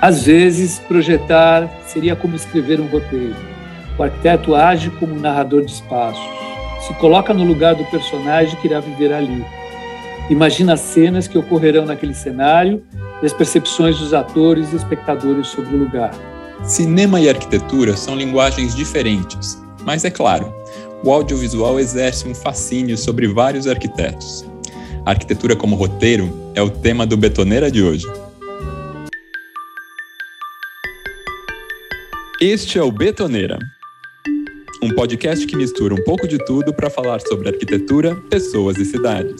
Às 0.00 0.24
vezes, 0.24 0.78
projetar 0.78 1.68
seria 1.86 2.16
como 2.16 2.34
escrever 2.34 2.80
um 2.80 2.86
roteiro. 2.86 3.36
O 3.98 4.02
arquiteto 4.02 4.54
age 4.54 4.88
como 4.90 5.14
um 5.14 5.20
narrador 5.20 5.62
de 5.62 5.72
espaços, 5.72 6.24
se 6.86 6.94
coloca 6.94 7.34
no 7.34 7.44
lugar 7.44 7.74
do 7.74 7.84
personagem 7.84 8.58
que 8.60 8.66
irá 8.66 8.80
viver 8.80 9.12
ali. 9.12 9.44
Imagina 10.30 10.72
as 10.72 10.80
cenas 10.80 11.28
que 11.28 11.36
ocorrerão 11.36 11.84
naquele 11.84 12.14
cenário 12.14 12.82
e 13.22 13.26
as 13.26 13.32
percepções 13.34 13.98
dos 13.98 14.14
atores 14.14 14.72
e 14.72 14.76
espectadores 14.76 15.48
sobre 15.48 15.74
o 15.76 15.78
lugar. 15.78 16.14
Cinema 16.64 17.20
e 17.20 17.28
arquitetura 17.28 17.94
são 17.94 18.16
linguagens 18.16 18.74
diferentes, 18.74 19.60
mas 19.84 20.04
é 20.04 20.10
claro, 20.10 20.54
o 21.04 21.12
audiovisual 21.12 21.78
exerce 21.78 22.26
um 22.26 22.34
fascínio 22.34 22.96
sobre 22.96 23.28
vários 23.28 23.66
arquitetos. 23.66 24.46
A 25.04 25.10
arquitetura 25.10 25.54
como 25.54 25.76
roteiro 25.76 26.32
é 26.54 26.62
o 26.62 26.70
tema 26.70 27.06
do 27.06 27.16
Betoneira 27.16 27.70
de 27.70 27.82
hoje. 27.82 28.06
Este 32.42 32.78
é 32.78 32.82
o 32.82 32.90
Betoneira, 32.90 33.58
um 34.82 34.88
podcast 34.94 35.46
que 35.46 35.54
mistura 35.54 35.92
um 35.92 36.02
pouco 36.04 36.26
de 36.26 36.42
tudo 36.46 36.72
para 36.72 36.88
falar 36.88 37.20
sobre 37.20 37.50
arquitetura, 37.50 38.16
pessoas 38.30 38.78
e 38.78 38.84
cidades. 38.86 39.36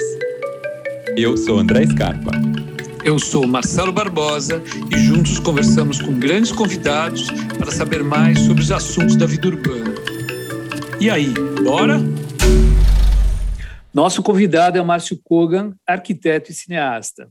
Eu 1.17 1.35
sou 1.35 1.59
André 1.59 1.87
Scarpa. 1.87 2.31
Eu 3.03 3.19
sou 3.19 3.47
Marcelo 3.47 3.91
Barbosa 3.91 4.63
e 4.95 4.99
juntos 4.99 5.39
conversamos 5.39 5.99
com 5.99 6.19
grandes 6.19 6.53
convidados 6.53 7.29
para 7.57 7.71
saber 7.71 8.05
mais 8.05 8.39
sobre 8.41 8.63
os 8.63 8.71
assuntos 8.71 9.17
da 9.17 9.25
vida 9.25 9.49
urbana. 9.49 9.95
E 11.01 11.09
aí, 11.09 11.33
bora? 11.65 12.01
Nosso 13.95 14.23
convidado 14.23 14.77
é 14.77 14.83
o 14.83 14.85
Márcio 14.85 15.19
Kogan, 15.25 15.73
arquiteto 15.87 16.51
e 16.51 16.55
cineasta. 16.55 17.31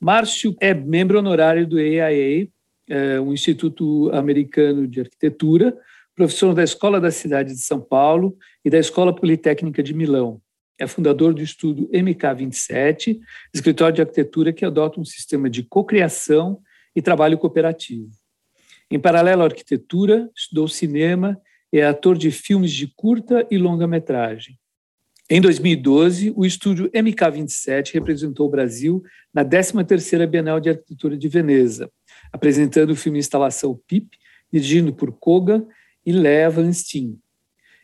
Márcio 0.00 0.56
é 0.60 0.74
membro 0.74 1.20
honorário 1.20 1.64
do 1.64 1.78
AIA, 1.78 2.48
é, 2.90 3.20
um 3.20 3.32
instituto 3.32 4.10
americano 4.12 4.86
de 4.86 5.00
arquitetura, 5.00 5.76
professor 6.14 6.52
da 6.52 6.64
Escola 6.64 7.00
da 7.00 7.10
Cidade 7.10 7.54
de 7.54 7.60
São 7.60 7.80
Paulo 7.80 8.36
e 8.64 8.68
da 8.68 8.78
Escola 8.78 9.14
Politécnica 9.14 9.82
de 9.82 9.94
Milão. 9.94 10.42
É 10.76 10.86
fundador 10.86 11.32
do 11.32 11.40
estudo 11.40 11.88
MK27, 11.88 13.20
escritório 13.54 13.94
de 13.94 14.00
arquitetura 14.02 14.52
que 14.52 14.64
adota 14.64 15.00
um 15.00 15.04
sistema 15.04 15.48
de 15.48 15.62
cocriação 15.62 16.60
e 16.94 17.00
trabalho 17.00 17.38
cooperativo. 17.38 18.10
Em 18.90 18.98
paralelo 18.98 19.42
à 19.42 19.44
arquitetura, 19.44 20.28
estudou 20.34 20.66
cinema 20.66 21.40
e 21.72 21.78
é 21.78 21.86
ator 21.86 22.18
de 22.18 22.32
filmes 22.32 22.72
de 22.72 22.88
curta 22.88 23.46
e 23.48 23.56
longa-metragem. 23.56 24.58
Em 25.32 25.40
2012, 25.40 26.32
o 26.34 26.44
estúdio 26.44 26.90
MK27 26.90 27.92
representou 27.92 28.48
o 28.48 28.50
Brasil 28.50 29.00
na 29.32 29.44
13ª 29.44 30.26
Bienal 30.26 30.58
de 30.58 30.70
Arquitetura 30.70 31.16
de 31.16 31.28
Veneza, 31.28 31.88
apresentando 32.32 32.90
o 32.90 32.96
filme 32.96 33.18
Instalação 33.18 33.78
PIP, 33.86 34.18
dirigido 34.52 34.92
por 34.92 35.12
Koga 35.12 35.64
e 36.04 36.12
Lea 36.12 36.50
Steen. 36.72 37.18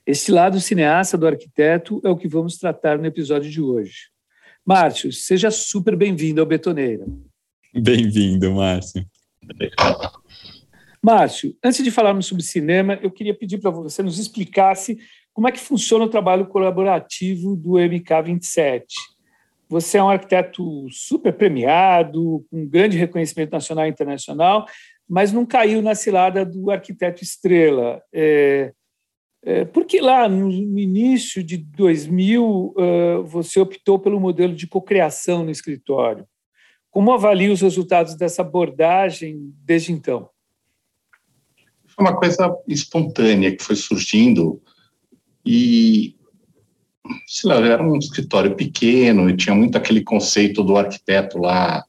Este 0.06 0.30
lado 0.30 0.60
cineasta 0.60 1.18
do 1.18 1.26
arquiteto 1.26 2.00
é 2.04 2.08
o 2.08 2.16
que 2.16 2.28
vamos 2.28 2.56
tratar 2.56 2.98
no 2.98 3.06
episódio 3.06 3.50
de 3.50 3.60
hoje. 3.60 4.08
Márcio, 4.64 5.12
seja 5.12 5.50
super 5.50 5.96
bem-vindo 5.96 6.40
ao 6.40 6.46
Betoneira. 6.46 7.06
Bem-vindo, 7.74 8.52
Márcio. 8.52 9.06
Márcio, 11.02 11.56
antes 11.62 11.84
de 11.84 11.90
falarmos 11.90 12.26
sobre 12.26 12.42
cinema, 12.42 12.98
eu 13.02 13.10
queria 13.10 13.34
pedir 13.34 13.58
para 13.58 13.70
você 13.70 14.02
nos 14.02 14.18
explicasse 14.18 14.98
como 15.32 15.46
é 15.46 15.52
que 15.52 15.60
funciona 15.60 16.04
o 16.04 16.08
trabalho 16.08 16.46
colaborativo 16.46 17.54
do 17.54 17.72
MK27. 17.72 18.84
Você 19.68 19.98
é 19.98 20.02
um 20.02 20.08
arquiteto 20.08 20.86
super 20.90 21.32
premiado, 21.32 22.44
com 22.50 22.66
grande 22.66 22.96
reconhecimento 22.96 23.52
nacional 23.52 23.86
e 23.86 23.90
internacional, 23.90 24.66
mas 25.08 25.32
não 25.32 25.44
caiu 25.44 25.82
na 25.82 25.94
cilada 25.94 26.44
do 26.44 26.70
arquiteto 26.70 27.22
estrela. 27.22 28.02
É, 28.12 28.72
é, 29.44 29.64
porque 29.64 30.00
lá 30.00 30.28
no 30.28 30.50
início 30.50 31.42
de 31.42 31.56
2000 31.56 32.44
uh, 32.44 33.24
você 33.24 33.60
optou 33.60 33.98
pelo 33.98 34.20
modelo 34.20 34.54
de 34.54 34.66
cocriação 34.66 35.44
no 35.44 35.50
escritório. 35.50 36.26
Como 36.90 37.12
avalia 37.12 37.52
os 37.52 37.60
resultados 37.60 38.16
dessa 38.16 38.42
abordagem 38.42 39.52
desde 39.64 39.92
então? 39.92 40.28
Foi 41.86 42.04
uma 42.04 42.16
coisa 42.16 42.52
espontânea 42.66 43.54
que 43.54 43.62
foi 43.62 43.76
surgindo 43.76 44.60
e 45.44 46.16
sei 47.26 47.50
lá, 47.50 47.56
era 47.56 47.82
um 47.82 47.96
escritório 47.96 48.54
pequeno 48.54 49.28
e 49.28 49.36
tinha 49.36 49.54
muito 49.54 49.76
aquele 49.76 50.02
conceito 50.02 50.62
do 50.62 50.76
arquiteto 50.76 51.38
lá 51.38 51.84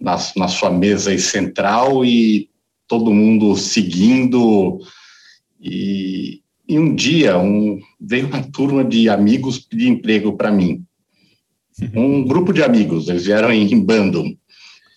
na, 0.00 0.16
na 0.36 0.48
sua 0.48 0.70
mesa 0.70 1.16
central 1.18 2.04
e 2.04 2.48
todo 2.86 3.12
mundo 3.12 3.56
seguindo. 3.56 4.78
E, 5.60 6.40
e 6.68 6.78
um 6.78 6.94
dia 6.94 7.38
um, 7.38 7.78
veio 8.00 8.26
uma 8.26 8.42
turma 8.42 8.84
de 8.84 9.08
amigos 9.08 9.58
pedir 9.58 9.88
emprego 9.88 10.36
para 10.36 10.50
mim. 10.50 10.84
Um 11.94 12.26
grupo 12.26 12.52
de 12.52 12.60
amigos, 12.60 13.08
eles 13.08 13.26
vieram 13.26 13.52
em, 13.52 13.72
em 13.72 13.80
bando. 13.80 14.24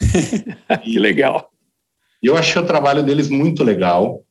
que 0.84 0.98
legal. 0.98 1.52
E 2.24 2.26
eu 2.26 2.36
achei 2.36 2.60
o 2.60 2.66
trabalho 2.66 3.04
deles 3.04 3.30
muito 3.30 3.64
legal. 3.64 4.24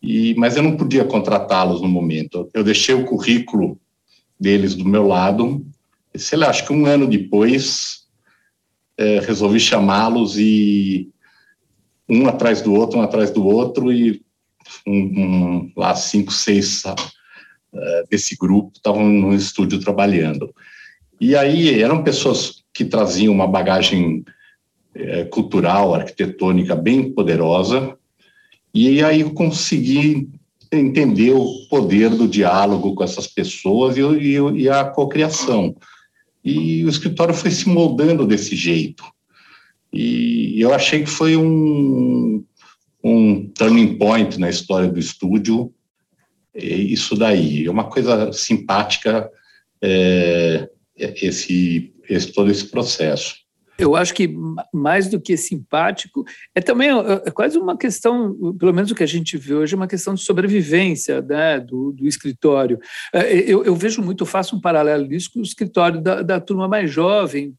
E, 0.00 0.34
mas 0.36 0.56
eu 0.56 0.62
não 0.62 0.76
podia 0.76 1.04
contratá-los 1.04 1.82
no 1.82 1.88
momento. 1.88 2.48
Eu 2.54 2.62
deixei 2.62 2.94
o 2.94 3.04
currículo 3.04 3.76
deles 4.42 4.74
do 4.74 4.84
meu 4.84 5.06
lado. 5.06 5.64
Sei 6.14 6.36
lá, 6.36 6.48
acho 6.48 6.66
que 6.66 6.72
um 6.72 6.84
ano 6.84 7.06
depois, 7.06 8.02
é, 8.98 9.20
resolvi 9.20 9.60
chamá-los 9.60 10.36
e 10.36 11.08
um 12.08 12.26
atrás 12.26 12.60
do 12.60 12.74
outro, 12.74 12.98
um 12.98 13.02
atrás 13.02 13.30
do 13.30 13.46
outro, 13.46 13.90
e 13.92 14.20
um, 14.86 14.98
um, 14.98 15.72
lá 15.76 15.94
cinco, 15.94 16.32
seis 16.32 16.84
uh, 16.84 16.94
desse 18.10 18.36
grupo 18.36 18.72
estavam 18.74 19.08
no 19.08 19.34
estúdio 19.34 19.80
trabalhando. 19.80 20.52
E 21.20 21.36
aí 21.36 21.80
eram 21.80 22.02
pessoas 22.02 22.64
que 22.74 22.84
traziam 22.84 23.32
uma 23.32 23.46
bagagem 23.46 24.24
uh, 24.96 25.28
cultural, 25.30 25.94
arquitetônica 25.94 26.74
bem 26.74 27.12
poderosa, 27.12 27.96
e 28.74 29.02
aí 29.02 29.20
eu 29.20 29.32
consegui 29.32 30.28
entender 30.78 31.32
o 31.32 31.66
poder 31.68 32.10
do 32.10 32.26
diálogo 32.26 32.94
com 32.94 33.04
essas 33.04 33.26
pessoas 33.26 33.96
e, 33.96 34.00
e, 34.00 34.62
e 34.62 34.68
a 34.68 34.84
cocriação. 34.84 35.76
E 36.44 36.84
o 36.84 36.88
escritório 36.88 37.34
foi 37.34 37.50
se 37.50 37.68
moldando 37.68 38.26
desse 38.26 38.56
jeito. 38.56 39.04
E 39.92 40.60
eu 40.60 40.72
achei 40.72 41.02
que 41.02 41.10
foi 41.10 41.36
um, 41.36 42.42
um 43.04 43.48
turning 43.48 43.98
point 43.98 44.40
na 44.40 44.48
história 44.48 44.88
do 44.88 44.98
estúdio, 44.98 45.72
isso 46.54 47.14
daí. 47.14 47.66
É 47.66 47.70
uma 47.70 47.84
coisa 47.84 48.32
simpática 48.32 49.30
é, 49.80 50.68
esse, 50.96 51.92
esse, 52.08 52.32
todo 52.32 52.50
esse 52.50 52.66
processo 52.66 53.41
eu 53.78 53.96
acho 53.96 54.14
que 54.14 54.34
mais 54.72 55.08
do 55.08 55.20
que 55.20 55.36
simpático, 55.36 56.24
é 56.54 56.60
também 56.60 56.90
é, 56.90 57.30
quase 57.30 57.58
uma 57.58 57.76
questão, 57.76 58.54
pelo 58.58 58.72
menos 58.72 58.90
o 58.90 58.94
que 58.94 59.02
a 59.02 59.06
gente 59.06 59.36
vê 59.36 59.54
hoje, 59.54 59.74
é 59.74 59.76
uma 59.76 59.88
questão 59.88 60.14
de 60.14 60.22
sobrevivência 60.22 61.22
né, 61.22 61.58
do, 61.58 61.92
do 61.92 62.06
escritório. 62.06 62.78
É, 63.12 63.32
eu, 63.38 63.64
eu, 63.64 63.74
vejo 63.74 64.02
muito, 64.02 64.26
faço 64.26 64.56
um 64.56 64.60
paralelo 64.60 65.08
disso 65.08 65.30
com 65.32 65.40
o 65.40 65.44
escritório 65.44 66.00
da, 66.00 66.22
da 66.22 66.40
turma 66.40 66.68
mais 66.68 66.90
jovem, 66.90 67.54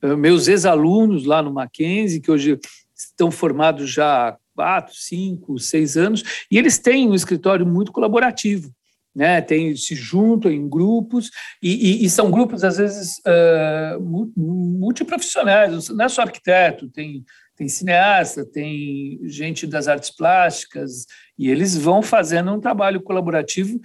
meus 0.00 0.46
ex-alunos 0.46 1.24
lá 1.24 1.42
no 1.42 1.52
Mackenzie, 1.52 2.20
que 2.20 2.30
hoje 2.30 2.58
estão 2.94 3.30
formados 3.30 3.90
já 3.90 4.28
há 4.28 4.36
quatro, 4.54 4.94
cinco, 4.94 5.58
seis 5.58 5.96
anos, 5.96 6.22
e 6.50 6.58
eles 6.58 6.78
têm 6.78 7.08
um 7.08 7.14
escritório 7.14 7.66
muito 7.66 7.92
colaborativo 7.92 8.72
né? 9.18 9.40
Tem, 9.40 9.74
se 9.74 9.96
juntam 9.96 10.48
em 10.48 10.68
grupos 10.68 11.28
e, 11.60 12.02
e, 12.02 12.04
e 12.04 12.08
são 12.08 12.30
grupos 12.30 12.62
às 12.62 12.76
vezes 12.76 13.18
uh, 13.26 14.00
multiprofissionais. 14.36 15.88
Não 15.88 16.04
é 16.04 16.08
só 16.08 16.22
arquiteto, 16.22 16.88
tem 16.88 17.24
tem 17.56 17.66
cineasta, 17.66 18.46
tem 18.46 19.18
gente 19.24 19.66
das 19.66 19.88
artes 19.88 20.10
plásticas 20.10 21.06
e 21.36 21.50
eles 21.50 21.76
vão 21.76 22.00
fazendo 22.00 22.52
um 22.52 22.60
trabalho 22.60 23.02
colaborativo 23.02 23.80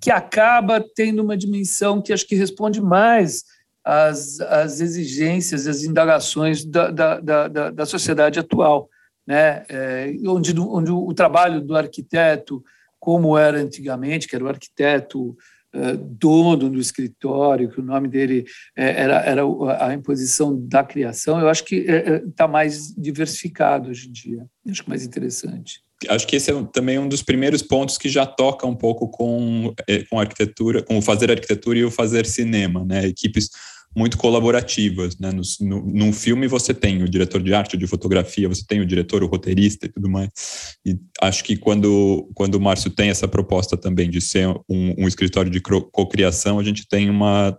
que 0.00 0.12
acaba 0.12 0.80
tendo 0.94 1.24
uma 1.24 1.36
dimensão 1.36 2.00
que 2.00 2.12
acho 2.12 2.24
que 2.24 2.36
responde 2.36 2.80
mais 2.80 3.42
às, 3.84 4.40
às 4.42 4.80
exigências, 4.80 5.66
às 5.66 5.82
indagações 5.82 6.64
da, 6.64 6.92
da, 6.92 7.18
da, 7.18 7.70
da 7.72 7.84
sociedade 7.84 8.38
atual, 8.38 8.88
né? 9.26 9.64
É, 9.68 10.12
onde, 10.28 10.56
onde 10.60 10.92
o 10.92 11.12
trabalho 11.12 11.60
do 11.60 11.74
arquiteto 11.74 12.62
como 13.06 13.38
era 13.38 13.60
antigamente, 13.60 14.26
que 14.26 14.34
era 14.34 14.44
o 14.44 14.48
arquiteto 14.48 15.36
eh, 15.72 15.96
dono 15.96 16.68
do 16.68 16.80
escritório, 16.80 17.70
que 17.70 17.78
o 17.78 17.84
nome 17.84 18.08
dele 18.08 18.44
eh, 18.76 19.00
era, 19.00 19.20
era 19.20 19.42
a 19.78 19.94
imposição 19.94 20.58
da 20.66 20.82
criação, 20.82 21.38
eu 21.38 21.48
acho 21.48 21.64
que 21.64 21.86
está 22.28 22.48
mais 22.48 22.92
diversificado 22.96 23.90
hoje 23.90 24.08
em 24.08 24.12
dia. 24.12 24.44
Acho 24.68 24.82
que 24.82 24.88
mais 24.88 25.04
interessante. 25.04 25.80
Acho 26.08 26.26
que 26.26 26.34
esse 26.34 26.50
é 26.50 26.62
também 26.72 26.98
um 26.98 27.08
dos 27.08 27.22
primeiros 27.22 27.62
pontos 27.62 27.96
que 27.96 28.08
já 28.08 28.26
toca 28.26 28.66
um 28.66 28.74
pouco 28.74 29.08
com, 29.08 29.72
com 30.10 30.18
arquitetura, 30.18 30.82
com 30.82 30.98
o 30.98 31.02
fazer 31.02 31.30
arquitetura 31.30 31.78
e 31.78 31.84
o 31.84 31.92
fazer 31.92 32.26
cinema, 32.26 32.84
né? 32.84 33.06
Equipes 33.06 33.50
muito 33.96 34.18
colaborativas, 34.18 35.18
né? 35.18 35.32
No, 35.32 35.42
no, 35.60 35.86
num 35.86 36.12
filme 36.12 36.46
você 36.46 36.74
tem 36.74 37.02
o 37.02 37.08
diretor 37.08 37.42
de 37.42 37.54
arte, 37.54 37.78
de 37.78 37.86
fotografia, 37.86 38.46
você 38.46 38.62
tem 38.68 38.78
o 38.78 38.86
diretor, 38.86 39.22
o 39.22 39.26
roteirista 39.26 39.86
e 39.86 39.88
tudo 39.88 40.10
mais. 40.10 40.76
E 40.84 40.98
acho 41.22 41.42
que 41.42 41.56
quando, 41.56 42.30
quando 42.34 42.56
o 42.56 42.60
Márcio 42.60 42.90
tem 42.90 43.08
essa 43.08 43.26
proposta 43.26 43.74
também 43.74 44.10
de 44.10 44.20
ser 44.20 44.48
um, 44.68 44.94
um 44.98 45.08
escritório 45.08 45.50
de 45.50 45.60
cocriação, 45.60 46.58
a 46.58 46.62
gente 46.62 46.86
tem 46.86 47.08
uma, 47.08 47.58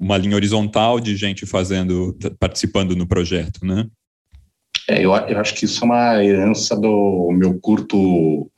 uma 0.00 0.16
linha 0.16 0.36
horizontal 0.36 0.98
de 0.98 1.14
gente 1.14 1.44
fazendo, 1.44 2.16
participando 2.40 2.96
no 2.96 3.06
projeto, 3.06 3.62
né? 3.62 3.86
É, 4.88 5.04
eu, 5.04 5.14
eu 5.14 5.38
acho 5.38 5.54
que 5.54 5.66
isso 5.66 5.84
é 5.84 5.86
uma 5.86 6.24
herança 6.24 6.74
do 6.74 7.30
meu 7.30 7.58
curto 7.60 8.50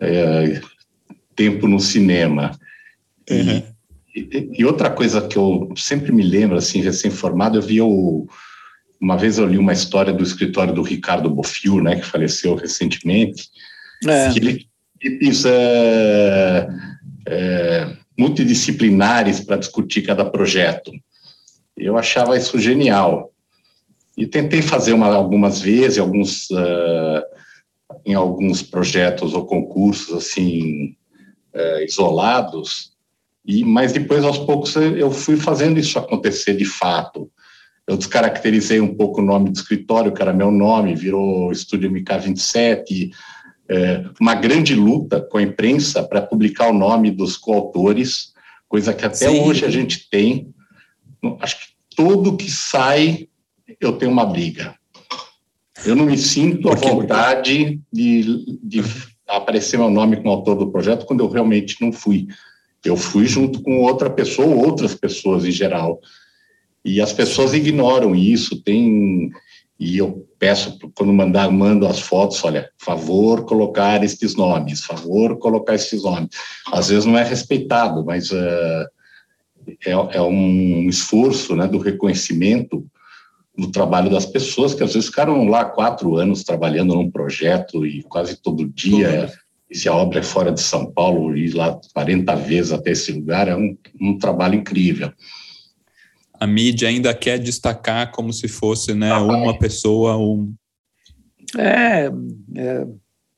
é, 0.00 0.60
tempo 1.36 1.68
no 1.68 1.78
cinema. 1.78 2.58
Uhum. 3.30 3.58
E, 3.58 3.71
e, 4.14 4.64
outra 4.64 4.90
coisa 4.90 5.26
que 5.26 5.36
eu 5.36 5.72
sempre 5.76 6.12
me 6.12 6.22
lembro, 6.22 6.56
assim, 6.56 6.80
recém-formado, 6.80 7.58
eu 7.58 7.62
vi 7.62 7.80
o, 7.80 8.26
uma 9.00 9.16
vez 9.16 9.38
eu 9.38 9.46
li 9.46 9.58
uma 9.58 9.72
história 9.72 10.12
do 10.12 10.22
escritório 10.22 10.74
do 10.74 10.82
Ricardo 10.82 11.30
Bofiu, 11.30 11.82
né, 11.82 11.96
que 11.96 12.06
faleceu 12.06 12.54
recentemente, 12.54 13.48
é. 14.06 14.30
que 14.30 14.38
ele 14.38 14.72
isso 15.20 15.48
é, 15.48 16.68
é, 17.26 17.96
multidisciplinares 18.16 19.40
para 19.40 19.56
discutir 19.56 20.02
cada 20.02 20.24
projeto. 20.24 20.92
Eu 21.76 21.98
achava 21.98 22.36
isso 22.36 22.58
genial. 22.60 23.32
E 24.16 24.26
tentei 24.26 24.62
fazer 24.62 24.92
uma, 24.92 25.12
algumas 25.12 25.60
vezes, 25.60 25.98
alguns, 25.98 26.48
uh, 26.50 27.22
em 28.04 28.14
alguns 28.14 28.62
projetos 28.62 29.32
ou 29.34 29.46
concursos 29.46 30.14
assim 30.14 30.94
uh, 31.54 31.82
isolados, 31.82 32.91
e, 33.44 33.64
mas 33.64 33.92
depois, 33.92 34.24
aos 34.24 34.38
poucos, 34.38 34.76
eu 34.76 35.10
fui 35.10 35.36
fazendo 35.36 35.78
isso 35.78 35.98
acontecer 35.98 36.56
de 36.56 36.64
fato. 36.64 37.30
Eu 37.86 37.96
descaracterizei 37.96 38.80
um 38.80 38.94
pouco 38.94 39.20
o 39.20 39.24
nome 39.24 39.50
do 39.50 39.56
escritório, 39.56 40.12
que 40.12 40.22
era 40.22 40.32
meu 40.32 40.50
nome, 40.50 40.94
virou 40.94 41.50
Estúdio 41.50 41.90
MK27, 41.90 43.10
é, 43.68 44.04
uma 44.20 44.34
grande 44.34 44.74
luta 44.74 45.20
com 45.20 45.38
a 45.38 45.42
imprensa 45.42 46.02
para 46.02 46.22
publicar 46.22 46.68
o 46.68 46.72
nome 46.72 47.10
dos 47.10 47.36
coautores, 47.36 48.32
coisa 48.68 48.94
que 48.94 49.04
até 49.04 49.28
Sim. 49.28 49.40
hoje 49.40 49.64
a 49.64 49.70
gente 49.70 50.08
tem. 50.08 50.54
Acho 51.40 51.58
que 51.58 51.66
tudo 51.96 52.36
que 52.36 52.50
sai, 52.50 53.28
eu 53.80 53.92
tenho 53.94 54.12
uma 54.12 54.24
briga. 54.24 54.74
Eu 55.84 55.96
não 55.96 56.06
me 56.06 56.16
sinto 56.16 56.70
à 56.70 56.74
vontade 56.76 57.80
de, 57.92 58.58
de 58.62 58.84
aparecer 59.26 59.76
meu 59.76 59.90
nome 59.90 60.16
como 60.16 60.30
autor 60.30 60.56
do 60.56 60.70
projeto 60.70 61.04
quando 61.06 61.20
eu 61.20 61.28
realmente 61.28 61.76
não 61.80 61.92
fui. 61.92 62.28
Eu 62.84 62.96
fui 62.96 63.26
junto 63.26 63.62
com 63.62 63.78
outra 63.78 64.10
pessoa, 64.10 64.54
outras 64.54 64.94
pessoas 64.94 65.44
em 65.44 65.50
geral. 65.50 66.00
E 66.84 67.00
as 67.00 67.12
pessoas 67.12 67.54
ignoram 67.54 68.14
isso, 68.14 68.60
tem 68.62 69.30
e 69.78 69.98
eu 69.98 70.28
peço 70.38 70.78
quando 70.94 71.12
mandar 71.12 71.50
mando 71.50 71.88
as 71.88 71.98
fotos, 71.98 72.44
olha, 72.44 72.70
favor 72.78 73.44
colocar 73.44 74.04
estes 74.04 74.36
nomes, 74.36 74.84
favor 74.84 75.38
colocar 75.38 75.74
estes 75.74 76.04
nomes. 76.04 76.28
Às 76.72 76.88
vezes 76.88 77.04
não 77.04 77.18
é 77.18 77.24
respeitado, 77.24 78.04
mas 78.04 78.30
uh, 78.30 78.86
é, 79.84 79.90
é, 79.90 80.22
um 80.22 80.88
esforço, 80.88 81.56
né, 81.56 81.66
do 81.66 81.78
reconhecimento 81.78 82.86
do 83.58 83.72
trabalho 83.72 84.08
das 84.08 84.24
pessoas 84.24 84.72
que 84.72 84.84
às 84.84 84.94
vezes 84.94 85.08
ficaram 85.08 85.48
lá 85.48 85.64
quatro 85.64 86.16
anos 86.16 86.44
trabalhando 86.44 86.94
num 86.94 87.10
projeto 87.10 87.84
e 87.84 88.04
quase 88.04 88.36
todo 88.36 88.68
dia 88.68 89.32
e 89.72 89.78
se 89.78 89.88
a 89.88 89.94
obra 89.94 90.20
é 90.20 90.22
fora 90.22 90.52
de 90.52 90.60
São 90.60 90.92
Paulo, 90.92 91.34
ir 91.34 91.54
lá 91.54 91.80
40 91.94 92.36
vezes 92.36 92.72
até 92.72 92.90
esse 92.90 93.10
lugar 93.10 93.48
é 93.48 93.56
um, 93.56 93.74
um 93.98 94.18
trabalho 94.18 94.54
incrível. 94.54 95.10
A 96.38 96.46
mídia 96.46 96.88
ainda 96.88 97.14
quer 97.14 97.38
destacar 97.38 98.12
como 98.12 98.34
se 98.34 98.48
fosse 98.48 98.92
né, 98.92 99.10
ah, 99.10 99.22
uma 99.22 99.52
é. 99.52 99.58
pessoa, 99.58 100.18
um. 100.18 100.54
É, 101.56 102.10
é 102.54 102.86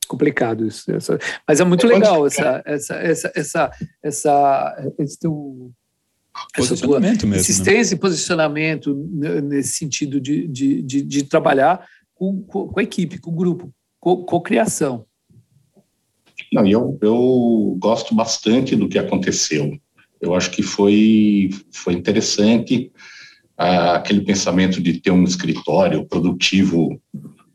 complicado 0.09 0.67
isso. 0.67 0.91
Essa, 0.91 1.21
mas 1.47 1.61
é 1.61 1.65
muito 1.65 1.87
legal 1.87 2.27
essa, 2.27 2.61
essa, 2.67 2.95
essa, 2.97 3.33
essa, 3.37 3.71
essa, 4.03 4.93
esse 4.99 5.19
teu 5.21 5.71
posicionamento 6.57 7.29
mesmo, 7.29 7.43
insistência 7.43 7.95
né? 7.95 7.99
e 7.99 8.01
posicionamento 8.01 8.93
nesse 9.45 9.75
sentido 9.75 10.21
de, 10.21 10.49
de, 10.49 10.83
de, 10.83 11.03
de 11.03 11.23
trabalhar 11.23 11.87
com, 12.13 12.43
com, 12.43 12.81
a 12.81 12.83
equipe, 12.83 13.19
com 13.19 13.31
o 13.31 13.35
grupo, 13.35 13.73
co-criação. 14.01 15.07
Não, 16.55 16.65
eu, 16.65 16.97
eu 17.03 17.77
gosto 17.81 18.15
bastante 18.15 18.77
do 18.77 18.89
que 18.89 18.97
aconteceu. 18.97 19.77
Eu 20.21 20.35
acho 20.35 20.53
que 20.53 20.63
foi, 20.63 21.51
foi 21.73 21.95
interessante 21.95 22.93
ah, 23.59 23.97
aquele 23.97 24.21
pensamento 24.21 24.81
de 24.81 25.01
ter 25.01 25.11
um 25.11 25.25
escritório 25.25 26.07
produtivo 26.07 27.03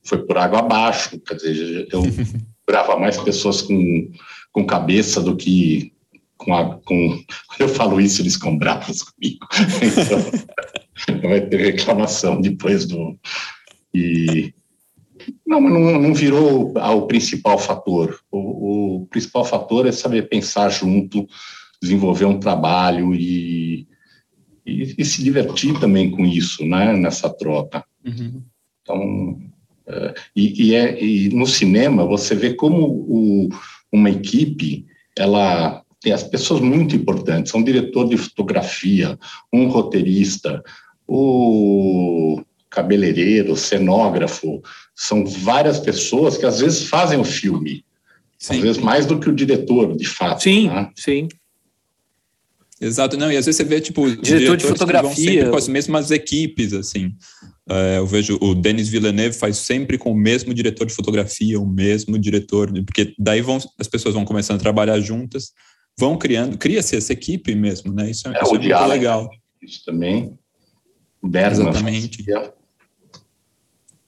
foi 0.04 0.25
por 0.25 0.38
água 0.38 0.60
abaixo. 0.60 1.18
Quer 1.22 1.36
dizer, 1.36 1.88
eu 1.94 2.04
grava 2.68 3.00
mais 3.00 3.18
pessoas 3.18 3.62
com, 3.62 4.12
com 4.51 4.66
cabeça 4.66 5.22
do 5.22 5.34
que 5.34 5.94
com, 6.38 6.54
a, 6.54 6.75
com. 6.81 7.24
Quando 7.48 7.62
eu 7.62 7.69
falo 7.69 8.02
isso, 8.02 8.22
eles 8.22 8.34
ficam 8.34 8.57
bravos 8.57 9.04
comigo. 9.04 9.48
Então, 11.07 11.30
vai 11.30 11.40
ter 11.40 11.56
reclamação 11.56 12.42
depois 12.42 12.86
do. 12.86 13.18
E, 13.94 14.54
não, 15.46 15.62
mas 15.62 15.74
não, 15.74 16.00
não 16.00 16.14
virou 16.14 16.74
o 16.76 17.08
principal 17.08 17.58
fator. 17.58 18.20
O, 18.31 19.02
o, 19.02 19.06
principal 19.08 19.46
fator 19.46 19.86
é 19.86 19.92
saber 19.92 20.30
pensar 20.30 20.70
junto, 20.70 21.28
desenvolver 21.81 22.26
um 22.26 22.40
trabalho 22.40 23.14
e, 23.14 23.88
e, 24.66 24.96
e 24.98 25.06
se 25.06 25.24
divertir 25.24 25.80
também 25.80 26.12
com 26.12 26.26
isso, 26.26 26.66
né, 26.66 26.94
nessa 26.94 27.30
troca. 27.30 27.84
Uhum. 28.06 28.44
Então, 28.81 29.40
é, 29.88 30.14
e, 30.36 30.68
e, 30.68 30.76
é, 30.76 31.04
e 31.04 31.30
no 31.30 31.48
cinema 31.48 32.06
você 32.06 32.36
vê 32.36 32.54
como 32.54 32.86
o, 32.86 33.50
uma 33.92 34.10
equipe, 34.10 34.86
ela 35.18 35.84
tem 36.02 36.14
as 36.14 36.24
pessoas 36.24 36.62
muito 36.62 36.96
importantes, 36.96 37.54
um 37.54 37.64
diretor 37.64 38.08
de 38.08 38.18
fotografia, 38.18 39.18
um 39.52 39.68
roteirista, 39.68 40.64
o 41.08 42.42
cabeleireiro, 42.69 43.56
cenógrafo, 43.56 44.62
são 44.95 45.25
várias 45.25 45.80
pessoas 45.80 46.38
que 46.38 46.45
às 46.45 46.60
vezes 46.60 46.83
fazem 46.83 47.19
o 47.19 47.24
filme, 47.24 47.83
sim. 48.38 48.56
às 48.56 48.60
vezes 48.60 48.81
mais 48.81 49.06
do 49.06 49.19
que 49.19 49.30
o 49.30 49.36
diretor, 49.36 49.95
de 49.95 50.06
fato. 50.06 50.44
Sim, 50.44 50.68
né? 50.68 50.89
sim. 50.95 51.27
Exato, 52.81 53.18
não, 53.18 53.30
e 53.30 53.36
às 53.36 53.45
vezes 53.45 53.57
você 53.57 53.66
vê, 53.66 53.81
tipo, 53.81 54.10
diretor 54.21 54.56
de 54.56 54.66
fotografia 54.66 55.50
com 55.50 55.57
as 55.57 55.68
mesmas 55.68 56.12
equipes, 56.12 56.74
assim. 56.74 57.13
É, 57.69 57.98
eu 57.98 58.07
vejo 58.07 58.38
o 58.42 58.56
Denis 58.56 58.88
Villeneuve 58.88 59.36
faz 59.38 59.57
sempre 59.57 59.98
com 59.98 60.12
o 60.12 60.16
mesmo 60.16 60.54
diretor 60.54 60.85
de 60.85 60.94
fotografia, 60.94 61.59
o 61.59 61.68
mesmo 61.68 62.18
diretor, 62.18 62.71
porque 62.85 63.14
daí 63.19 63.42
vão, 63.42 63.57
as 63.78 63.88
pessoas 63.88 64.16
vão 64.16 64.23
começando 64.23 64.57
a 64.57 64.64
trabalhar 64.64 64.99
juntas, 65.02 65.52
vão 65.99 66.18
criando, 66.18 66.57
cria-se 66.57 66.95
essa 66.95 67.11
equipe 67.11 67.54
mesmo, 67.54 67.94
né? 67.94 68.09
Isso 68.09 68.30
é, 68.30 68.31
é, 68.31 68.42
isso 68.42 68.56
é 68.56 68.57
muito 68.57 68.88
legal. 68.88 69.30
Isso 69.61 69.83
também. 69.85 70.33
Bergman 71.21 71.69
Exatamente. 71.69 72.23
Fazia. 72.23 72.54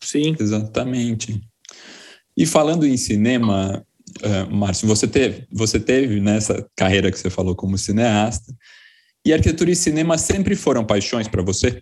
Sim. 0.01 0.35
Exatamente. 0.39 1.41
E 2.35 2.45
falando 2.45 2.85
em 2.85 2.97
cinema, 2.97 3.85
uh, 4.23 4.53
Márcio, 4.53 4.87
você 4.87 5.07
teve, 5.07 5.47
você 5.51 5.79
teve 5.79 6.19
nessa 6.19 6.67
carreira 6.75 7.11
que 7.11 7.19
você 7.19 7.29
falou 7.29 7.55
como 7.55 7.77
cineasta, 7.77 8.53
e 9.25 9.31
arquitetura 9.31 9.71
e 9.71 9.75
cinema 9.75 10.17
sempre 10.17 10.55
foram 10.55 10.83
paixões 10.83 11.27
para 11.27 11.43
você? 11.43 11.81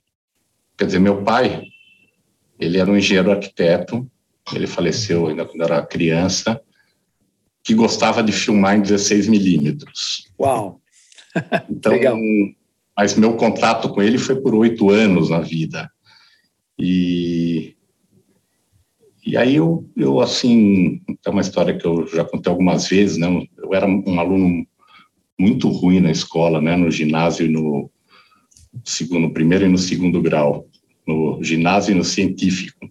Quer 0.77 0.85
dizer, 0.85 0.99
meu 0.99 1.23
pai, 1.23 1.63
ele 2.59 2.77
era 2.77 2.91
um 2.91 2.97
engenheiro 2.97 3.31
arquiteto, 3.31 4.09
ele 4.53 4.67
faleceu 4.67 5.27
ainda 5.27 5.45
quando 5.45 5.63
era 5.63 5.85
criança, 5.85 6.59
que 7.63 7.73
gostava 7.73 8.23
de 8.23 8.31
filmar 8.31 8.77
em 8.77 8.81
16 8.81 9.27
milímetros. 9.27 10.29
Uau! 10.39 10.81
Então, 11.69 11.91
Legal. 11.93 12.17
mas 12.97 13.13
meu 13.13 13.38
contato 13.38 13.88
com 13.89 14.01
ele 14.01 14.17
foi 14.17 14.41
por 14.41 14.55
oito 14.55 14.89
anos 14.89 15.29
na 15.29 15.39
vida. 15.39 15.89
E 16.77 17.75
e 19.29 19.38
aí 19.38 19.57
eu, 19.57 19.88
eu 19.95 20.19
assim, 20.19 21.01
é 21.24 21.29
uma 21.29 21.41
história 21.41 21.77
que 21.77 21.86
eu 21.86 22.07
já 22.07 22.25
contei 22.25 22.50
algumas 22.50 22.88
vezes, 22.88 23.15
né? 23.15 23.27
Eu 23.59 23.75
era 23.75 23.86
um 23.86 24.19
aluno 24.19 24.65
muito 25.39 25.69
ruim 25.69 26.00
na 26.00 26.09
escola, 26.09 26.59
né? 26.59 26.75
No 26.75 26.89
ginásio 26.89 27.45
e 27.45 27.50
no 27.50 27.91
segundo, 28.83 29.31
primeiro 29.31 29.65
e 29.65 29.69
no 29.69 29.77
segundo 29.77 30.19
grau, 30.19 30.65
no 31.05 31.43
ginásio 31.43 31.91
e 31.91 31.95
no 31.95 32.03
científico. 32.03 32.89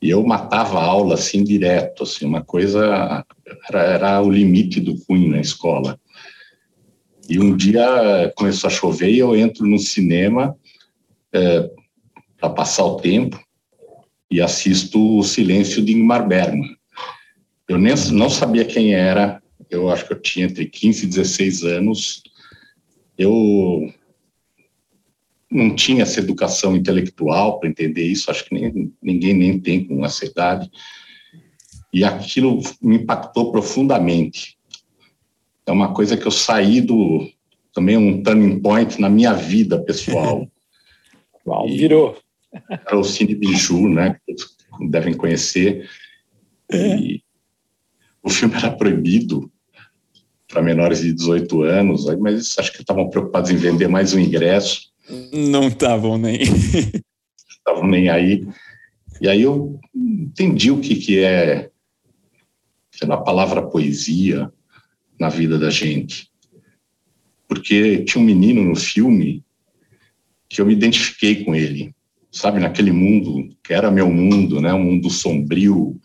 E 0.00 0.08
eu 0.08 0.24
matava 0.24 0.78
a 0.78 0.84
aula 0.84 1.12
assim 1.12 1.44
direto, 1.44 2.04
assim, 2.04 2.24
uma 2.24 2.42
coisa 2.42 3.22
era, 3.68 3.82
era 3.82 4.22
o 4.22 4.30
limite 4.30 4.80
do 4.80 4.94
ruim 5.06 5.28
na 5.28 5.42
escola. 5.42 6.00
E 7.28 7.38
um 7.38 7.54
dia 7.54 8.32
começou 8.34 8.68
a 8.68 8.72
chover 8.72 9.10
e 9.10 9.18
eu 9.18 9.36
entro 9.36 9.66
no 9.66 9.78
cinema 9.78 10.56
é, 11.34 11.70
para 12.40 12.48
passar 12.48 12.86
o 12.86 12.96
tempo 12.96 13.38
e 14.30 14.40
assisto 14.40 15.18
O 15.18 15.22
Silêncio 15.22 15.82
de 15.82 15.92
Ingmar 15.92 16.26
Bergman. 16.26 16.76
Eu 17.68 17.78
nem, 17.78 17.94
não 18.12 18.30
sabia 18.30 18.64
quem 18.64 18.94
era, 18.94 19.42
eu 19.70 19.90
acho 19.90 20.06
que 20.06 20.12
eu 20.12 20.20
tinha 20.20 20.46
entre 20.46 20.66
15 20.66 21.04
e 21.04 21.08
16 21.08 21.64
anos. 21.64 22.22
Eu 23.16 23.92
não 25.50 25.74
tinha 25.74 26.02
essa 26.02 26.20
educação 26.20 26.76
intelectual 26.76 27.58
para 27.58 27.68
entender 27.68 28.04
isso, 28.04 28.30
acho 28.30 28.44
que 28.44 28.54
nem, 28.54 28.92
ninguém 29.02 29.34
nem 29.34 29.58
tem 29.58 29.84
com 29.84 30.04
essa 30.04 30.24
idade. 30.24 30.70
E 31.92 32.04
aquilo 32.04 32.60
me 32.82 32.96
impactou 32.96 33.50
profundamente. 33.50 34.58
É 35.66 35.72
uma 35.72 35.92
coisa 35.92 36.16
que 36.16 36.26
eu 36.26 36.30
saí 36.30 36.80
do. 36.80 37.28
Também 37.74 37.96
um 37.96 38.22
turning 38.22 38.60
point 38.60 39.00
na 39.00 39.08
minha 39.08 39.32
vida 39.32 39.78
pessoal. 39.82 40.46
Uau, 41.46 41.68
virou. 41.68 42.16
Era 42.68 42.98
o 42.98 43.04
Cine 43.04 43.34
Biju, 43.34 43.88
né? 43.88 44.18
Que 44.26 44.34
devem 44.88 45.14
conhecer. 45.14 45.88
É. 46.70 46.96
E 46.96 47.22
o 48.22 48.30
filme 48.30 48.54
era 48.54 48.70
proibido 48.70 49.50
para 50.46 50.62
menores 50.62 51.00
de 51.00 51.12
18 51.12 51.62
anos, 51.62 52.06
mas 52.18 52.58
acho 52.58 52.72
que 52.72 52.80
estavam 52.80 53.10
preocupados 53.10 53.50
em 53.50 53.56
vender 53.56 53.88
mais 53.88 54.14
um 54.14 54.18
ingresso. 54.18 54.90
Não 55.32 55.68
estavam 55.68 56.18
nem. 56.18 56.40
Estavam 57.48 57.86
nem 57.86 58.08
aí. 58.08 58.46
E 59.20 59.28
aí 59.28 59.42
eu 59.42 59.78
entendi 59.94 60.70
o 60.70 60.80
que, 60.80 60.94
que 60.96 61.18
é 61.22 61.70
a 63.02 63.16
palavra 63.16 63.66
poesia 63.66 64.50
na 65.18 65.28
vida 65.28 65.58
da 65.58 65.70
gente. 65.70 66.30
Porque 67.46 68.04
tinha 68.04 68.22
um 68.22 68.24
menino 68.24 68.62
no 68.62 68.76
filme 68.76 69.44
que 70.48 70.60
eu 70.60 70.66
me 70.66 70.72
identifiquei 70.72 71.44
com 71.44 71.54
ele, 71.54 71.94
sabe, 72.38 72.60
naquele 72.60 72.92
mundo 72.92 73.48
que 73.64 73.72
era 73.72 73.90
meu 73.90 74.08
mundo, 74.08 74.60
né, 74.60 74.72
um 74.72 74.82
mundo 74.82 75.10
sombrio, 75.10 76.00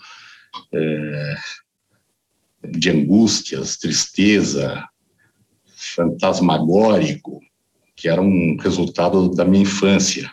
é, 0.74 1.36
de 2.72 2.90
angústias, 2.90 3.78
tristeza, 3.78 4.84
fantasmagórico, 5.96 7.40
que 7.96 8.10
era 8.10 8.22
um 8.22 8.58
resultado 8.60 9.30
da 9.30 9.46
minha 9.46 9.64
infância 9.64 10.32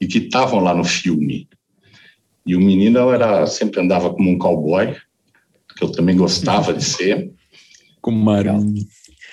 e 0.00 0.06
que 0.06 0.18
estavam 0.18 0.60
lá 0.60 0.74
no 0.74 0.84
filme. 0.84 1.48
E 2.46 2.56
o 2.56 2.60
menino 2.60 3.10
era 3.12 3.46
sempre 3.46 3.80
andava 3.80 4.12
como 4.12 4.30
um 4.30 4.38
cowboy, 4.38 4.96
que 5.76 5.84
eu 5.84 5.92
também 5.92 6.16
gostava 6.16 6.72
de 6.72 6.84
ser. 6.84 7.32
Com 8.00 8.12
uma 8.12 8.38
arma. 8.38 8.60
Uma 8.60 8.84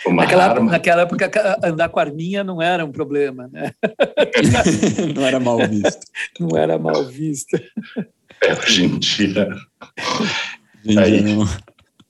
naquela, 0.10 0.46
arma. 0.46 0.72
naquela 0.72 1.02
época, 1.04 1.30
andar 1.64 1.90
com 1.90 2.00
arminha 2.00 2.44
não 2.44 2.62
era 2.62 2.86
um 2.86 2.92
problema, 2.92 3.50
né? 3.52 3.72
não 5.16 5.26
era 5.26 5.40
mal 5.40 5.58
visto. 5.58 6.02
Não 6.40 6.58
era 6.58 6.78
mal 6.78 7.06
visto. 7.06 7.60
É, 8.44 8.54
hoje 8.54 8.86
em 8.86 9.00
dia. 9.00 9.50
aí, 10.98 11.24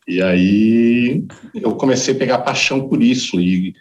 e 0.07 0.21
aí 0.21 1.25
eu 1.55 1.75
comecei 1.75 2.13
a 2.13 2.17
pegar 2.17 2.39
paixão 2.39 2.87
por 2.87 3.01
isso. 3.03 3.39
E 3.39 3.73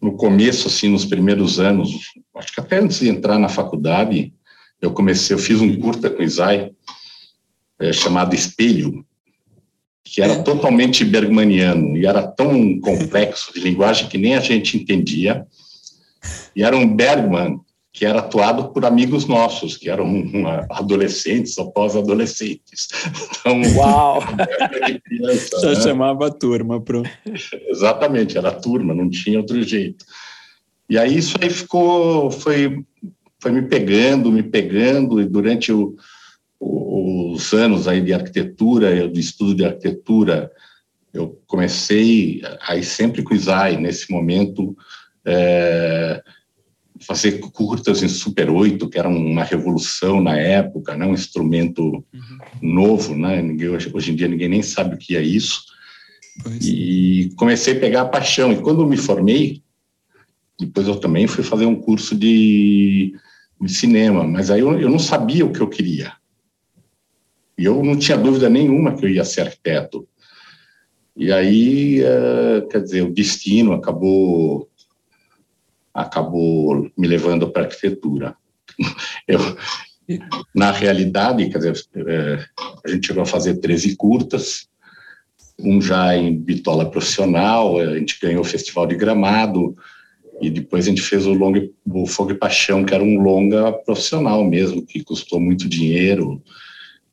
no 0.00 0.16
começo, 0.16 0.68
assim, 0.68 0.88
nos 0.88 1.04
primeiros 1.04 1.58
anos, 1.58 1.90
acho 2.36 2.54
que 2.54 2.60
até 2.60 2.78
antes 2.78 3.00
de 3.00 3.08
entrar 3.08 3.38
na 3.38 3.48
faculdade, 3.48 4.32
eu 4.80 4.92
comecei, 4.92 5.34
eu 5.34 5.40
fiz 5.40 5.60
um 5.60 5.78
curta 5.80 6.08
com 6.08 6.20
o 6.20 6.24
Isai, 6.24 6.70
é, 7.80 7.92
chamado 7.92 8.34
Espelho, 8.34 9.04
que 10.12 10.22
era 10.22 10.34
é. 10.34 10.42
totalmente 10.42 11.04
bergmaniano 11.04 11.96
e 11.96 12.06
era 12.06 12.26
tão 12.26 12.80
complexo 12.80 13.52
de 13.52 13.60
linguagem 13.60 14.08
que 14.08 14.18
nem 14.18 14.34
a 14.34 14.40
gente 14.40 14.76
entendia. 14.76 15.46
E 16.56 16.62
era 16.62 16.76
um 16.76 16.94
Bergman 16.94 17.60
que 17.92 18.06
era 18.06 18.20
atuado 18.20 18.68
por 18.72 18.84
amigos 18.84 19.26
nossos, 19.26 19.76
que 19.76 19.90
eram 19.90 20.06
adolescentes 20.70 21.58
ou 21.58 21.72
pós-adolescentes. 21.72 22.88
Então, 23.40 23.60
Uau! 23.76 24.22
Criança, 25.04 25.60
Já 25.60 25.68
né? 25.70 25.80
chamava 25.80 26.28
a 26.28 26.30
turma, 26.30 26.80
pronto. 26.80 27.10
Exatamente, 27.68 28.38
era 28.38 28.50
a 28.50 28.54
turma, 28.54 28.94
não 28.94 29.10
tinha 29.10 29.38
outro 29.38 29.60
jeito. 29.62 30.04
E 30.88 30.96
aí 30.96 31.18
isso 31.18 31.36
aí 31.40 31.50
ficou, 31.50 32.30
foi, 32.30 32.84
foi 33.40 33.50
me 33.50 33.62
pegando, 33.62 34.30
me 34.30 34.44
pegando, 34.44 35.20
e 35.20 35.24
durante 35.24 35.72
o, 35.72 35.96
os 36.60 37.52
anos 37.52 37.86
aí 37.86 38.00
de 38.00 38.12
arquitetura, 38.12 39.08
de 39.08 39.20
estudo 39.20 39.54
de 39.54 39.64
arquitetura, 39.64 40.50
eu 41.12 41.40
comecei 41.46 42.42
aí 42.66 42.82
sempre 42.82 43.22
com 43.22 43.32
o 43.32 43.36
Isai, 43.36 43.76
nesse 43.76 44.10
momento, 44.10 44.76
é, 45.24 46.22
fazer 47.00 47.38
curtas 47.38 48.02
em 48.02 48.08
Super 48.08 48.50
8, 48.50 48.88
que 48.88 48.98
era 48.98 49.08
uma 49.08 49.44
revolução 49.44 50.20
na 50.20 50.36
época, 50.36 50.96
né? 50.96 51.06
um 51.06 51.14
instrumento 51.14 51.82
uhum. 51.82 52.38
novo, 52.60 53.16
né? 53.16 53.40
Ninguém, 53.40 53.68
hoje, 53.68 54.12
em 54.12 54.16
dia 54.16 54.28
ninguém 54.28 54.48
nem 54.48 54.62
sabe 54.62 54.94
o 54.94 54.98
que 54.98 55.16
é 55.16 55.22
isso. 55.22 55.62
Pois. 56.42 56.64
E 56.64 57.32
comecei 57.36 57.76
a 57.76 57.80
pegar 57.80 58.02
a 58.02 58.08
paixão. 58.08 58.52
E 58.52 58.60
quando 58.60 58.86
me 58.86 58.96
formei, 58.96 59.62
depois 60.58 60.86
eu 60.86 60.96
também 60.96 61.26
fui 61.26 61.44
fazer 61.44 61.66
um 61.66 61.76
curso 61.76 62.16
de, 62.16 63.14
de 63.60 63.72
cinema, 63.72 64.24
mas 64.24 64.50
aí 64.50 64.60
eu, 64.60 64.78
eu 64.78 64.90
não 64.90 64.98
sabia 64.98 65.46
o 65.46 65.52
que 65.52 65.60
eu 65.60 65.68
queria. 65.68 66.12
E 67.58 67.64
eu 67.64 67.82
não 67.82 67.98
tinha 67.98 68.16
dúvida 68.16 68.48
nenhuma 68.48 68.94
que 68.94 69.04
eu 69.04 69.10
ia 69.10 69.24
ser 69.24 69.42
arquiteto. 69.42 70.08
E 71.16 71.32
aí, 71.32 72.00
uh, 72.02 72.68
quer 72.68 72.80
dizer, 72.80 73.02
o 73.02 73.12
destino 73.12 73.72
acabou 73.72 74.68
acabou 75.92 76.88
me 76.96 77.08
levando 77.08 77.50
para 77.50 77.64
arquitetura. 77.64 78.36
Eu, 79.26 79.40
na 80.54 80.70
realidade, 80.70 81.48
quer 81.50 81.58
dizer, 81.58 81.74
é, 82.06 82.44
a 82.84 82.88
gente 82.88 83.08
chegou 83.08 83.22
a 83.22 83.26
fazer 83.26 83.56
13 83.56 83.96
curtas, 83.96 84.68
um 85.58 85.82
já 85.82 86.16
em 86.16 86.38
bitola 86.38 86.88
profissional, 86.88 87.78
a 87.78 87.98
gente 87.98 88.18
ganhou 88.20 88.42
o 88.42 88.44
Festival 88.44 88.86
de 88.86 88.94
Gramado, 88.94 89.76
e 90.40 90.48
depois 90.48 90.86
a 90.86 90.90
gente 90.90 91.02
fez 91.02 91.26
o, 91.26 91.32
longa, 91.32 91.68
o 91.84 92.06
Fogo 92.06 92.30
e 92.30 92.38
Paixão, 92.38 92.84
que 92.84 92.94
era 92.94 93.02
um 93.02 93.20
longa 93.20 93.72
profissional 93.72 94.44
mesmo, 94.44 94.86
que 94.86 95.02
custou 95.02 95.40
muito 95.40 95.68
dinheiro. 95.68 96.40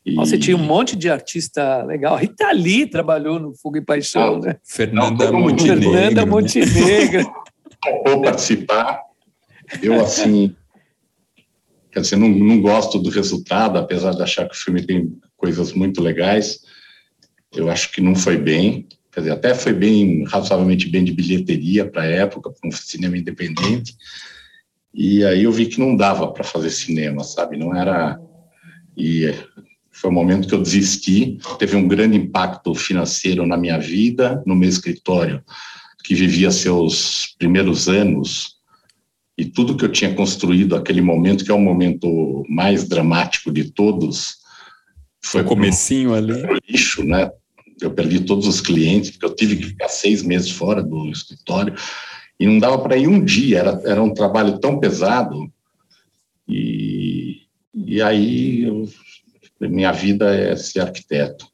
E... 0.05 0.13
Nossa, 0.13 0.37
tinha 0.37 0.55
um 0.55 0.63
monte 0.63 0.95
de 0.95 1.09
artista 1.09 1.83
legal. 1.83 2.15
Rita 2.15 2.51
Lee 2.51 2.85
trabalhou 2.85 3.39
no 3.39 3.55
Fogo 3.55 3.77
e 3.77 3.81
Paixão, 3.81 4.35
ah, 4.35 4.39
né? 4.39 4.55
Fernanda 4.63 5.31
Montenegro. 5.31 5.91
Fernanda 5.91 6.25
né? 6.25 6.31
Montenegro 6.31 7.33
topou 7.81 8.21
participar. 8.21 9.01
Eu, 9.81 9.99
assim, 9.99 10.55
quer 11.91 12.01
dizer, 12.01 12.17
não, 12.17 12.29
não 12.29 12.61
gosto 12.61 12.99
do 12.99 13.09
resultado, 13.09 13.79
apesar 13.79 14.11
de 14.11 14.21
achar 14.21 14.47
que 14.47 14.55
o 14.55 14.59
filme 14.59 14.85
tem 14.85 15.17
coisas 15.35 15.73
muito 15.73 16.01
legais. 16.01 16.59
Eu 17.51 17.69
acho 17.71 17.91
que 17.91 17.99
não 17.99 18.15
foi 18.15 18.37
bem. 18.37 18.87
Quer 19.11 19.21
dizer, 19.21 19.31
até 19.31 19.55
foi 19.55 19.73
bem, 19.73 20.23
razoavelmente 20.25 20.87
bem 20.87 21.03
de 21.03 21.13
bilheteria 21.13 21.89
para 21.89 22.03
a 22.03 22.07
época, 22.07 22.51
para 22.51 22.67
um 22.67 22.71
cinema 22.71 23.17
independente. 23.17 23.95
E 24.93 25.25
aí 25.25 25.43
eu 25.43 25.51
vi 25.51 25.65
que 25.65 25.79
não 25.79 25.95
dava 25.95 26.31
para 26.31 26.43
fazer 26.43 26.69
cinema, 26.69 27.23
sabe? 27.23 27.57
Não 27.57 27.75
era. 27.75 28.19
E 28.95 29.33
foi 29.95 30.09
o 30.09 30.13
momento 30.13 30.47
que 30.47 30.53
eu 30.53 30.61
desisti. 30.61 31.37
Teve 31.57 31.75
um 31.75 31.87
grande 31.87 32.17
impacto 32.17 32.75
financeiro 32.75 33.45
na 33.45 33.57
minha 33.57 33.77
vida, 33.77 34.43
no 34.45 34.55
meu 34.55 34.69
escritório 34.69 35.43
que 36.05 36.13
vivia 36.13 36.51
seus 36.51 37.35
primeiros 37.39 37.89
anos 37.89 38.57
e 39.35 39.43
tudo 39.43 39.75
que 39.75 39.83
eu 39.83 39.91
tinha 39.91 40.13
construído 40.13 40.75
aquele 40.75 41.01
momento, 41.01 41.43
que 41.43 41.49
é 41.49 41.53
o 41.53 41.59
momento 41.59 42.45
mais 42.47 42.87
dramático 42.87 43.51
de 43.51 43.71
todos, 43.71 44.35
foi 45.19 45.41
o 45.41 45.45
comecinho 45.45 46.13
ali 46.13 46.33
lixo, 46.69 47.03
né? 47.03 47.31
Eu 47.81 47.91
perdi 47.91 48.19
todos 48.21 48.47
os 48.47 48.61
clientes 48.61 49.09
porque 49.09 49.25
eu 49.25 49.35
tive 49.35 49.57
que 49.57 49.65
ficar 49.65 49.89
seis 49.89 50.21
meses 50.21 50.51
fora 50.51 50.83
do 50.83 51.09
escritório 51.09 51.73
e 52.39 52.45
não 52.45 52.59
dava 52.59 52.77
para 52.77 52.95
ir 52.95 53.07
um 53.07 53.23
dia. 53.23 53.57
Era, 53.59 53.81
era 53.85 54.03
um 54.03 54.13
trabalho 54.13 54.59
tão 54.59 54.79
pesado 54.79 55.51
e, 56.47 57.41
e 57.73 57.99
aí 58.01 58.63
eu, 58.63 58.87
minha 59.59 59.91
vida 59.91 60.33
é 60.35 60.55
ser 60.55 60.81
arquiteto. 60.81 61.47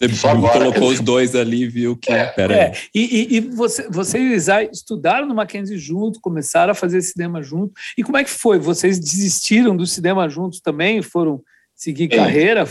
Você 0.00 0.26
agora, 0.26 0.58
colocou 0.58 0.88
os 0.88 0.98
dois 0.98 1.34
ali 1.34 1.68
viu 1.68 1.94
que. 1.94 2.10
É, 2.10 2.26
pera 2.26 2.54
é. 2.54 2.72
E, 2.94 3.36
e, 3.36 3.40
você, 3.40 3.86
você 3.90 4.18
e 4.18 4.30
o 4.30 4.34
Isai 4.34 4.70
estudaram 4.72 5.26
no 5.26 5.34
Mackenzie 5.34 5.76
junto, 5.76 6.20
começaram 6.20 6.72
a 6.72 6.74
fazer 6.74 7.02
cinema 7.02 7.42
junto. 7.42 7.74
E 7.98 8.02
como 8.02 8.16
é 8.16 8.24
que 8.24 8.30
foi? 8.30 8.58
Vocês 8.58 8.98
desistiram 8.98 9.76
do 9.76 9.86
cinema 9.86 10.26
juntos 10.26 10.60
também? 10.60 11.02
Foram 11.02 11.42
seguir 11.74 12.04
é, 12.04 12.16
carreira? 12.16 12.64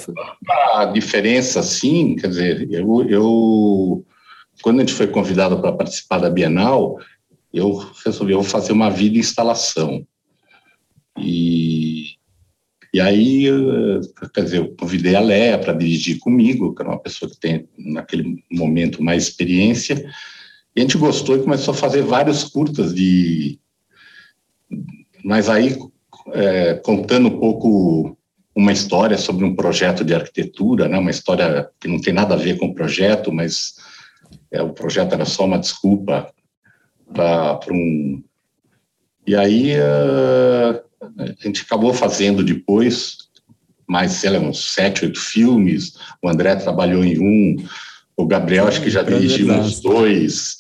A 0.74 0.86
diferença, 0.86 1.62
sim, 1.62 2.16
quer 2.16 2.30
dizer, 2.30 2.68
eu, 2.72 3.06
eu 3.08 4.06
quando 4.64 4.78
a 4.78 4.80
gente 4.80 4.94
foi 4.94 5.08
convidado 5.08 5.62
para 5.62 5.72
participar 5.72 6.18
da 6.18 6.30
Bienal, 6.32 7.00
eu 7.54 7.78
resolvi 8.04 8.34
eu 8.34 8.44
fazer 8.44 8.72
uma 8.72 8.90
vida 8.90 9.20
instalação. 9.20 10.06
E 11.18 12.18
e 12.94 13.00
aí, 13.00 13.46
quer 14.34 14.44
dizer, 14.44 14.58
eu 14.58 14.76
convidei 14.76 15.16
a 15.16 15.20
Léa 15.20 15.60
para 15.60 15.74
dirigir 15.74 16.18
comigo, 16.20 16.74
que 16.74 16.82
era 16.82 16.90
uma 16.90 17.00
pessoa 17.00 17.30
que 17.30 17.40
tem, 17.40 17.70
naquele 17.78 18.44
momento, 18.52 19.04
mais 19.04 19.24
experiência. 19.24 20.04
E 20.76 20.80
a 20.80 20.82
gente 20.82 20.98
gostou 20.98 21.36
e 21.36 21.44
começou 21.44 21.74
a 21.74 21.78
fazer 21.78 22.02
vários 22.02 22.44
curtas 22.44 22.94
de. 22.94 23.60
Mas 25.24 25.50
aí, 25.50 25.78
é, 26.34 26.76
contando 26.76 27.28
um 27.28 27.40
pouco 27.40 28.18
uma 28.56 28.72
história 28.72 29.18
sobre 29.18 29.46
um 29.46 29.56
projeto 29.56 30.04
de 30.04 30.14
arquitetura, 30.14 30.88
né? 30.88 30.98
uma 30.98 31.12
história 31.12 31.70
que 31.80 31.88
não 31.88 32.02
tem 32.02 32.14
nada 32.14 32.34
a 32.34 32.38
ver 32.38 32.58
com 32.58 32.68
o 32.68 32.74
projeto, 32.74 33.32
mas 33.32 33.76
é, 34.52 34.62
o 34.62 34.74
projeto 34.74 35.14
era 35.14 35.26
só 35.26 35.46
uma 35.46 35.60
desculpa 35.60 36.34
para 37.14 37.60
um 37.72 38.24
E 39.26 39.36
aí 39.36 39.74
uh, 39.76 40.89
a 41.02 41.44
gente 41.44 41.64
acabou 41.64 41.94
fazendo 41.94 42.44
depois 42.44 43.30
mais, 43.90 44.12
sei 44.12 44.30
lá, 44.30 44.40
uns 44.40 44.72
sete, 44.74 45.06
oito 45.06 45.20
filmes. 45.20 45.94
O 46.22 46.30
André 46.30 46.56
trabalhou 46.56 47.04
em 47.04 47.18
um, 47.20 47.66
o 48.16 48.28
Gabriel 48.28 48.68
acho 48.68 48.82
que 48.84 48.90
já 48.90 49.02
dirigiu 49.02 49.52
uns 49.52 49.82
dois. 49.82 50.58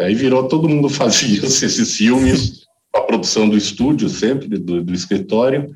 Aí 0.00 0.16
virou, 0.16 0.48
todo 0.48 0.68
mundo 0.68 0.88
fazia 0.90 1.46
esses 1.46 1.96
filmes, 1.96 2.66
a 2.92 3.00
produção 3.02 3.48
do 3.48 3.56
estúdio 3.56 4.08
sempre, 4.08 4.48
do, 4.48 4.82
do 4.82 4.92
escritório. 4.92 5.72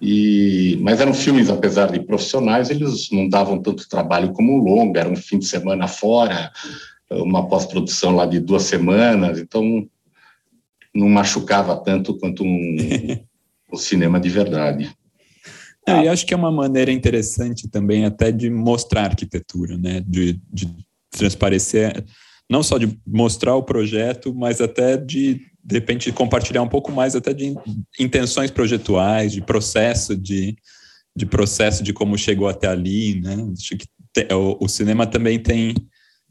E, 0.00 0.78
mas 0.80 1.00
eram 1.00 1.12
filmes, 1.12 1.50
apesar 1.50 1.90
de 1.90 1.98
profissionais, 1.98 2.70
eles 2.70 3.10
não 3.10 3.28
davam 3.28 3.60
tanto 3.60 3.88
trabalho 3.88 4.32
como 4.32 4.52
o 4.52 4.62
longa, 4.64 5.00
era 5.00 5.08
um 5.08 5.16
fim 5.16 5.40
de 5.40 5.46
semana 5.46 5.88
fora, 5.88 6.52
uma 7.10 7.48
pós-produção 7.48 8.14
lá 8.14 8.24
de 8.24 8.38
duas 8.38 8.62
semanas, 8.62 9.40
então 9.40 9.88
não 10.94 11.08
machucava 11.08 11.76
tanto 11.76 12.16
quanto 12.16 12.44
um, 12.44 12.76
o 13.70 13.76
cinema 13.76 14.18
de 14.18 14.28
verdade. 14.28 14.90
É, 15.86 16.04
e 16.04 16.08
acho 16.08 16.26
que 16.26 16.34
é 16.34 16.36
uma 16.36 16.52
maneira 16.52 16.92
interessante 16.92 17.68
também 17.68 18.04
até 18.04 18.30
de 18.30 18.50
mostrar 18.50 19.04
arquitetura, 19.04 19.78
né? 19.78 20.02
De, 20.06 20.40
de 20.52 20.68
transparecer, 21.10 22.04
não 22.50 22.62
só 22.62 22.76
de 22.76 22.98
mostrar 23.06 23.54
o 23.54 23.62
projeto, 23.62 24.34
mas 24.34 24.60
até 24.60 24.96
de 24.96 25.40
de 25.68 25.74
repente 25.74 26.10
compartilhar 26.12 26.62
um 26.62 26.68
pouco 26.68 26.90
mais 26.90 27.14
até 27.14 27.34
de 27.34 27.54
intenções 28.00 28.50
projetuais, 28.50 29.32
de 29.32 29.42
processo 29.42 30.16
de, 30.16 30.56
de 31.14 31.26
processo 31.26 31.82
de 31.82 31.92
como 31.92 32.16
chegou 32.16 32.48
até 32.48 32.68
ali, 32.68 33.20
né? 33.20 33.36
Acho 33.52 33.76
que 33.76 33.86
te, 34.10 34.32
o, 34.32 34.56
o, 34.60 34.68
cinema 34.68 35.06
também 35.06 35.38
tem 35.38 35.74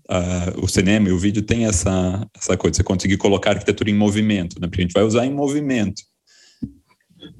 uh, 0.09 0.59
o 0.59 0.67
cinema 0.67 1.09
e 1.09 1.11
o 1.11 1.19
vídeo 1.19 1.43
tem 1.43 1.65
essa 1.65 2.27
essa 2.35 2.57
coisa, 2.57 2.77
você 2.77 2.83
conseguir 2.83 3.17
colocar 3.17 3.51
a 3.51 3.53
arquitetura 3.53 3.91
em 3.91 3.95
movimento, 3.95 4.59
né? 4.59 4.67
Porque 4.67 4.81
a 4.81 4.85
gente 4.85 4.93
vai 4.93 5.03
usar 5.03 5.25
em 5.25 5.33
movimento. 5.33 6.01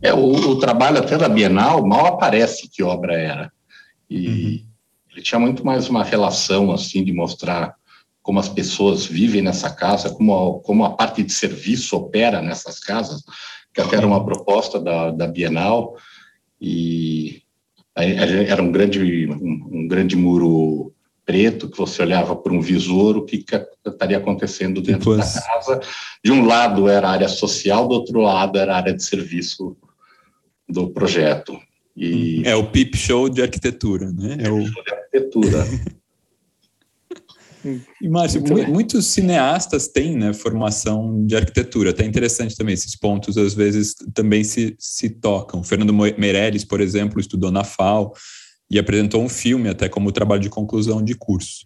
É 0.02 0.14
o, 0.14 0.32
o 0.32 0.60
trabalho 0.60 1.00
até 1.00 1.18
da 1.18 1.30
Bienal 1.30 1.86
mal 1.86 2.06
aparece 2.06 2.70
que 2.70 2.84
obra 2.84 3.14
era 3.14 3.52
e 4.10 4.28
uhum. 4.28 4.66
ele 5.12 5.22
tinha 5.22 5.40
muito 5.40 5.66
mais 5.66 5.90
uma 5.90 6.04
relação 6.04 6.72
assim 6.72 7.04
de 7.04 7.12
mostrar 7.12 7.76
como 8.22 8.40
as 8.40 8.50
pessoas 8.50 9.06
vivem 9.06 9.42
nessa 9.42 9.70
casa, 9.70 10.10
como 10.10 10.36
a, 10.36 10.62
como 10.62 10.84
a 10.84 10.90
parte 10.90 11.24
de 11.24 11.32
serviço 11.32 11.96
opera 11.96 12.42
nessas 12.42 12.78
casas, 12.78 13.24
que 13.74 13.80
até 13.80 13.96
era 13.96 14.06
uma 14.06 14.26
proposta 14.26 14.80
da, 14.80 15.12
da 15.12 15.28
Bienal, 15.28 15.96
e 16.60 17.42
era 17.96 18.62
um 18.62 18.70
grande, 18.70 19.28
um, 19.28 19.80
um 19.80 19.88
grande 19.88 20.16
muro 20.18 20.94
preto 21.28 21.70
que 21.70 21.78
você 21.78 22.02
olhava 22.02 22.34
por 22.38 22.54
um 22.54 22.62
visor 22.62 23.18
o 23.18 23.26
que, 23.26 23.40
que 23.40 23.62
estaria 23.86 24.18
acontecendo 24.18 24.82
dentro 24.82 25.18
da 25.18 25.24
casa. 25.24 25.82
De 26.24 26.32
um 26.32 26.46
lado 26.46 26.88
era 26.88 27.10
a 27.10 27.12
área 27.12 27.28
social, 27.28 27.86
do 27.86 27.96
outro 27.96 28.22
lado 28.22 28.58
era 28.58 28.74
a 28.74 28.78
área 28.78 28.94
de 28.94 29.04
serviço 29.04 29.76
do 30.70 30.90
projeto. 30.90 31.60
E 31.96 32.44
é 32.46 32.56
o 32.56 32.72
PIP 32.72 32.96
show 32.96 33.28
de 33.28 33.42
arquitetura, 33.42 34.10
né? 34.14 34.38
É 34.40 34.50
o 34.50 34.66
show 34.66 34.84
de 34.84 34.94
arquitetura. 34.94 35.68
E, 38.02 38.08
Márcio, 38.08 38.42
muitos 38.70 39.08
cineastas 39.08 39.90
têm 39.90 40.16
né, 40.16 40.32
formação 40.32 41.26
de 41.26 41.36
arquitetura. 41.36 41.90
Até 41.90 42.06
interessante 42.06 42.56
também, 42.56 42.74
esses 42.74 42.96
pontos 42.96 43.36
às 43.36 43.54
vezes 43.54 43.94
também 44.14 44.42
se, 44.42 44.74
se 44.80 45.10
tocam. 45.10 45.62
Fernando 45.64 45.94
Meirelles, 45.94 46.64
por 46.64 46.80
exemplo, 46.80 47.20
estudou 47.20 47.52
na 47.52 47.66
FAO 47.66 48.14
e 48.70 48.78
apresentou 48.78 49.24
um 49.24 49.30
filme 49.30 49.70
até 49.70 49.88
como 49.88 50.12
trabalho 50.12 50.42
de 50.42 50.50
conclusão 50.50 51.04
de 51.04 51.16
curso. 51.16 51.66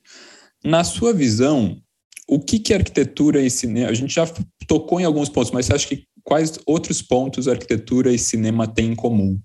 Na 0.64 0.84
sua 0.84 1.14
visão, 1.14 1.82
o 2.28 2.40
que, 2.40 2.60
que 2.60 2.74
arquitetura 2.74 3.42
e 3.42 3.50
cinema... 3.50 3.90
A 3.90 3.94
gente 3.94 4.14
já 4.14 4.28
tocou 4.68 5.00
em 5.00 5.04
alguns 5.04 5.30
pontos, 5.30 5.52
mas 5.52 5.66
você 5.66 5.74
acha 5.74 5.88
que 5.88 6.06
quais 6.24 6.60
outros 6.66 7.02
pontos 7.02 7.48
arquitetura 7.48 8.12
e 8.12 8.20
cinema 8.20 8.68
têm 8.68 8.92
em 8.92 8.96
comum? 8.96 9.40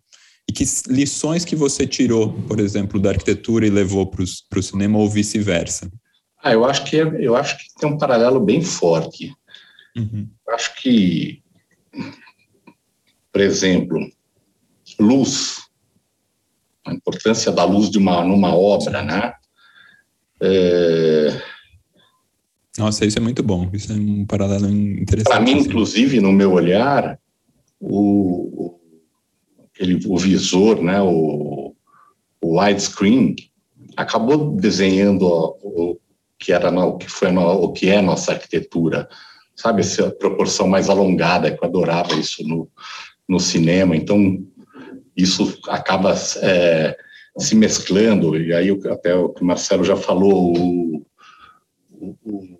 E 0.48 0.52
que 0.52 0.64
lições 0.88 1.44
que 1.44 1.56
você 1.56 1.86
tirou, 1.86 2.32
por 2.42 2.60
exemplo, 2.60 3.00
da 3.00 3.10
arquitetura 3.10 3.66
e 3.66 3.70
levou 3.70 4.06
para 4.06 4.22
o 4.22 4.62
cinema 4.62 4.98
ou 4.98 5.10
vice-versa? 5.10 5.90
Ah, 6.42 6.52
eu 6.52 6.64
acho 6.64 6.84
que 6.84 6.96
é, 6.96 7.02
eu 7.18 7.34
acho 7.34 7.58
que 7.58 7.64
tem 7.80 7.88
um 7.88 7.98
paralelo 7.98 8.38
bem 8.38 8.62
forte. 8.62 9.34
Uhum. 9.96 10.28
Acho 10.50 10.76
que, 10.76 11.42
por 13.32 13.40
exemplo, 13.40 13.98
luz, 15.00 15.65
a 16.86 16.94
importância 16.94 17.52
da 17.52 17.64
luz 17.64 17.90
de 17.90 17.98
uma 17.98 18.24
numa 18.24 18.54
obra, 18.54 19.02
né? 19.02 19.32
É... 20.40 21.40
Nossa, 22.78 23.04
isso 23.04 23.18
é 23.18 23.22
muito 23.22 23.42
bom. 23.42 23.70
Isso 23.72 23.92
é 23.92 23.96
um 23.96 24.24
paralelo 24.26 24.68
interessante. 24.68 25.28
Para 25.28 25.40
mim, 25.40 25.58
inclusive, 25.58 26.20
no 26.20 26.30
meu 26.30 26.52
olhar, 26.52 27.18
o, 27.80 28.78
aquele, 29.72 30.00
o 30.06 30.16
visor, 30.18 30.82
né, 30.82 31.00
o, 31.00 31.74
o 32.40 32.60
widescreen, 32.60 33.34
acabou 33.96 34.56
desenhando 34.56 35.26
o, 35.26 35.98
que 36.38 36.52
era 36.52 36.70
no, 36.70 36.98
que 36.98 37.08
foi 37.08 37.34
o 37.34 37.72
que 37.72 37.88
é 37.88 38.02
nossa 38.02 38.32
arquitetura, 38.32 39.08
sabe 39.54 39.80
essa 39.80 40.10
proporção 40.10 40.68
mais 40.68 40.90
alongada 40.90 41.50
que 41.50 41.64
eu 41.64 41.68
adorava 41.68 42.14
isso 42.14 42.46
no, 42.46 42.68
no 43.26 43.40
cinema. 43.40 43.96
Então 43.96 44.44
isso 45.16 45.58
acaba 45.68 46.14
é, 46.42 46.96
se 47.38 47.54
mesclando 47.54 48.36
e 48.36 48.52
aí 48.52 48.70
até 48.90 49.14
o 49.14 49.30
que 49.30 49.42
o 49.42 49.46
Marcelo 49.46 49.84
já 49.84 49.96
falou 49.96 50.56
o, 50.56 51.06
o, 52.22 52.58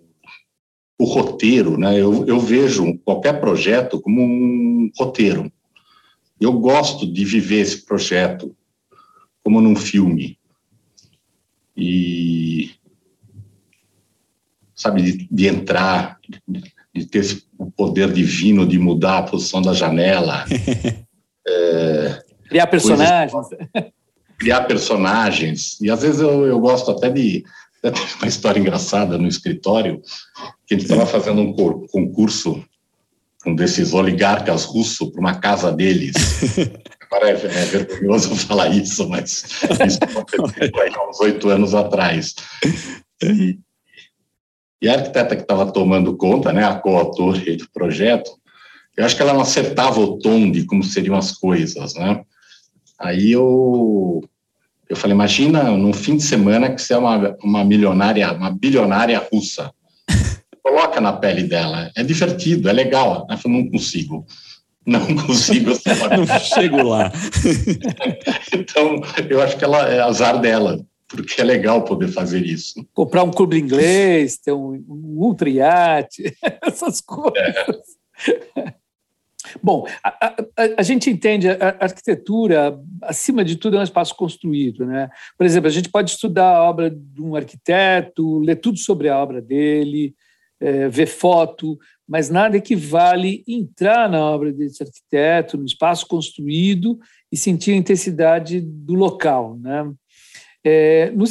o 0.99 1.05
roteiro, 1.05 1.77
né? 1.77 1.99
Eu, 1.99 2.25
eu 2.25 2.39
vejo 2.39 2.97
qualquer 2.99 3.39
projeto 3.39 4.01
como 4.01 4.21
um 4.21 4.89
roteiro. 4.97 5.51
Eu 6.39 6.53
gosto 6.53 7.11
de 7.11 7.23
viver 7.23 7.61
esse 7.61 7.85
projeto 7.85 8.55
como 9.43 9.61
num 9.61 9.75
filme. 9.75 10.37
E 11.75 12.71
sabe, 14.75 15.01
de, 15.01 15.27
de 15.29 15.47
entrar, 15.47 16.19
de, 16.93 17.05
ter 17.05 17.43
o 17.57 17.71
poder 17.71 18.11
divino 18.11 18.65
de 18.65 18.77
mudar 18.77 19.19
a 19.19 19.23
posição 19.23 19.61
da 19.61 19.73
janela. 19.73 20.45
é, 21.47 21.86
criar 22.49 22.67
personagens. 22.67 23.31
Coisas, 23.31 23.57
criar 24.37 24.61
personagens. 24.61 25.81
E 25.81 25.89
às 25.89 26.01
vezes 26.01 26.21
eu, 26.21 26.45
eu 26.45 26.59
gosto 26.59 26.91
até 26.91 27.09
de. 27.09 27.43
Até 27.83 27.99
uma 28.19 28.27
história 28.27 28.59
engraçada 28.59 29.17
no 29.17 29.27
escritório, 29.27 30.01
que 30.65 30.73
a 30.73 30.77
gente 30.77 30.89
estava 30.89 31.05
fazendo 31.05 31.41
um 31.41 31.53
concurso 31.87 32.63
um 33.47 33.55
desses 33.55 33.93
oligarcas 33.93 34.65
russos 34.65 35.09
para 35.09 35.19
uma 35.19 35.35
casa 35.35 35.71
deles. 35.71 36.15
Agora 37.09 37.29
é, 37.29 37.33
é, 37.33 37.35
vergonhoso 37.35 38.35
falar 38.35 38.67
isso, 38.69 39.07
mas 39.07 39.45
isso 39.87 39.99
aconteceu 40.01 40.81
aí 40.81 40.91
há 40.93 41.09
uns 41.09 41.19
oito 41.21 41.47
anos 41.47 41.73
atrás. 41.73 42.35
E, 43.23 43.57
e 44.81 44.89
a 44.89 44.95
arquiteta 44.95 45.35
que 45.35 45.43
estava 45.43 45.71
tomando 45.71 46.17
conta, 46.17 46.51
né, 46.51 46.65
a 46.65 46.75
coautora 46.75 47.39
do 47.55 47.69
projeto, 47.71 48.29
eu 48.97 49.05
acho 49.05 49.15
que 49.15 49.21
ela 49.21 49.33
não 49.33 49.41
acertava 49.41 49.99
o 49.99 50.19
tom 50.19 50.51
de 50.51 50.65
como 50.65 50.83
seriam 50.83 51.15
as 51.15 51.31
coisas, 51.31 51.93
né? 51.93 52.23
Aí 52.97 53.31
eu 53.31 54.21
eu 54.89 54.95
falei, 54.95 55.13
imagina 55.13 55.63
num 55.63 55.93
fim 55.93 56.15
de 56.15 56.23
semana 56.23 56.73
que 56.73 56.81
você 56.81 56.93
é 56.93 56.97
uma, 56.97 57.35
uma 57.43 57.63
milionária, 57.63 58.31
uma 58.31 58.51
bilionária 58.51 59.21
russa. 59.31 59.71
Coloca 60.63 61.01
na 61.01 61.13
pele 61.13 61.43
dela. 61.43 61.91
É 61.95 62.03
divertido, 62.03 62.69
é 62.69 62.73
legal. 62.73 63.25
Ela 63.29 63.37
falou, 63.37 63.59
não 63.59 63.69
consigo. 63.69 64.25
Não 64.85 65.05
consigo. 65.27 65.71
não 66.15 66.39
chego 66.39 66.83
lá. 66.83 67.11
então, 68.53 69.01
eu 69.29 69.41
acho 69.41 69.57
que 69.57 69.63
ela 69.65 69.89
é 69.89 69.99
azar 69.99 70.39
dela 70.39 70.79
porque 71.07 71.39
é 71.39 71.43
legal 71.43 71.83
poder 71.83 72.09
fazer 72.09 72.45
isso. 72.45 72.85
Comprar 72.93 73.23
um 73.23 73.31
clube 73.31 73.57
inglês, 73.57 74.37
ter 74.37 74.51
um, 74.51 74.73
um 74.87 75.15
ultra 75.17 75.49
iate, 75.49 76.35
essas 76.61 76.99
coisas. 76.99 77.37
É. 78.57 78.73
Bom, 79.61 79.87
a, 80.03 80.09
a, 80.27 80.35
a, 80.77 80.83
gente 80.83 81.09
entende 81.09 81.49
a 81.49 81.77
arquitetura, 81.79 82.79
acima 83.01 83.43
de 83.43 83.55
tudo, 83.55 83.77
é 83.77 83.79
um 83.79 83.83
espaço 83.83 84.15
construído. 84.15 84.85
Né? 84.85 85.09
Por 85.37 85.45
exemplo, 85.45 85.67
a 85.67 85.71
gente 85.71 85.89
pode 85.89 86.11
estudar 86.11 86.55
a 86.55 86.63
obra 86.63 86.89
de 86.89 87.21
um 87.21 87.35
arquiteto, 87.35 88.39
ler 88.39 88.57
tudo 88.57 88.77
sobre 88.77 89.09
a 89.09 89.17
obra 89.17 89.41
dele, 89.41 90.15
é, 90.59 90.87
ver 90.89 91.07
foto, 91.07 91.77
mas 92.07 92.29
nada 92.29 92.57
equivale 92.57 93.43
entrar 93.47 94.09
na 94.09 94.19
obra 94.19 94.51
desse 94.51 94.81
arquiteto, 94.83 95.57
no 95.57 95.65
espaço 95.65 96.07
construído 96.07 96.97
e 97.31 97.37
sentir 97.37 97.73
a 97.73 97.77
intensidade 97.77 98.61
do 98.61 98.93
local. 98.93 99.57
Né? 99.59 99.91
É, 100.63 101.11
no, 101.11 101.25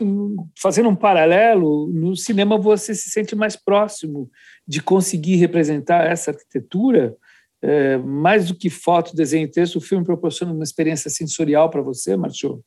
no, 0.00 0.50
fazendo 0.60 0.88
um 0.88 0.96
paralelo, 0.96 1.86
no 1.92 2.16
cinema 2.16 2.58
você 2.58 2.94
se 2.94 3.08
sente 3.08 3.34
mais 3.34 3.56
próximo 3.56 4.30
de 4.66 4.82
conseguir 4.82 5.36
representar 5.36 6.04
essa 6.06 6.30
arquitetura, 6.30 7.16
é, 7.62 7.96
mais 7.98 8.48
do 8.48 8.54
que 8.54 8.70
foto, 8.70 9.16
desenho 9.16 9.44
e 9.44 9.50
texto, 9.50 9.76
o 9.76 9.80
filme 9.80 10.04
proporciona 10.04 10.52
uma 10.52 10.64
experiência 10.64 11.10
sensorial 11.10 11.70
para 11.70 11.82
você, 11.82 12.16
Marcio? 12.16 12.62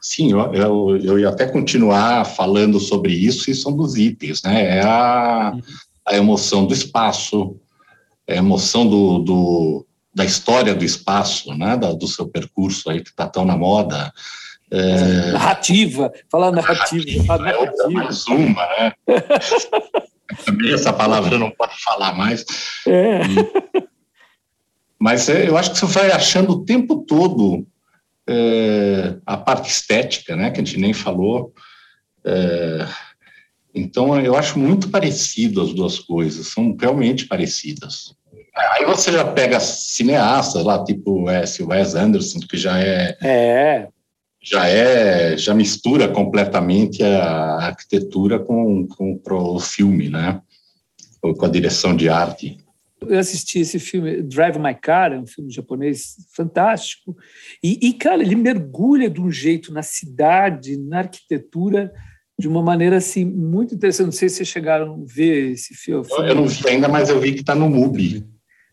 Sim, 0.00 0.32
eu, 0.32 0.54
eu, 0.54 0.96
eu, 1.02 1.18
ia 1.18 1.28
até 1.28 1.46
continuar 1.46 2.24
falando 2.24 2.78
sobre 2.78 3.12
isso, 3.12 3.50
e 3.50 3.54
são 3.54 3.74
dos 3.74 3.96
itens, 3.96 4.42
né? 4.42 4.78
É 4.78 4.82
a, 4.82 5.52
a 6.06 6.16
emoção 6.16 6.66
do 6.66 6.74
espaço, 6.74 7.56
é 8.26 8.34
a 8.34 8.38
emoção 8.38 8.86
do, 8.86 9.18
do, 9.20 9.86
da 10.14 10.24
história 10.24 10.74
do 10.74 10.84
espaço, 10.84 11.54
né, 11.54 11.76
da, 11.76 11.92
do 11.92 12.06
seu 12.06 12.26
percurso 12.26 12.90
aí 12.90 13.02
que 13.02 13.10
está 13.10 13.26
tão 13.26 13.44
na 13.44 13.56
moda. 13.56 14.12
É... 14.70 15.32
Narrativa, 15.32 16.12
falar 16.30 16.52
narrativa. 16.52 17.38
narrativa. 17.38 17.82
É 17.84 17.88
mais 17.88 18.26
uma, 18.26 18.66
né? 18.66 18.92
Também 20.44 20.72
essa 20.72 20.92
palavra 20.92 21.38
não 21.38 21.50
pode 21.50 21.74
falar 21.82 22.14
mais. 22.14 22.44
É. 22.86 23.20
Mas 25.04 25.28
é, 25.28 25.46
eu 25.46 25.58
acho 25.58 25.70
que 25.70 25.78
você 25.78 25.84
vai 25.84 26.10
achando 26.10 26.52
o 26.52 26.64
tempo 26.64 27.04
todo 27.06 27.66
é, 28.26 29.16
a 29.26 29.36
parte 29.36 29.70
estética, 29.70 30.34
né, 30.34 30.50
que 30.50 30.58
a 30.58 30.64
gente 30.64 30.80
nem 30.80 30.94
falou. 30.94 31.52
É, 32.24 32.86
então, 33.74 34.18
eu 34.18 34.34
acho 34.34 34.58
muito 34.58 34.88
parecido 34.88 35.60
as 35.60 35.74
duas 35.74 35.98
coisas, 35.98 36.46
são 36.46 36.74
realmente 36.80 37.26
parecidas. 37.26 38.14
Aí 38.56 38.86
você 38.86 39.12
já 39.12 39.26
pega 39.26 39.60
cineastas 39.60 40.64
lá, 40.64 40.82
tipo 40.82 41.28
S. 41.28 41.62
Wes 41.62 41.94
Anderson, 41.94 42.40
que 42.40 42.56
já 42.56 42.80
é, 42.80 43.14
é. 43.20 43.88
já 44.42 44.66
é, 44.66 45.36
já 45.36 45.52
mistura 45.52 46.08
completamente 46.08 47.02
a 47.02 47.56
arquitetura 47.56 48.38
com, 48.38 48.86
com 48.86 49.20
o 49.28 49.60
filme, 49.60 50.08
né? 50.08 50.40
Com 51.20 51.44
a 51.44 51.48
direção 51.48 51.94
de 51.94 52.08
arte. 52.08 52.63
Eu 53.08 53.18
assisti 53.18 53.60
esse 53.60 53.78
filme 53.78 54.22
Drive 54.22 54.58
My 54.58 54.74
Car, 54.74 55.12
é 55.12 55.18
um 55.18 55.26
filme 55.26 55.50
japonês 55.50 56.16
fantástico, 56.34 57.16
e, 57.62 57.78
e 57.88 57.92
cara, 57.94 58.22
ele 58.22 58.36
mergulha 58.36 59.08
de 59.08 59.20
um 59.20 59.30
jeito 59.30 59.72
na 59.72 59.82
cidade, 59.82 60.76
na 60.76 60.98
arquitetura, 60.98 61.92
de 62.38 62.48
uma 62.48 62.62
maneira 62.62 62.96
assim 62.96 63.24
muito 63.24 63.74
interessante. 63.74 64.06
Não 64.06 64.12
sei 64.12 64.28
se 64.28 64.36
vocês 64.36 64.48
chegaram 64.48 64.94
a 64.94 65.04
ver 65.04 65.52
esse 65.52 65.74
filme. 65.74 66.06
Eu 66.10 66.34
não 66.34 66.46
vi 66.46 66.68
ainda, 66.68 66.88
mas 66.88 67.08
eu 67.08 67.20
vi 67.20 67.32
que 67.32 67.40
está 67.40 67.54
no 67.54 67.68
MUBI. 67.68 68.24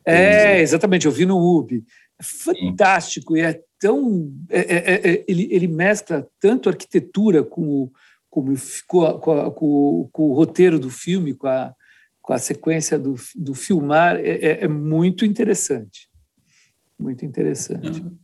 É, 0.05 0.59
exatamente, 0.61 1.05
eu 1.05 1.11
vi 1.11 1.25
no 1.25 1.39
MUBI. 1.39 1.83
É 2.19 2.23
fantástico 2.23 3.37
e 3.37 3.41
é 3.41 3.59
tão. 3.79 4.31
É, 4.49 4.59
é, 4.59 5.11
é, 5.11 5.25
ele, 5.27 5.47
ele 5.51 5.67
mescla 5.67 6.27
tanto 6.39 6.69
arquitetura 6.69 7.43
com, 7.43 7.91
com, 8.29 8.53
com, 8.87 9.05
a, 9.05 9.19
com, 9.19 9.31
a, 9.31 9.51
com, 9.51 10.09
com, 10.11 10.23
o 10.23 10.33
roteiro 10.33 10.79
do 10.79 10.89
filme, 10.89 11.33
com 11.33 11.47
a, 11.47 11.73
com 12.21 12.33
a 12.33 12.37
sequência 12.37 12.97
do, 12.99 13.15
do 13.35 13.53
filmar, 13.53 14.17
é, 14.17 14.29
é, 14.29 14.63
é 14.63 14.67
muito 14.67 15.25
interessante. 15.25 16.09
Muito 16.99 17.25
interessante. 17.25 18.01
Uhum. 18.01 18.17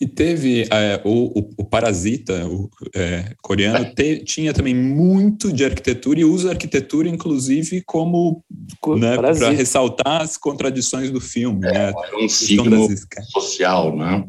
E 0.00 0.08
teve 0.08 0.62
é, 0.62 1.00
o, 1.04 1.38
o, 1.38 1.50
o, 1.58 1.64
Parasita, 1.64 2.46
o 2.48 2.68
é, 2.94 3.32
coreano, 3.40 3.94
te, 3.94 4.24
tinha 4.24 4.52
também 4.52 4.74
muito 4.74 5.52
de 5.52 5.64
arquitetura 5.64 6.18
e 6.18 6.24
usa 6.24 6.48
a 6.48 6.52
arquitetura, 6.52 7.08
inclusive, 7.08 7.80
como 7.86 8.44
né, 8.98 9.16
para 9.16 9.50
ressaltar 9.50 10.22
as 10.22 10.36
contradições 10.36 11.12
do 11.12 11.20
filme. 11.20 11.66
É, 11.68 11.72
né? 11.72 11.92
é 12.12 12.16
um 12.16 12.28
signo 12.28 12.88
social, 13.30 13.96
né? 13.96 14.26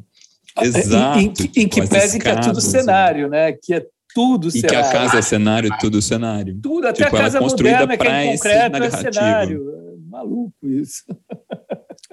Exato. 0.61 1.19
Em, 1.19 1.25
em, 1.25 1.63
em 1.63 1.67
que 1.67 1.85
pese 1.87 2.19
que 2.19 2.27
é 2.27 2.35
tudo 2.39 2.61
cenário, 2.61 3.27
né? 3.27 3.51
Que 3.53 3.73
é 3.73 3.85
tudo 4.15 4.49
cenário. 4.49 4.67
E 4.67 4.69
que 4.69 4.75
a 4.75 4.91
casa 4.91 5.17
é 5.19 5.21
cenário, 5.21 5.69
tudo 5.77 6.01
cenário. 6.01 6.57
Tudo, 6.61 6.87
até 6.87 7.03
tipo, 7.03 7.17
a 7.17 7.19
casa 7.19 7.41
moderna, 7.41 7.97
que 7.97 8.07
é 8.07 8.25
em 8.25 8.37
concreto, 8.37 8.83
é 8.83 8.89
cenário. 8.89 9.69
É 9.69 10.09
maluco 10.09 10.55
isso. 10.63 11.03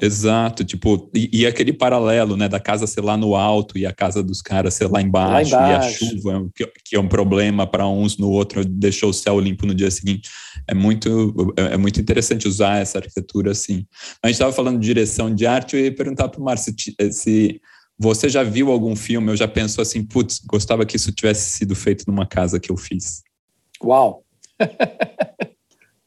Exato, 0.01 0.65
tipo, 0.65 1.09
e, 1.15 1.31
e, 1.33 1.47
aquele 1.47 1.73
paralelo, 1.73 2.37
né, 2.37 2.49
da 2.49 2.59
casa 2.59 2.89
ser 2.89 3.03
lá 3.03 3.17
no 3.17 3.37
alto 3.37 3.79
e 3.79 3.87
a 3.87 3.93
casa 3.93 4.21
dos 4.21 4.43
caras 4.43 4.75
ser 4.75 4.91
lá 4.91 5.01
embaixo, 5.01 5.55
lá 5.55 5.69
embaixo. 5.69 6.05
e 6.05 6.07
a 6.07 6.11
chuva, 6.11 6.51
que, 6.57 6.67
que 6.87 6.97
é 6.97 7.01
um 7.01 7.07
problema 7.07 7.69
para 7.69 7.87
uns, 7.87 8.17
no 8.19 8.29
outro 8.31 8.65
deixou 8.65 9.11
o 9.11 9.15
céu 9.15 9.39
limpo 9.39 9.65
no 9.65 9.75
dia 9.75 9.91
seguinte. 9.93 10.29
É 10.67 10.75
muito, 10.75 11.55
é, 11.57 11.75
é 11.75 11.77
muito 11.77 12.01
interessante 12.01 12.49
usar 12.49 12.79
essa 12.79 12.99
arquitetura 12.99 13.53
assim. 13.53 13.87
A 14.21 14.27
gente 14.27 14.35
estava 14.35 14.53
falando 14.53 14.81
de 14.81 14.87
direção 14.87 15.33
de 15.33 15.47
arte, 15.47 15.77
eu 15.77 15.85
ia 15.85 15.95
perguntar 15.95 16.29
para 16.29 16.41
o 16.41 16.45
Márcio 16.45 16.75
se, 16.77 17.13
se 17.13 17.61
você 17.99 18.29
já 18.29 18.43
viu 18.43 18.71
algum 18.71 18.97
filme 18.97 19.31
ou 19.31 19.37
já 19.37 19.47
pensou 19.47 19.83
assim, 19.83 20.05
putz, 20.05 20.41
gostava 20.45 20.85
que 20.85 20.97
isso 20.97 21.13
tivesse 21.13 21.51
sido 21.51 21.75
feito 21.75 22.05
numa 22.07 22.27
casa 22.27 22.59
que 22.59 22.71
eu 22.71 22.77
fiz? 22.77 23.23
Uau! 23.83 24.25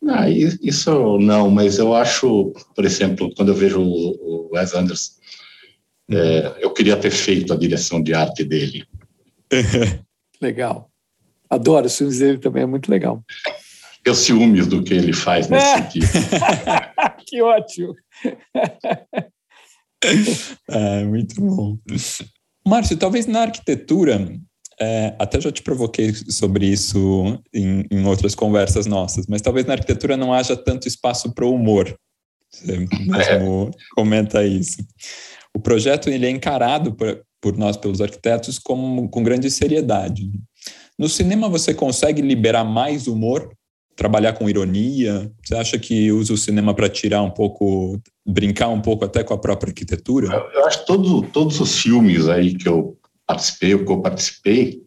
Ah, 0.07 0.29
isso 0.29 1.17
não, 1.17 1.49
mas 1.49 1.79
eu 1.79 1.95
acho, 1.95 2.53
por 2.75 2.85
exemplo, 2.85 3.33
quando 3.35 3.49
eu 3.49 3.55
vejo 3.55 3.81
o 3.81 4.49
Wes 4.53 4.73
Anderson, 4.75 5.13
é, 6.11 6.47
uhum. 6.47 6.53
eu 6.59 6.73
queria 6.73 6.95
ter 6.95 7.09
feito 7.09 7.51
a 7.51 7.57
direção 7.57 8.01
de 8.03 8.13
arte 8.13 8.43
dele. 8.43 8.85
legal. 10.39 10.91
Adoro 11.49 11.87
os 11.87 11.97
filmes 11.97 12.19
dele 12.19 12.37
também, 12.37 12.63
é 12.63 12.67
muito 12.67 12.89
legal. 12.89 13.23
Eu 14.03 14.13
ciúmes 14.13 14.67
do 14.67 14.83
que 14.83 14.93
ele 14.93 15.13
faz 15.13 15.49
nesse 15.49 15.65
é. 15.65 15.77
sentido. 15.77 16.07
que 17.25 17.41
ótimo. 17.41 17.95
é, 20.69 21.03
muito 21.03 21.39
bom. 21.41 21.77
Márcio, 22.67 22.97
talvez 22.97 23.25
na 23.27 23.41
arquitetura 23.41 24.27
é, 24.79 25.15
até 25.19 25.39
já 25.39 25.51
te 25.51 25.61
provoquei 25.61 26.13
sobre 26.13 26.65
isso 26.67 27.39
em, 27.53 27.85
em, 27.89 28.05
outras 28.05 28.35
conversas 28.35 28.85
nossas, 28.85 29.25
mas 29.27 29.41
talvez 29.41 29.65
na 29.65 29.73
arquitetura 29.73 30.17
não 30.17 30.33
haja 30.33 30.55
tanto 30.55 30.87
espaço 30.87 31.33
para 31.33 31.45
o 31.45 31.53
humor. 31.53 31.95
Você 32.51 32.77
mesmo 32.77 33.71
comenta 33.95 34.45
isso. 34.45 34.77
O 35.53 35.59
projeto 35.59 36.09
ele 36.09 36.25
é 36.25 36.29
encarado 36.29 36.93
por, 36.93 37.21
por 37.41 37.57
nós, 37.57 37.77
pelos 37.77 38.01
arquitetos, 38.01 38.59
como, 38.59 39.09
com 39.09 39.23
grande 39.23 39.49
seriedade. 39.49 40.29
No 40.97 41.07
cinema 41.09 41.49
você 41.49 41.73
consegue 41.73 42.21
liberar 42.21 42.63
mais 42.63 43.07
humor, 43.07 43.51
trabalhar 43.95 44.33
com 44.33 44.49
ironia? 44.49 45.31
Você 45.43 45.55
acha 45.55 45.79
que 45.79 46.11
usa 46.11 46.33
o 46.33 46.37
cinema 46.37 46.73
para 46.73 46.89
tirar 46.89 47.21
um 47.21 47.31
pouco, 47.31 47.99
brincar 48.25 48.67
um 48.69 48.81
pouco 48.81 49.05
até 49.05 49.23
com 49.23 49.33
a 49.33 49.37
própria 49.37 49.69
arquitetura? 49.69 50.27
Eu, 50.27 50.59
eu 50.59 50.65
acho 50.65 50.81
que 50.81 50.87
todo, 50.87 51.21
todos 51.23 51.59
os 51.59 51.81
filmes 51.81 52.27
aí 52.27 52.55
que 52.55 52.67
eu 52.67 52.97
participei, 53.25 53.73
o 53.73 53.85
que 53.85 53.91
eu 53.91 54.01
participei, 54.01 54.81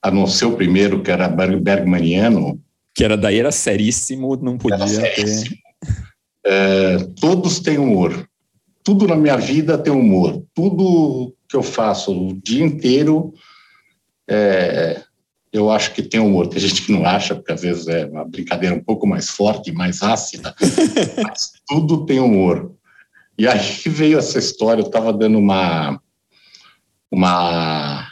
a 0.00 0.10
não 0.10 0.26
ser 0.26 0.46
o 0.46 0.56
primeiro, 0.56 1.02
que 1.02 1.10
era 1.10 1.28
Bergmaniano. 1.28 2.60
Que 2.94 3.04
era 3.04 3.16
daí, 3.16 3.38
era 3.38 3.50
seríssimo, 3.50 4.36
não 4.36 4.56
podia 4.56 4.86
seríssimo. 4.86 5.50
ter. 5.50 5.66
É, 6.46 6.98
todos 7.20 7.58
têm 7.58 7.76
humor. 7.76 8.28
Tudo 8.84 9.08
na 9.08 9.16
minha 9.16 9.36
vida 9.36 9.76
tem 9.76 9.92
humor. 9.92 10.44
Tudo 10.54 11.34
que 11.48 11.56
eu 11.56 11.62
faço 11.62 12.12
o 12.12 12.40
dia 12.40 12.64
inteiro, 12.64 13.34
é, 14.28 15.02
eu 15.56 15.70
acho 15.70 15.92
que 15.92 16.02
tem 16.02 16.20
humor. 16.20 16.48
Tem 16.48 16.60
gente 16.60 16.82
que 16.82 16.92
não 16.92 17.04
acha, 17.04 17.34
porque 17.34 17.52
às 17.52 17.62
vezes 17.62 17.88
é 17.88 18.06
uma 18.06 18.24
brincadeira 18.24 18.74
um 18.74 18.82
pouco 18.82 19.06
mais 19.06 19.30
forte, 19.30 19.72
mais 19.72 20.02
ácida, 20.02 20.54
mas 21.22 21.52
tudo 21.66 22.04
tem 22.04 22.20
humor. 22.20 22.72
E 23.38 23.46
aí 23.46 23.60
veio 23.86 24.18
essa 24.18 24.38
história, 24.38 24.80
eu 24.80 24.86
estava 24.86 25.12
dando 25.12 25.38
uma 25.38 26.00
uma 27.10 28.08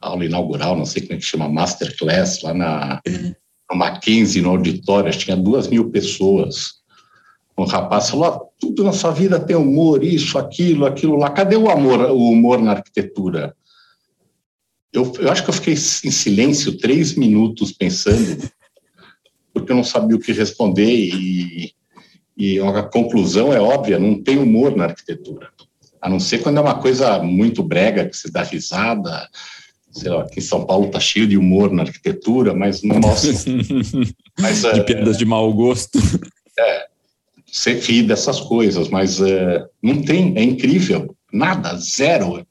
aula 0.00 0.24
inaugural, 0.24 0.76
não 0.76 0.84
sei 0.84 1.02
como 1.02 1.14
é 1.14 1.16
que 1.16 1.24
chama, 1.24 1.48
masterclass, 1.48 2.42
lá 2.42 2.52
na, 2.52 3.00
uhum. 3.06 3.34
no 3.70 3.76
Mackenzie, 3.76 4.42
no 4.42 4.50
auditório, 4.50 5.10
tinha 5.12 5.36
duas 5.36 5.68
mil 5.68 5.90
pessoas. 5.90 6.82
Um 7.56 7.64
rapaz 7.64 8.10
falou, 8.10 8.26
ah, 8.26 8.40
tudo 8.58 8.84
na 8.84 8.92
sua 8.92 9.12
vida 9.12 9.38
tem 9.38 9.56
humor, 9.56 10.02
isso, 10.02 10.38
aquilo, 10.38 10.86
aquilo 10.86 11.16
lá. 11.16 11.30
Cadê 11.30 11.56
o 11.56 11.70
amor, 11.70 12.00
o 12.10 12.30
humor 12.30 12.60
na 12.60 12.72
arquitetura? 12.72 13.54
Eu, 14.92 15.12
eu 15.18 15.30
acho 15.30 15.42
que 15.42 15.50
eu 15.50 15.54
fiquei 15.54 15.74
em 15.74 16.10
silêncio 16.10 16.76
três 16.76 17.14
minutos 17.14 17.72
pensando, 17.72 18.50
porque 19.52 19.72
eu 19.72 19.76
não 19.76 19.84
sabia 19.84 20.16
o 20.16 20.20
que 20.20 20.32
responder 20.32 20.92
e, 20.92 21.72
e 22.36 22.60
a 22.60 22.82
conclusão 22.82 23.52
é 23.52 23.60
óbvia, 23.60 23.98
não 23.98 24.22
tem 24.22 24.38
humor 24.38 24.76
na 24.76 24.84
arquitetura 24.84 25.50
a 26.02 26.08
não 26.08 26.18
ser 26.18 26.38
quando 26.42 26.58
é 26.58 26.60
uma 26.60 26.74
coisa 26.74 27.20
muito 27.20 27.62
brega, 27.62 28.08
que 28.08 28.16
se 28.16 28.30
dá 28.30 28.42
risada. 28.42 29.28
Sei 29.92 30.10
lá, 30.10 30.22
aqui 30.22 30.40
em 30.40 30.42
São 30.42 30.66
Paulo 30.66 30.90
tá 30.90 30.98
cheio 30.98 31.28
de 31.28 31.38
humor 31.38 31.70
na 31.70 31.82
arquitetura, 31.82 32.52
mas 32.52 32.82
no 32.82 32.98
nosso. 32.98 33.28
mas, 34.40 34.62
de 34.62 34.80
é, 34.80 34.82
piadas 34.82 35.16
de 35.16 35.24
mau 35.24 35.52
gosto. 35.52 35.98
É, 36.58 36.86
você 37.46 37.74
ri 37.74 38.02
dessas 38.02 38.40
coisas, 38.40 38.88
mas 38.88 39.20
é, 39.20 39.64
não 39.80 40.02
tem, 40.02 40.36
é 40.36 40.42
incrível, 40.42 41.14
nada, 41.32 41.76
zero. 41.76 42.44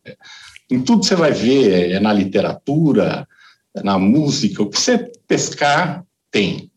Em 0.71 0.81
tudo 0.81 1.03
você 1.03 1.15
vai 1.15 1.33
ver, 1.33 1.91
é 1.91 1.99
na 1.99 2.13
literatura, 2.13 3.27
é 3.75 3.83
na 3.83 3.99
música, 3.99 4.63
o 4.63 4.69
que 4.69 4.79
você 4.79 5.11
pescar, 5.27 6.05
tem. 6.31 6.71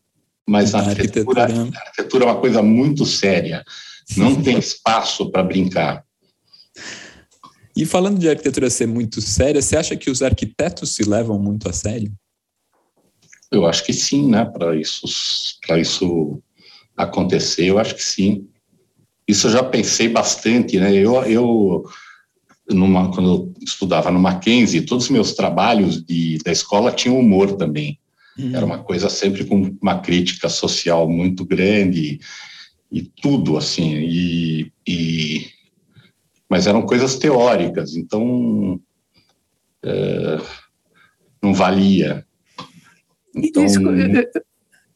Mas 0.47 0.73
na 0.73 0.79
arquitetura, 0.79 1.43
arquitetura, 1.43 1.77
a 1.77 1.81
arquitetura 1.87 2.23
é 2.25 2.27
uma 2.27 2.39
coisa 2.39 2.61
muito 2.61 3.05
séria, 3.05 3.63
não 4.17 4.43
tem 4.43 4.59
espaço 4.59 5.31
para 5.31 5.41
brincar. 5.41 6.03
E 7.75 7.85
falando 7.85 8.19
de 8.19 8.29
arquitetura 8.29 8.69
ser 8.69 8.85
muito 8.85 9.21
séria, 9.21 9.61
você 9.61 9.77
acha 9.77 9.95
que 9.95 10.09
os 10.09 10.21
arquitetos 10.21 10.93
se 10.93 11.03
levam 11.03 11.39
muito 11.39 11.69
a 11.69 11.73
sério? 11.73 12.11
Eu 13.49 13.65
acho 13.65 13.85
que 13.85 13.93
sim, 13.93 14.29
né? 14.29 14.43
Para 14.43 14.75
isso, 14.75 15.05
isso 15.77 16.43
acontecer, 16.97 17.65
eu 17.65 17.79
acho 17.79 17.95
que 17.95 18.03
sim. 18.03 18.47
Isso 19.27 19.47
eu 19.47 19.51
já 19.51 19.63
pensei 19.63 20.09
bastante, 20.09 20.79
né? 20.79 20.93
Eu, 20.93 21.15
eu 21.23 21.85
numa, 22.69 23.11
quando 23.11 23.29
eu 23.29 23.53
estudava 23.61 24.11
no 24.11 24.19
Mackenzie, 24.19 24.81
todos 24.81 25.05
os 25.05 25.11
meus 25.11 25.33
trabalhos 25.33 26.03
de, 26.03 26.37
da 26.39 26.51
escola 26.51 26.91
tinham 26.91 27.19
humor 27.19 27.53
também. 27.53 27.99
Uhum. 28.37 28.55
Era 28.55 28.65
uma 28.65 28.79
coisa 28.79 29.09
sempre 29.09 29.45
com 29.45 29.75
uma 29.81 29.99
crítica 29.99 30.49
social 30.49 31.09
muito 31.09 31.45
grande. 31.45 32.19
e 32.91 33.01
tudo 33.01 33.57
assim 33.57 33.95
e, 33.97 34.71
e 34.87 35.47
mas 36.49 36.67
eram 36.67 36.83
coisas 36.83 37.17
teóricas, 37.17 37.95
então 37.95 38.79
é, 39.83 40.37
não 41.41 41.53
valia. 41.53 42.25
Então, 43.35 43.65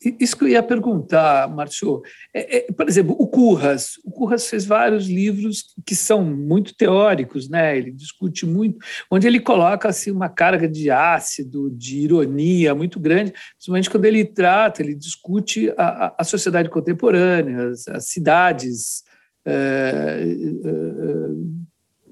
isso, 0.01 0.37
que 0.37 0.45
eu 0.45 0.47
ia 0.47 0.63
perguntar, 0.63 1.49
Márcio. 1.53 2.01
É, 2.33 2.57
é, 2.57 2.71
por 2.71 2.87
exemplo, 2.87 3.15
o 3.19 3.27
Curras. 3.27 3.99
O 4.05 4.11
Curras 4.11 4.47
fez 4.47 4.65
vários 4.65 5.07
livros 5.07 5.73
que 5.85 5.93
são 5.93 6.23
muito 6.23 6.73
teóricos, 6.73 7.49
né? 7.49 7.77
Ele 7.77 7.91
discute 7.91 8.45
muito, 8.45 8.79
onde 9.11 9.27
ele 9.27 9.41
coloca 9.41 9.89
assim 9.89 10.09
uma 10.09 10.29
carga 10.29 10.69
de 10.69 10.89
ácido, 10.89 11.69
de 11.71 11.99
ironia 11.99 12.73
muito 12.73 12.97
grande, 12.97 13.33
principalmente 13.51 13.89
quando 13.89 14.05
ele 14.05 14.23
trata, 14.23 14.81
ele 14.81 14.95
discute 14.95 15.69
a, 15.77 16.15
a 16.17 16.23
sociedade 16.23 16.69
contemporânea, 16.69 17.67
as, 17.67 17.85
as 17.89 18.05
cidades, 18.05 19.03
é, 19.45 20.23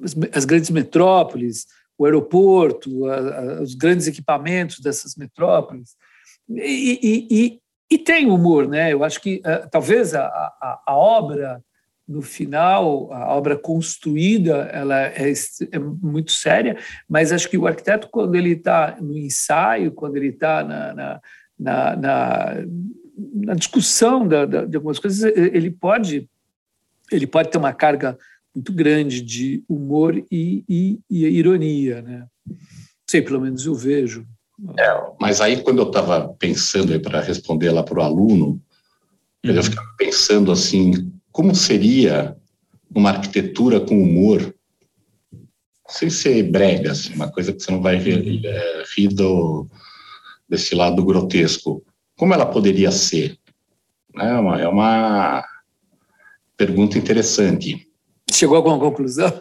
as, 0.04 0.14
as, 0.34 0.44
grandes 0.44 0.72
metrópoles, 0.72 1.68
o 1.98 2.04
aeroporto, 2.04 3.06
a, 3.06 3.16
a, 3.16 3.62
os 3.62 3.76
grandes 3.76 4.08
equipamentos 4.08 4.82
dessas 4.82 5.16
metrópoles. 5.16 5.96
E, 6.50 7.28
e 7.32 7.62
tem 7.96 8.30
humor, 8.30 8.68
né? 8.68 8.92
Eu 8.92 9.04
acho 9.04 9.22
que 9.22 9.36
uh, 9.46 9.70
talvez 9.70 10.16
a, 10.16 10.26
a, 10.26 10.82
a, 10.88 10.96
obra, 10.96 11.64
no 12.08 12.22
final, 12.22 13.14
a 13.14 13.36
obra 13.36 13.56
construída, 13.56 14.70
ela 14.74 15.04
é, 15.04 15.32
é 15.72 15.80
muito 15.80 16.32
séria, 16.32 16.78
mas 17.08 17.32
acho 17.32 17.48
que 17.48 17.58
o 17.58 17.68
arquiteto, 17.68 18.10
quando 18.10 18.36
ele 18.36 18.54
está 18.54 18.98
no 19.00 19.16
ensaio, 19.16 19.92
quando 19.92 20.18
ele 20.18 20.30
está 20.30 20.64
na, 20.64 20.94
na, 20.94 21.22
na, 21.60 21.96
na, 21.96 22.54
na 23.34 23.54
discussão 23.54 24.28
da, 24.28 24.46
da, 24.46 24.66
de 24.66 24.76
algumas 24.76 25.00
coisas, 25.00 25.24
ele 25.36 25.70
pode, 25.70 26.30
ele 27.12 27.28
pode 27.28 27.50
ter 27.50 27.58
uma 27.58 27.74
carga 27.74 28.18
muito 28.54 28.74
grande 28.74 29.22
de 29.22 29.64
humor 29.70 30.18
e, 30.32 30.64
e, 30.68 31.00
e 31.10 31.26
ironia, 31.28 32.02
né? 32.02 32.26
Sei, 33.10 33.22
pelo 33.22 33.40
menos 33.40 33.66
eu 33.66 33.76
vejo. 33.76 34.26
É, 34.78 35.12
mas 35.20 35.40
aí, 35.40 35.62
quando 35.62 35.80
eu 35.80 35.88
estava 35.88 36.30
pensando 36.40 37.00
para 37.00 37.22
responder 37.22 37.72
lá 37.72 37.84
para 37.84 38.00
o 38.00 38.02
aluno, 38.02 38.60
uhum. 39.46 39.52
eu 39.52 39.64
ficava 39.64 39.88
pensando 39.98 40.52
assim: 40.52 41.12
como 41.32 41.54
seria 41.54 42.36
uma 42.94 43.12
arquitetura 43.12 43.80
com 43.80 44.02
humor, 44.02 44.54
sem 45.88 46.10
ser 46.10 46.44
brega, 46.44 46.92
assim, 46.92 47.14
uma 47.14 47.32
coisa 47.32 47.54
que 47.54 47.62
você 47.62 47.72
não 47.72 47.82
vai 47.82 47.98
rir, 47.98 48.18
uhum. 48.18 48.42
é, 48.44 48.84
rir 48.96 49.10
do, 49.10 49.68
desse 50.50 50.74
lado 50.74 51.06
grotesco. 51.06 51.84
Como 52.18 52.34
ela 52.34 52.46
poderia 52.46 52.92
ser? 52.92 53.38
É 54.18 54.34
uma, 54.34 54.60
é 54.60 54.68
uma 54.68 55.46
pergunta 56.56 56.98
interessante. 56.98 57.86
Chegou 58.32 58.56
a 58.56 58.60
alguma 58.60 58.80
conclusão? 58.80 59.32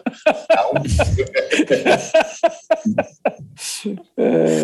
Não. 0.49 0.73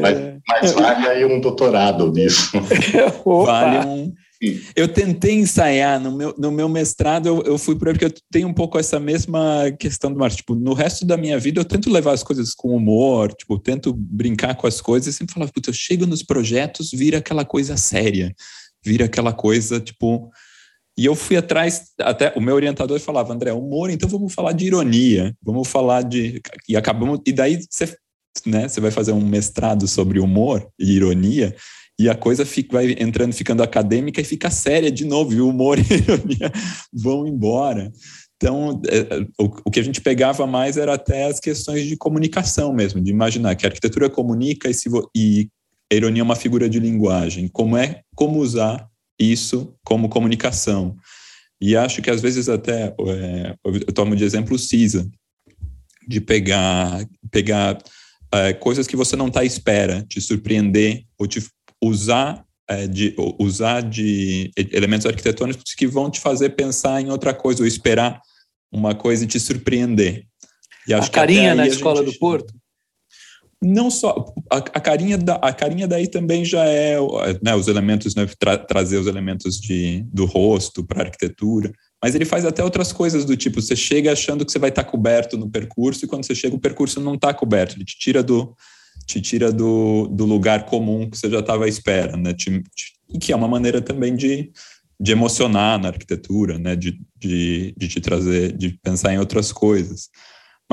mas, 0.01 0.39
mas, 0.47 0.71
vale 0.73 1.07
aí 1.07 1.25
um 1.25 1.39
doutorado 1.39 2.11
nisso. 2.11 2.51
vale 3.45 3.87
um. 3.87 4.13
Eu 4.75 4.89
tentei 4.89 5.35
ensaiar 5.35 5.99
no 6.01 6.11
meu, 6.11 6.35
no 6.37 6.51
meu 6.51 6.67
mestrado, 6.67 7.27
eu, 7.27 7.43
eu 7.43 7.57
fui 7.57 7.77
para 7.77 7.91
porque 7.91 8.05
eu 8.05 8.13
tenho 8.29 8.47
um 8.47 8.53
pouco 8.53 8.77
essa 8.77 8.99
mesma 8.99 9.71
questão 9.79 10.11
do 10.11 10.19
Márcio. 10.19 10.39
Tipo, 10.39 10.55
no 10.55 10.73
resto 10.73 11.05
da 11.05 11.15
minha 11.15 11.39
vida, 11.39 11.61
eu 11.61 11.65
tento 11.65 11.89
levar 11.89 12.11
as 12.11 12.23
coisas 12.23 12.53
com 12.53 12.75
humor, 12.75 13.33
tipo, 13.33 13.57
tento 13.57 13.93
brincar 13.93 14.55
com 14.55 14.67
as 14.67 14.81
coisas 14.81 15.13
e 15.13 15.17
sempre 15.17 15.33
falava, 15.33 15.51
puta, 15.51 15.69
eu 15.69 15.73
chego 15.73 16.05
nos 16.05 16.23
projetos, 16.23 16.91
vira 16.91 17.19
aquela 17.19 17.45
coisa 17.45 17.77
séria, 17.77 18.35
vira 18.83 19.05
aquela 19.05 19.31
coisa, 19.31 19.79
tipo, 19.79 20.29
e 20.97 21.05
eu 21.05 21.15
fui 21.15 21.35
atrás, 21.35 21.91
até 21.99 22.33
o 22.35 22.41
meu 22.41 22.53
orientador 22.53 22.99
falava, 22.99 23.33
André, 23.33 23.51
humor, 23.51 23.89
então 23.89 24.07
vamos 24.07 24.31
falar 24.33 24.51
de 24.51 24.67
ironia, 24.67 25.35
vamos 25.41 25.67
falar 25.67 26.03
de. 26.03 26.39
E 26.69 26.77
acabamos. 26.77 27.19
E 27.25 27.31
daí 27.31 27.59
você, 27.67 27.97
né, 28.45 28.67
você 28.67 28.81
vai 28.81 28.91
fazer 28.91 29.11
um 29.11 29.25
mestrado 29.25 29.87
sobre 29.87 30.19
humor 30.19 30.67
e 30.79 30.93
ironia, 30.93 31.55
e 31.99 32.09
a 32.09 32.15
coisa 32.15 32.45
fica, 32.45 32.77
vai 32.77 32.95
entrando, 32.99 33.33
ficando 33.33 33.61
acadêmica 33.61 34.19
e 34.19 34.23
fica 34.23 34.49
séria 34.49 34.91
de 34.91 35.05
novo, 35.05 35.33
e 35.33 35.41
o 35.41 35.49
humor 35.49 35.77
e 35.79 35.93
a 35.93 35.97
ironia 35.97 36.51
vão 36.91 37.27
embora. 37.27 37.91
Então, 38.35 38.81
é, 38.87 39.25
o, 39.37 39.71
que 39.71 39.79
a 39.79 39.83
gente 39.83 40.01
pegava 40.01 40.45
mais 40.45 40.75
era 40.75 40.95
até 40.95 41.25
as 41.25 41.39
questões 41.39 41.85
de 41.85 41.95
comunicação 41.95 42.73
mesmo, 42.73 42.99
de 42.99 43.11
imaginar 43.11 43.55
que 43.55 43.65
a 43.65 43.69
arquitetura 43.69 44.09
comunica 44.09 44.69
e, 44.69 44.73
e 45.15 45.49
a 45.91 45.95
ironia 45.95 46.21
é 46.21 46.23
uma 46.23 46.35
figura 46.35 46.67
de 46.67 46.79
linguagem. 46.79 47.47
Como 47.47 47.77
é, 47.77 48.01
como 48.15 48.39
usar 48.39 48.89
isso 49.19 49.75
como 49.85 50.09
comunicação. 50.09 50.95
E 51.61 51.75
acho 51.75 52.01
que 52.01 52.09
às 52.09 52.21
vezes 52.21 52.49
até, 52.49 52.93
é, 53.07 53.55
eu 53.63 53.93
tomo 53.93 54.15
de 54.15 54.23
exemplo 54.23 54.55
o 54.55 54.59
CISA, 54.59 55.09
de 56.07 56.19
pegar, 56.19 57.07
pegar 57.31 57.77
é, 58.33 58.53
coisas 58.53 58.87
que 58.87 58.95
você 58.95 59.15
não 59.15 59.27
está 59.27 59.41
à 59.41 59.45
espera, 59.45 60.03
te 60.09 60.19
surpreender, 60.19 61.03
ou 61.17 61.27
te 61.27 61.43
usar 61.81 62.43
é, 62.67 62.87
de 62.87 63.13
usar 63.39 63.81
de 63.81 64.51
elementos 64.55 65.05
arquitetônicos 65.05 65.75
que 65.75 65.85
vão 65.85 66.09
te 66.09 66.19
fazer 66.19 66.51
pensar 66.51 67.01
em 67.01 67.09
outra 67.11 67.33
coisa, 67.33 67.61
ou 67.61 67.67
esperar 67.67 68.21
uma 68.71 68.95
coisa 68.95 69.23
e 69.23 69.27
te 69.27 69.39
surpreender. 69.39 70.25
E 70.87 70.93
a 70.93 71.07
carinha 71.07 71.53
na 71.53 71.67
escola 71.67 72.03
gente... 72.03 72.13
do 72.13 72.19
Porto? 72.19 72.53
não 73.63 73.89
só 73.89 74.33
a, 74.51 74.57
a, 74.57 74.61
carinha 74.61 75.17
da, 75.17 75.35
a 75.35 75.53
carinha 75.53 75.87
daí 75.87 76.07
também 76.07 76.43
já 76.43 76.65
é 76.65 76.97
né, 77.41 77.55
os 77.55 77.67
elementos 77.67 78.13
né, 78.13 78.27
tra, 78.37 78.57
trazer 78.57 78.97
os 78.97 79.07
elementos 79.07 79.59
de, 79.59 80.03
do 80.11 80.25
rosto 80.25 80.83
para 80.83 81.01
a 81.01 81.05
arquitetura 81.05 81.71
mas 82.03 82.13
ele 82.13 82.25
faz 82.25 82.45
até 82.45 82.63
outras 82.63 82.91
coisas 82.91 83.23
do 83.23 83.37
tipo 83.37 83.61
você 83.61 83.75
chega 83.75 84.11
achando 84.11 84.45
que 84.45 84.51
você 84.51 84.59
vai 84.59 84.69
estar 84.69 84.83
tá 84.83 84.89
coberto 84.89 85.37
no 85.37 85.49
percurso 85.49 86.03
e 86.03 86.07
quando 86.07 86.25
você 86.25 86.35
chega 86.35 86.55
o 86.55 86.59
percurso 86.59 86.99
não 86.99 87.15
está 87.15 87.33
coberto 87.33 87.77
ele 87.77 87.85
te 87.85 87.97
tira 87.97 88.21
do 88.21 88.55
te 89.07 89.21
tira 89.21 89.51
do, 89.51 90.07
do 90.07 90.25
lugar 90.25 90.65
comum 90.65 91.09
que 91.09 91.17
você 91.17 91.29
já 91.29 91.39
estava 91.39 91.65
à 91.65 91.67
espera 91.67 92.17
né 92.17 92.33
te, 92.33 92.61
te, 92.75 93.17
que 93.19 93.31
é 93.31 93.35
uma 93.35 93.47
maneira 93.47 93.81
também 93.81 94.15
de 94.15 94.51
de 94.99 95.11
emocionar 95.11 95.79
na 95.79 95.87
arquitetura 95.87 96.59
né 96.59 96.75
de, 96.75 96.99
de, 97.17 97.73
de 97.77 97.87
te 97.87 98.01
trazer 98.01 98.51
de 98.55 98.77
pensar 98.83 99.13
em 99.13 99.19
outras 99.19 99.51
coisas 99.51 100.09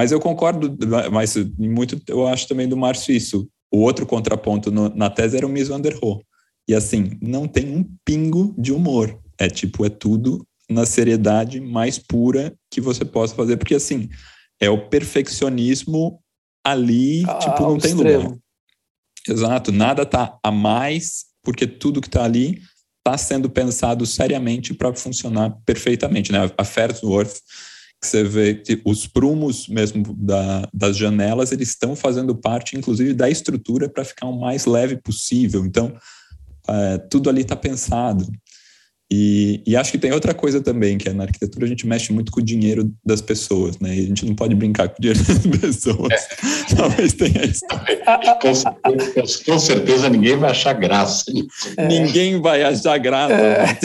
mas 0.00 0.12
eu 0.12 0.18
concordo, 0.18 0.74
mas 1.12 1.34
muito 1.58 2.00
eu 2.08 2.26
acho 2.26 2.48
também 2.48 2.66
do 2.66 2.74
Márcio 2.74 3.14
isso. 3.14 3.46
O 3.70 3.80
outro 3.80 4.06
contraponto 4.06 4.70
no, 4.70 4.88
na 4.88 5.10
tese 5.10 5.36
era 5.36 5.46
o 5.46 5.50
Miss 5.50 5.68
Van 5.68 5.78
der 5.78 5.94
Rohe. 5.94 6.24
E 6.66 6.74
assim, 6.74 7.18
não 7.20 7.46
tem 7.46 7.76
um 7.76 7.84
pingo 8.02 8.54
de 8.56 8.72
humor. 8.72 9.18
É 9.38 9.48
tipo, 9.48 9.84
é 9.84 9.90
tudo 9.90 10.46
na 10.70 10.86
seriedade 10.86 11.60
mais 11.60 11.98
pura 11.98 12.54
que 12.70 12.80
você 12.80 13.04
possa 13.04 13.34
fazer, 13.34 13.56
porque 13.56 13.74
assim, 13.74 14.08
é 14.60 14.70
o 14.70 14.88
perfeccionismo 14.88 16.22
ali, 16.64 17.24
ah, 17.26 17.38
tipo, 17.38 17.62
não 17.62 17.78
tem 17.78 17.90
extremo. 17.90 18.22
lugar. 18.22 18.38
Exato, 19.28 19.72
nada 19.72 20.06
tá 20.06 20.38
a 20.42 20.50
mais, 20.50 21.26
porque 21.42 21.66
tudo 21.66 22.00
que 22.00 22.08
tá 22.08 22.24
ali 22.24 22.62
está 22.98 23.18
sendo 23.18 23.50
pensado 23.50 24.06
seriamente 24.06 24.72
para 24.72 24.94
funcionar 24.94 25.50
perfeitamente, 25.64 26.32
né? 26.32 26.50
A 26.56 26.64
Fairworth 26.64 27.40
que 28.00 28.06
você 28.06 28.24
vê 28.24 28.54
que 28.54 28.80
os 28.84 29.06
prumos 29.06 29.68
mesmo 29.68 30.16
da, 30.16 30.66
das 30.72 30.96
janelas, 30.96 31.52
eles 31.52 31.68
estão 31.68 31.94
fazendo 31.94 32.34
parte, 32.34 32.76
inclusive, 32.76 33.12
da 33.12 33.28
estrutura 33.28 33.90
para 33.90 34.04
ficar 34.04 34.26
o 34.26 34.40
mais 34.40 34.64
leve 34.64 34.96
possível. 34.96 35.66
Então, 35.66 35.94
é, 36.66 36.98
tudo 36.98 37.28
ali 37.28 37.42
está 37.42 37.54
pensado. 37.54 38.26
E, 39.12 39.60
e, 39.66 39.76
acho 39.76 39.90
que 39.90 39.98
tem 39.98 40.12
outra 40.12 40.32
coisa 40.32 40.60
também, 40.60 40.96
que 40.96 41.08
é 41.08 41.12
na 41.12 41.24
arquitetura 41.24 41.64
a 41.64 41.68
gente 41.68 41.84
mexe 41.84 42.12
muito 42.12 42.30
com 42.30 42.38
o 42.38 42.44
dinheiro 42.44 42.94
das 43.04 43.20
pessoas, 43.20 43.76
né? 43.80 43.92
E 43.96 44.04
a 44.04 44.06
gente 44.06 44.24
não 44.24 44.36
pode 44.36 44.54
brincar 44.54 44.88
com 44.88 44.98
o 44.98 45.00
dinheiro 45.00 45.20
das 45.26 45.60
pessoas. 45.60 46.12
É. 46.12 46.74
Talvez 46.76 47.12
tenha 47.14 47.44
isso. 47.44 47.66
Com 48.40 48.54
certeza, 48.54 49.44
com 49.44 49.58
certeza 49.58 50.08
ninguém 50.08 50.36
vai 50.36 50.50
achar 50.50 50.74
graça. 50.74 51.24
É. 51.76 51.88
Ninguém 51.88 52.40
vai 52.40 52.62
achar 52.62 52.96
graça. 52.98 53.34
É. 53.34 53.66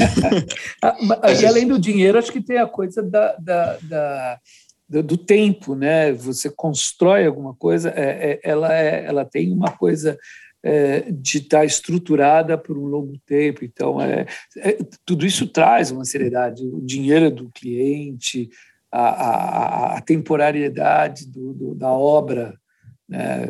Ah, 0.81 1.31
e 1.31 1.45
além 1.45 1.67
do 1.67 1.79
dinheiro, 1.79 2.17
acho 2.19 2.31
que 2.31 2.41
tem 2.41 2.57
a 2.57 2.67
coisa 2.67 3.01
da, 3.01 3.35
da, 3.37 3.77
da 3.81 4.39
do 4.87 5.17
tempo, 5.17 5.73
né? 5.75 6.11
Você 6.13 6.49
constrói 6.49 7.25
alguma 7.25 7.55
coisa, 7.55 7.89
é, 7.89 8.33
é, 8.33 8.39
ela, 8.43 8.73
é, 8.73 9.05
ela 9.05 9.25
tem 9.25 9.51
uma 9.51 9.71
coisa 9.71 10.17
é, 10.65 11.11
de 11.11 11.37
estar 11.37 11.63
estruturada 11.63 12.57
por 12.57 12.75
um 12.75 12.85
longo 12.85 13.19
tempo. 13.23 13.63
Então, 13.63 14.01
é, 14.01 14.25
é, 14.57 14.79
tudo 15.05 15.23
isso 15.23 15.47
traz 15.47 15.91
uma 15.91 16.03
seriedade. 16.03 16.63
O 16.63 16.81
dinheiro 16.81 17.29
do 17.29 17.51
cliente, 17.51 18.49
a, 18.91 19.09
a, 19.09 19.97
a 19.97 20.01
temporariedade 20.01 21.27
do, 21.27 21.53
do, 21.53 21.75
da 21.75 21.91
obra, 21.91 22.59
né? 23.07 23.47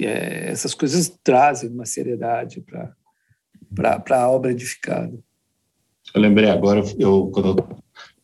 É, 0.00 0.50
essas 0.50 0.72
coisas 0.72 1.16
trazem 1.22 1.68
uma 1.68 1.84
seriedade 1.84 2.64
para 3.74 4.02
a 4.10 4.30
obra 4.30 4.50
edificada. 4.50 5.12
Eu 6.14 6.20
lembrei 6.20 6.48
agora, 6.48 6.82
eu, 6.98 7.30
quando 7.32 7.48
eu 7.48 7.78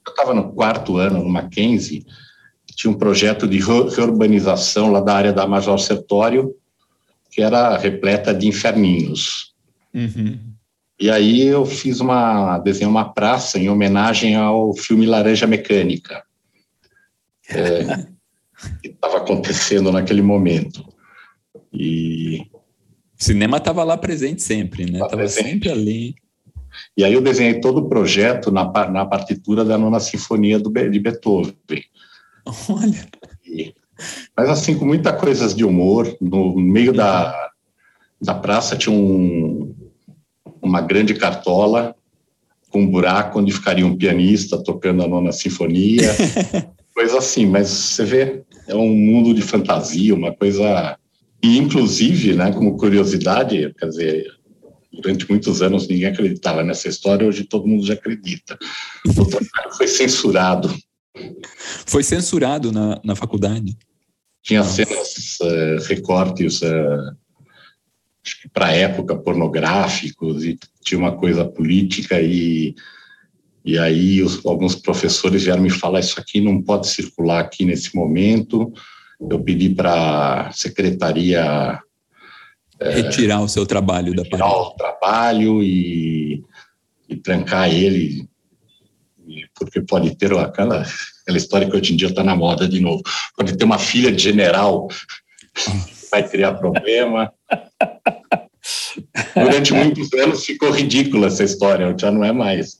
estava 0.09 0.33
no 0.33 0.53
quarto 0.55 0.97
ano 0.97 1.23
no 1.23 1.29
Mackenzie, 1.29 2.07
tinha 2.75 2.91
um 2.91 2.99
projeto 2.99 3.47
de 3.47 3.59
reurbanização 3.59 4.91
lá 4.91 5.01
da 5.01 5.15
área 5.15 5.33
da 5.33 5.47
Major 5.47 5.79
Sertório, 5.79 6.57
que 7.39 7.43
era 7.43 7.79
repleta 7.79 8.35
de 8.35 8.49
inferninhos. 8.49 9.55
Uhum. 9.95 10.41
E 10.99 11.09
aí 11.09 11.47
eu 11.47 11.65
fiz 11.65 12.01
uma 12.01 12.59
desenhei 12.59 12.89
uma 12.89 13.15
praça 13.15 13.61
em 13.61 13.69
homenagem 13.69 14.35
ao 14.35 14.75
filme 14.75 15.07
Laranja 15.07 15.47
Mecânica, 15.47 16.25
é, 17.49 18.09
que 18.83 18.89
estava 18.89 19.19
acontecendo 19.19 19.93
naquele 19.93 20.21
momento. 20.21 20.85
E 21.73 22.41
o 22.51 23.23
cinema 23.23 23.59
estava 23.59 23.85
lá 23.85 23.97
presente 23.97 24.43
sempre, 24.43 24.91
né? 24.91 24.99
Estava 24.99 25.29
sempre 25.29 25.71
ali. 25.71 26.17
E 26.97 27.05
aí 27.05 27.13
eu 27.13 27.21
desenhei 27.21 27.61
todo 27.61 27.79
o 27.83 27.89
projeto 27.89 28.51
na, 28.51 28.65
na 28.91 29.07
partitura 29.07 29.65
da 29.65 29.79
nona 29.79 30.01
sinfonia 30.01 30.59
do, 30.59 30.73
de 30.73 30.99
Beethoven. 30.99 31.55
Olha. 32.69 33.07
E, 33.47 33.73
mas 34.37 34.49
assim, 34.49 34.77
com 34.77 34.85
muita 34.85 35.13
coisas 35.13 35.55
de 35.55 35.65
humor, 35.65 36.17
no 36.21 36.55
meio 36.57 36.93
da, 36.93 37.51
da 38.21 38.35
praça 38.35 38.77
tinha 38.77 38.95
um, 38.95 39.75
uma 40.63 40.81
grande 40.81 41.15
cartola 41.15 41.95
com 42.71 42.83
um 42.83 42.91
buraco 42.91 43.39
onde 43.39 43.53
ficaria 43.53 43.87
um 43.87 43.97
pianista 43.97 44.63
tocando 44.63 45.03
a 45.03 45.09
nona 45.09 45.33
sinfonia, 45.33 46.15
coisa 46.95 47.19
assim, 47.19 47.47
mas 47.47 47.69
você 47.69 48.05
vê, 48.05 48.43
é 48.67 48.75
um 48.75 48.95
mundo 48.95 49.33
de 49.33 49.43
fantasia, 49.43 50.15
uma 50.15 50.35
coisa... 50.35 50.99
E, 51.41 51.57
inclusive, 51.57 52.35
né, 52.35 52.53
como 52.53 52.77
curiosidade, 52.77 53.73
quer 53.79 53.87
dizer, 53.87 54.27
durante 54.93 55.29
muitos 55.31 55.63
anos 55.63 55.87
ninguém 55.87 56.07
acreditava 56.07 56.65
nessa 56.65 56.89
história, 56.89 57.27
hoje 57.27 57.45
todo 57.45 57.67
mundo 57.67 57.87
já 57.87 57.95
acredita. 57.95 58.59
O 59.07 59.25
trabalho 59.25 59.73
foi 59.77 59.87
censurado. 59.87 60.75
Foi 61.87 62.03
censurado 62.03 62.73
na, 62.73 63.01
na 63.05 63.15
faculdade? 63.15 63.77
Tinha 64.49 64.65
cenas, 64.65 65.39
uh, 65.43 65.87
recortes, 65.87 66.63
uh, 66.63 67.15
acho 68.25 68.41
que 68.41 68.49
para 68.49 68.69
a 68.69 68.73
época, 68.73 69.15
pornográficos, 69.15 70.43
e 70.43 70.59
tinha 70.83 70.99
uma 70.99 71.15
coisa 71.15 71.45
política, 71.45 72.19
e, 72.19 72.75
e 73.63 73.79
aí 73.79 74.23
os, 74.23 74.45
alguns 74.47 74.75
professores 74.75 75.45
vieram 75.45 75.61
me 75.61 75.69
falar: 75.69 76.01
isso 76.01 76.19
aqui 76.19 76.41
não 76.41 76.63
pode 76.63 76.89
circular 76.89 77.41
aqui 77.41 77.67
nesse 77.67 77.95
momento. 77.95 78.73
Eu 79.21 79.39
pedi 79.39 79.69
para 79.69 80.47
a 80.47 80.53
secretaria 80.53 81.79
é, 82.81 82.91
retirar 82.91 83.43
o 83.43 83.49
seu 83.49 83.67
trabalho 83.67 84.15
da 84.15 84.23
parede. 84.23 84.43
Retirar 84.43 84.63
o 84.63 84.71
trabalho 84.71 85.63
e, 85.63 86.43
e 87.07 87.17
trancar 87.17 87.69
ele, 87.71 88.27
porque 89.55 89.83
pode 89.83 90.17
ter 90.17 90.33
aquela, 90.33 90.87
aquela 91.29 91.37
história 91.37 91.69
que 91.69 91.77
hoje 91.77 91.93
em 91.93 91.97
dia 91.97 92.09
está 92.09 92.25
na 92.25 92.35
moda 92.35 92.67
de 92.67 92.81
novo. 92.81 93.03
Pode 93.37 93.55
ter 93.57 93.65
uma 93.65 93.79
filha 93.79 94.11
de 94.11 94.23
general, 94.23 94.89
vai 96.11 96.27
criar 96.27 96.55
problema. 96.55 97.31
Durante 99.35 99.75
muitos 99.75 100.11
anos 100.15 100.45
ficou 100.45 100.71
ridícula 100.71 101.27
essa 101.27 101.45
história, 101.45 101.95
já 101.99 102.11
não 102.11 102.25
é 102.25 102.33
mais. 102.33 102.79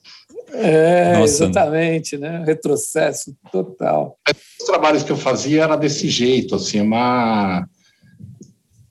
É, 0.51 1.13
Nossa. 1.13 1.45
exatamente, 1.45 2.17
né? 2.17 2.43
Retrocesso 2.43 3.35
total. 3.51 4.17
Os 4.59 4.65
trabalhos 4.65 5.03
que 5.03 5.11
eu 5.11 5.17
fazia 5.17 5.63
era 5.63 5.75
desse 5.75 6.09
jeito, 6.09 6.55
assim, 6.55 6.81
uma 6.81 7.67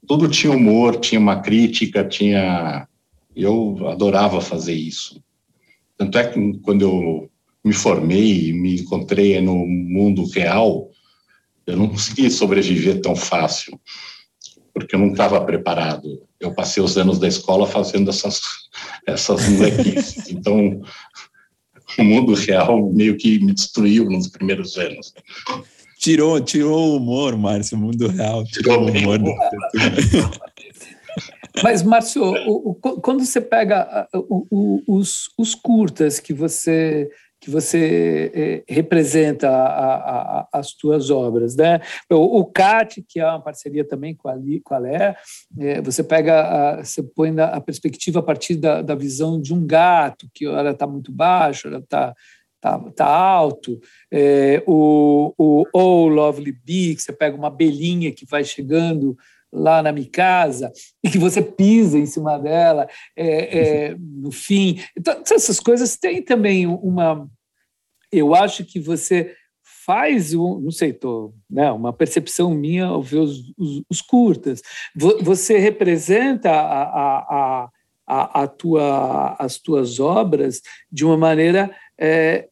tudo 0.07 0.29
tinha 0.29 0.53
humor, 0.53 0.99
tinha 0.99 1.19
uma 1.19 1.41
crítica, 1.41 2.03
tinha. 2.03 2.87
Eu 3.35 3.87
adorava 3.89 4.41
fazer 4.41 4.73
isso. 4.73 5.21
Tanto 5.97 6.17
é 6.17 6.27
que 6.27 6.57
quando 6.59 6.81
eu 6.81 7.28
me 7.63 7.73
formei, 7.73 8.53
me 8.53 8.81
encontrei 8.81 9.39
no 9.41 9.55
mundo 9.55 10.25
real, 10.25 10.89
eu 11.67 11.77
não 11.77 11.87
consegui 11.87 12.31
sobreviver 12.31 13.01
tão 13.01 13.15
fácil, 13.15 13.79
porque 14.73 14.95
eu 14.95 14.99
não 14.99 15.11
estava 15.11 15.39
preparado. 15.45 16.23
Eu 16.39 16.53
passei 16.53 16.81
os 16.81 16.97
anos 16.97 17.19
da 17.19 17.27
escola 17.27 17.67
fazendo 17.67 18.09
essas, 18.09 18.41
essas 19.05 19.47
molequices. 19.49 20.29
Então, 20.39 20.81
o 21.97 22.03
mundo 22.03 22.33
real 22.33 22.89
meio 22.91 23.17
que 23.17 23.39
me 23.39 23.53
destruiu 23.53 24.05
nos 24.05 24.27
primeiros 24.27 24.77
anos. 24.77 25.13
Tirou, 25.97 26.39
tirou 26.39 26.93
o 26.93 26.95
humor, 26.97 27.35
Márcio, 27.35 27.77
o 27.77 27.81
mundo 27.81 28.07
real, 28.07 28.43
tirou 28.45 28.83
o 28.83 28.89
humor. 28.89 29.19
Mas, 31.61 31.83
Márcio, 31.83 32.23
o, 32.23 32.69
o, 32.69 32.75
quando 32.75 33.25
você 33.25 33.41
pega 33.41 34.07
o, 34.13 34.81
os, 34.87 35.29
os 35.37 35.53
curtas 35.53 36.19
que 36.19 36.33
você 36.33 37.09
que 37.39 37.49
você 37.49 38.31
eh, 38.33 38.63
representa 38.67 39.49
a, 39.49 39.95
a, 39.95 40.39
a, 40.39 40.47
as 40.53 40.73
tuas 40.73 41.09
obras, 41.09 41.55
né? 41.55 41.79
O, 42.09 42.39
o, 42.39 42.45
CAT, 42.45 43.01
que 43.07 43.19
é 43.19 43.25
uma 43.25 43.41
parceria 43.41 43.85
também 43.85 44.13
com 44.13 44.27
a, 44.27 44.35
com 44.63 44.73
a 44.73 44.77
Lé, 44.77 45.15
eh, 45.57 45.81
você 45.81 46.03
pega, 46.03 46.83
você 46.83 47.01
põe 47.01 47.33
a 47.39 47.61
perspectiva 47.61 48.19
a 48.19 48.23
partir 48.23 48.55
da, 48.55 48.81
da 48.81 48.95
visão 48.95 49.39
de 49.39 49.53
um 49.53 49.65
gato, 49.65 50.29
que 50.33 50.45
ela 50.45 50.71
está 50.71 50.85
muito 50.85 51.11
baixo, 51.11 51.67
ela 51.67 51.79
está 51.79 52.13
tá, 52.59 52.77
tá 52.91 53.05
alto. 53.05 53.79
É, 54.11 54.61
o, 54.67 55.33
o 55.37 55.65
Oh 55.73 56.07
Lovely 56.07 56.51
Bee, 56.51 56.95
que 56.95 57.01
você 57.01 57.13
pega 57.13 57.37
uma 57.37 57.47
abelhinha 57.47 58.11
que 58.11 58.25
vai 58.25 58.43
chegando 58.43 59.17
lá 59.51 59.81
na 59.81 59.91
minha 59.91 60.09
casa 60.09 60.71
e 61.03 61.09
que 61.09 61.17
você 61.17 61.41
pisa 61.41 61.97
em 61.97 62.05
cima 62.05 62.37
dela 62.37 62.87
é, 63.15 63.59
é, 63.59 63.95
no 63.99 64.31
fim. 64.31 64.81
Então, 64.97 65.21
essas 65.29 65.59
coisas 65.59 65.97
têm 65.97 66.21
também 66.21 66.67
uma. 66.67 67.27
Eu 68.11 68.33
acho 68.33 68.65
que 68.65 68.79
você 68.79 69.35
faz, 69.85 70.33
um, 70.33 70.59
não 70.59 70.71
sei, 70.71 70.93
tô, 70.93 71.33
né, 71.49 71.71
uma 71.71 71.91
percepção 71.91 72.53
minha 72.53 72.85
ao 72.85 73.01
ver 73.01 73.19
os, 73.19 73.51
os, 73.57 73.83
os 73.89 74.01
curtas. 74.01 74.61
Você 74.95 75.57
representa 75.57 76.51
a, 76.51 76.83
a, 76.83 77.69
a, 78.07 78.43
a, 78.43 78.47
tua, 78.47 79.35
as 79.39 79.57
tuas 79.57 79.99
obras 79.99 80.61
de 80.91 81.05
uma 81.05 81.17
maneira 81.17 81.75
é, 81.99 82.47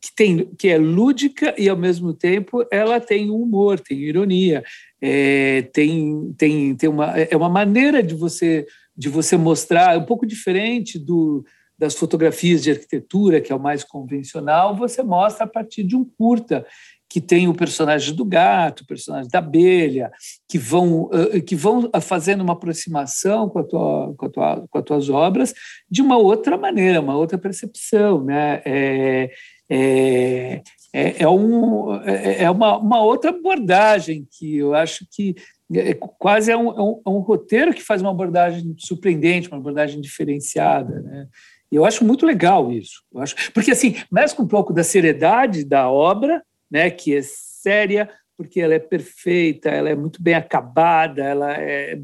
que, 0.00 0.14
tem, 0.14 0.44
que 0.58 0.68
é 0.68 0.76
lúdica 0.76 1.54
e, 1.56 1.68
ao 1.68 1.76
mesmo 1.76 2.12
tempo, 2.12 2.66
ela 2.70 3.00
tem 3.00 3.30
humor, 3.30 3.80
tem 3.80 3.98
ironia, 3.98 4.62
é, 5.00 5.62
tem, 5.72 6.34
tem, 6.36 6.74
tem 6.74 6.88
uma, 6.88 7.18
é 7.18 7.34
uma 7.36 7.48
maneira 7.48 8.02
de 8.02 8.14
você, 8.14 8.66
de 8.96 9.08
você 9.08 9.36
mostrar, 9.36 9.98
um 9.98 10.04
pouco 10.04 10.26
diferente 10.26 10.98
do, 10.98 11.44
das 11.78 11.94
fotografias 11.94 12.62
de 12.62 12.72
arquitetura, 12.72 13.40
que 13.40 13.50
é 13.50 13.56
o 13.56 13.60
mais 13.60 13.82
convencional, 13.82 14.76
você 14.76 15.02
mostra 15.02 15.44
a 15.44 15.48
partir 15.48 15.82
de 15.82 15.96
um 15.96 16.04
curta 16.04 16.66
que 17.08 17.20
tem 17.20 17.48
o 17.48 17.54
personagem 17.54 18.14
do 18.14 18.24
gato, 18.24 18.82
o 18.82 18.86
personagem 18.86 19.30
da 19.30 19.38
abelha, 19.38 20.10
que 20.46 20.58
vão, 20.58 21.08
que 21.46 21.56
vão 21.56 21.90
fazendo 22.02 22.42
uma 22.42 22.52
aproximação 22.52 23.48
com, 23.48 23.58
a 23.60 23.64
tua, 23.64 24.14
com, 24.16 24.26
a 24.26 24.28
tua, 24.28 24.66
com 24.68 24.78
as 24.78 24.84
tuas 24.84 25.08
obras 25.08 25.54
de 25.90 26.02
uma 26.02 26.18
outra 26.18 26.58
maneira, 26.58 27.00
uma 27.00 27.16
outra 27.16 27.38
percepção. 27.38 28.22
Né? 28.22 28.60
É, 28.64 29.30
é, 29.70 30.62
é, 30.92 31.22
é, 31.22 31.28
um, 31.28 31.94
é, 32.02 32.44
é 32.44 32.50
uma, 32.50 32.78
uma 32.78 33.02
outra 33.02 33.30
abordagem 33.30 34.26
que 34.30 34.56
eu 34.56 34.74
acho 34.74 35.06
que 35.10 35.34
é, 35.74 35.94
quase 35.94 36.50
é 36.50 36.56
um, 36.56 36.70
é 36.70 36.82
um, 36.82 37.02
é 37.06 37.10
um 37.10 37.18
roteiro 37.18 37.74
que 37.74 37.82
faz 37.82 38.00
uma 38.00 38.10
abordagem 38.10 38.74
surpreendente, 38.78 39.48
uma 39.48 39.58
abordagem 39.58 40.00
diferenciada. 40.00 41.00
Né? 41.00 41.26
E 41.70 41.76
eu 41.76 41.84
acho 41.84 42.04
muito 42.04 42.24
legal 42.24 42.72
isso. 42.72 43.02
Eu 43.12 43.20
acho, 43.20 43.52
porque, 43.52 43.70
assim, 43.70 43.96
mescla 44.10 44.44
um 44.44 44.48
pouco 44.48 44.72
da 44.72 44.82
seriedade 44.82 45.64
da 45.64 45.90
obra, 45.90 46.42
né, 46.70 46.90
que 46.90 47.16
é 47.16 47.22
séria, 47.22 48.08
porque 48.36 48.60
ela 48.60 48.74
é 48.74 48.78
perfeita, 48.78 49.68
ela 49.68 49.88
é 49.88 49.94
muito 49.94 50.22
bem 50.22 50.34
acabada, 50.34 51.22
ela, 51.22 51.54
é, 51.56 51.98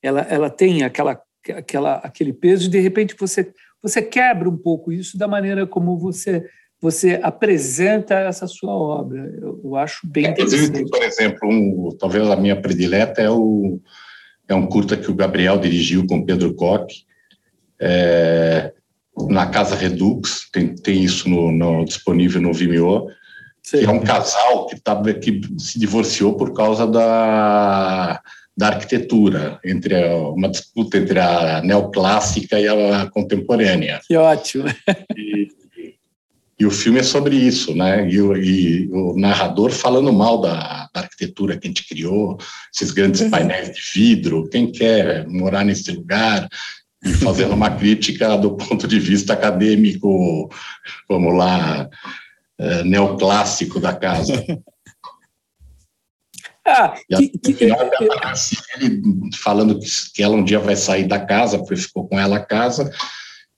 ela, 0.00 0.20
ela 0.22 0.50
tem 0.50 0.84
aquela, 0.84 1.20
aquela, 1.50 1.94
aquele 1.96 2.32
peso, 2.32 2.66
e 2.66 2.70
de 2.70 2.78
repente 2.78 3.16
você, 3.18 3.52
você 3.82 4.00
quebra 4.00 4.48
um 4.48 4.56
pouco 4.56 4.92
isso 4.92 5.18
da 5.18 5.26
maneira 5.26 5.66
como 5.66 5.98
você, 5.98 6.48
você 6.80 7.18
apresenta 7.22 8.14
essa 8.14 8.46
sua 8.46 8.72
obra. 8.72 9.32
Eu, 9.40 9.60
eu 9.64 9.76
acho 9.76 10.06
bem 10.06 10.26
é, 10.26 10.30
interessante. 10.30 10.88
Por 10.88 11.02
exemplo, 11.02 11.48
um, 11.48 11.96
talvez 11.98 12.28
a 12.28 12.36
minha 12.36 12.60
predileta 12.60 13.20
é, 13.20 13.30
o, 13.30 13.80
é 14.48 14.54
um 14.54 14.66
curta 14.66 14.96
que 14.96 15.10
o 15.10 15.14
Gabriel 15.14 15.58
dirigiu 15.58 16.06
com 16.06 16.24
Pedro 16.24 16.54
Koch, 16.54 17.04
é, 17.80 18.72
na 19.28 19.46
Casa 19.46 19.74
Redux, 19.74 20.48
tem, 20.52 20.74
tem 20.74 21.02
isso 21.02 21.28
no, 21.28 21.50
no 21.50 21.84
disponível 21.84 22.40
no 22.40 22.52
Vimeo, 22.52 23.08
Sim. 23.62 23.78
que 23.78 23.84
é 23.84 23.90
um 23.90 24.00
casal 24.00 24.66
que, 24.66 24.80
tá, 24.80 25.00
que 25.14 25.40
se 25.58 25.78
divorciou 25.78 26.34
por 26.34 26.52
causa 26.52 26.86
da, 26.86 28.20
da 28.56 28.66
arquitetura, 28.68 29.60
entre 29.64 29.94
a, 29.94 30.16
uma 30.28 30.48
disputa 30.48 30.98
entre 30.98 31.18
a 31.18 31.62
neoclássica 31.62 32.58
e 32.60 32.68
a 32.68 33.06
contemporânea. 33.06 34.00
Que 34.06 34.16
ótimo! 34.16 34.64
E, 35.16 35.48
e 36.62 36.66
o 36.66 36.70
filme 36.70 37.00
é 37.00 37.02
sobre 37.02 37.34
isso, 37.34 37.74
né? 37.74 38.08
E, 38.08 38.16
e 38.16 38.88
o 38.92 39.18
narrador 39.18 39.72
falando 39.72 40.12
mal 40.12 40.40
da, 40.40 40.88
da, 40.94 41.00
arquitetura 41.00 41.58
que 41.58 41.66
a 41.66 41.70
gente 41.70 41.88
criou, 41.88 42.38
esses 42.72 42.92
grandes 42.92 43.22
uhum. 43.22 43.30
painéis 43.30 43.72
de 43.72 43.80
vidro, 43.92 44.48
quem 44.48 44.70
quer 44.70 45.26
morar 45.26 45.64
nesse 45.64 45.90
lugar, 45.90 46.48
e 47.04 47.12
fazendo 47.14 47.54
uma 47.54 47.70
crítica 47.74 48.36
do 48.36 48.56
ponto 48.56 48.86
de 48.86 49.00
vista 49.00 49.32
acadêmico, 49.32 50.48
vamos 51.08 51.36
lá, 51.36 51.88
é, 52.58 52.84
neoclássico 52.84 53.80
da 53.80 53.94
casa. 53.94 54.44
Ah, 56.64 56.94
que, 57.08 57.28
que, 57.54 57.72
aparece 57.72 58.56
ele 58.76 59.02
falando 59.34 59.80
que, 59.80 59.86
que 60.14 60.22
ela 60.22 60.36
um 60.36 60.44
dia 60.44 60.60
vai 60.60 60.76
sair 60.76 61.08
da 61.08 61.18
casa, 61.18 61.58
porque 61.58 61.74
ficou 61.74 62.06
com 62.06 62.16
ela 62.16 62.36
a 62.36 62.44
casa, 62.46 62.88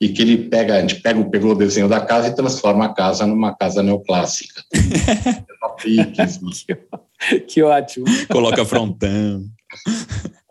e 0.00 0.08
que 0.08 0.22
ele 0.22 0.48
pega, 0.48 0.76
a 0.76 0.80
gente 0.80 1.02
pega, 1.02 1.22
pegou 1.26 1.52
o 1.52 1.54
desenho 1.54 1.86
da 1.86 2.00
casa 2.00 2.28
e 2.28 2.34
transforma 2.34 2.86
a 2.86 2.94
casa 2.94 3.26
numa 3.26 3.54
casa 3.54 3.82
neoclássica. 3.82 4.62
que, 5.80 7.40
que 7.40 7.62
ótimo. 7.62 8.06
Coloca 8.32 8.64
frontão. 8.64 9.44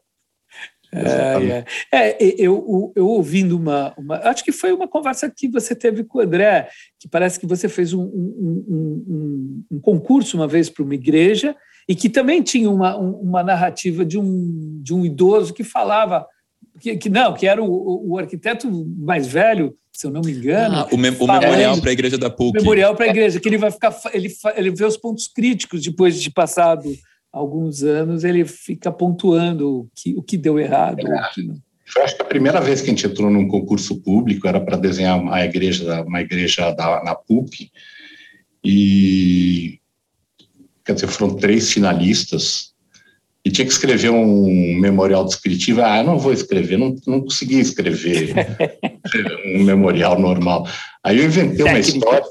É, 1.91 2.07
é. 2.09 2.17
eu, 2.37 2.93
eu 2.95 3.07
ouvindo 3.07 3.57
uma, 3.57 3.93
uma, 3.97 4.17
Acho 4.17 4.43
que 4.43 4.51
foi 4.51 4.71
uma 4.71 4.87
conversa 4.87 5.31
que 5.35 5.47
você 5.47 5.75
teve 5.75 6.03
com 6.03 6.19
o 6.19 6.21
André, 6.21 6.69
que 6.99 7.07
parece 7.07 7.39
que 7.39 7.45
você 7.45 7.67
fez 7.67 7.93
um, 7.93 8.03
um, 8.03 8.65
um, 8.67 9.63
um 9.71 9.79
concurso 9.79 10.37
uma 10.37 10.47
vez 10.47 10.69
para 10.69 10.83
uma 10.83 10.95
igreja 10.95 11.55
e 11.87 11.95
que 11.95 12.09
também 12.09 12.41
tinha 12.41 12.69
uma, 12.69 12.95
uma 12.97 13.43
narrativa 13.43 14.05
de 14.05 14.17
um, 14.17 14.81
de 14.81 14.93
um 14.93 15.05
idoso 15.05 15.53
que 15.53 15.63
falava 15.63 16.25
que, 16.79 16.95
que 16.97 17.09
não, 17.09 17.33
que 17.33 17.47
era 17.47 17.61
o, 17.61 18.11
o 18.11 18.17
arquiteto 18.17 18.69
mais 18.97 19.27
velho, 19.27 19.75
se 19.91 20.07
eu 20.07 20.11
não 20.11 20.21
me 20.21 20.31
engano. 20.31 20.75
Ah, 20.75 20.87
o, 20.91 20.97
me, 20.97 21.09
o 21.09 21.27
memorial 21.27 21.79
para 21.79 21.89
a 21.89 21.93
igreja 21.93 22.17
da 22.17 22.29
PUC. 22.29 22.57
O 22.57 22.61
memorial 22.61 22.95
para 22.95 23.05
a 23.05 23.09
igreja, 23.09 23.39
que 23.39 23.47
ele 23.47 23.57
vai 23.57 23.71
ficar. 23.71 23.95
Ele, 24.11 24.29
ele 24.55 24.71
vê 24.71 24.85
os 24.85 24.97
pontos 24.97 25.27
críticos 25.27 25.81
depois 25.81 26.21
de 26.21 26.31
passado 26.31 26.89
alguns 27.33 27.81
anos, 27.81 28.23
ele 28.23 28.45
fica 28.45 28.91
pontuando 28.91 29.79
o 29.79 29.89
que, 29.95 30.15
o 30.15 30.21
que 30.21 30.37
deu 30.37 30.59
errado. 30.59 30.99
É. 30.99 31.29
Que 31.33 31.51
Foi 31.87 32.03
acho 32.03 32.15
que 32.15 32.21
a 32.21 32.25
primeira 32.25 32.61
vez 32.61 32.79
que 32.79 32.87
a 32.87 32.89
gente 32.91 33.07
entrou 33.07 33.31
num 33.31 33.47
concurso 33.47 33.99
público 33.99 34.47
era 34.47 34.61
para 34.61 34.77
desenhar 34.77 35.19
uma 35.19 35.43
igreja, 35.43 36.03
uma 36.03 36.21
igreja 36.21 36.71
da, 36.71 37.03
na 37.03 37.15
PUC. 37.15 37.71
E 38.63 39.79
quer 40.85 40.93
dizer, 40.93 41.07
foram 41.07 41.35
três 41.35 41.71
finalistas 41.71 42.73
e 43.43 43.51
tinha 43.51 43.65
que 43.65 43.73
escrever 43.73 44.09
um 44.11 44.79
memorial 44.79 45.25
descritivo. 45.25 45.81
Ah, 45.81 45.97
eu 45.97 46.03
não 46.03 46.19
vou 46.19 46.31
escrever, 46.31 46.77
não, 46.77 46.95
não 47.07 47.21
consegui 47.21 47.59
escrever 47.59 48.33
um 49.57 49.63
memorial 49.63 50.19
normal. 50.19 50.67
Aí 51.03 51.17
eu 51.17 51.25
inventei 51.25 51.65
uma 51.65 51.79
história, 51.79 52.23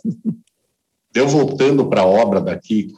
deu 1.13 1.29
voltando 1.29 1.89
para 1.89 2.03
a 2.03 2.07
obra 2.07 2.41
daqui, 2.41 2.89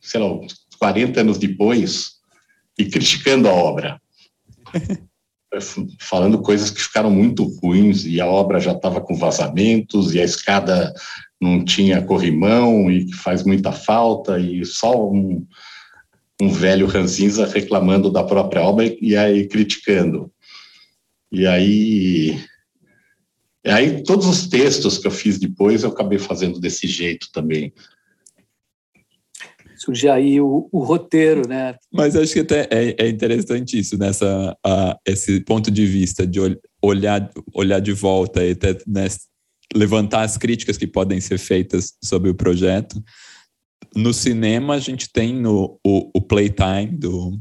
sei 0.00 0.20
lá, 0.20 0.28
40 0.76 1.20
anos 1.20 1.38
depois, 1.38 2.12
e 2.78 2.84
criticando 2.84 3.48
a 3.48 3.52
obra. 3.52 4.00
Falando 6.00 6.42
coisas 6.42 6.70
que 6.70 6.82
ficaram 6.82 7.10
muito 7.10 7.44
ruins, 7.62 8.04
e 8.04 8.20
a 8.20 8.26
obra 8.26 8.60
já 8.60 8.72
estava 8.72 9.00
com 9.00 9.16
vazamentos, 9.16 10.14
e 10.14 10.20
a 10.20 10.24
escada 10.24 10.92
não 11.40 11.64
tinha 11.64 12.02
corrimão, 12.02 12.90
e 12.90 13.12
faz 13.12 13.42
muita 13.42 13.72
falta, 13.72 14.38
e 14.38 14.64
só 14.64 15.10
um, 15.10 15.46
um 16.40 16.50
velho 16.50 16.86
ranzinza 16.86 17.46
reclamando 17.46 18.10
da 18.10 18.22
própria 18.22 18.62
obra 18.62 18.94
e 19.00 19.16
aí 19.16 19.48
criticando. 19.48 20.30
E 21.32 21.46
aí, 21.46 22.40
e 23.64 23.70
aí 23.70 24.02
todos 24.02 24.26
os 24.26 24.46
textos 24.46 24.98
que 24.98 25.06
eu 25.06 25.10
fiz 25.10 25.38
depois 25.38 25.82
eu 25.82 25.90
acabei 25.90 26.18
fazendo 26.18 26.60
desse 26.60 26.86
jeito 26.86 27.28
também. 27.32 27.72
Surge 29.86 30.08
aí 30.08 30.40
o, 30.40 30.68
o 30.70 30.82
roteiro, 30.82 31.48
né? 31.48 31.76
Mas 31.92 32.14
acho 32.14 32.32
que 32.32 32.40
até 32.40 32.68
é, 32.70 32.96
é 32.98 33.08
interessante 33.08 33.78
isso, 33.78 33.96
nessa, 33.96 34.56
a, 34.64 34.98
esse 35.06 35.40
ponto 35.40 35.70
de 35.70 35.86
vista 35.86 36.26
de 36.26 36.40
olhar, 36.82 37.30
olhar 37.54 37.80
de 37.80 37.92
volta 37.92 38.44
e 38.44 38.50
até 38.50 38.76
né, 38.86 39.06
levantar 39.74 40.22
as 40.22 40.36
críticas 40.36 40.76
que 40.76 40.86
podem 40.86 41.20
ser 41.20 41.38
feitas 41.38 41.94
sobre 42.02 42.30
o 42.30 42.34
projeto 42.34 43.02
no 43.96 44.12
cinema, 44.12 44.74
a 44.74 44.78
gente 44.78 45.10
tem 45.10 45.34
no, 45.34 45.78
o, 45.84 46.10
o 46.14 46.20
Playtime 46.20 46.96
do, 46.98 47.38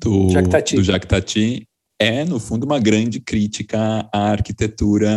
do 0.00 0.30
Jacques 0.30 0.50
Tati. 0.50 0.76
do 0.76 0.82
Jacques 0.82 1.08
Tati. 1.08 1.68
É, 2.00 2.24
no 2.24 2.40
fundo, 2.40 2.64
uma 2.64 2.80
grande 2.80 3.20
crítica 3.20 3.78
à 4.12 4.30
arquitetura, 4.30 5.08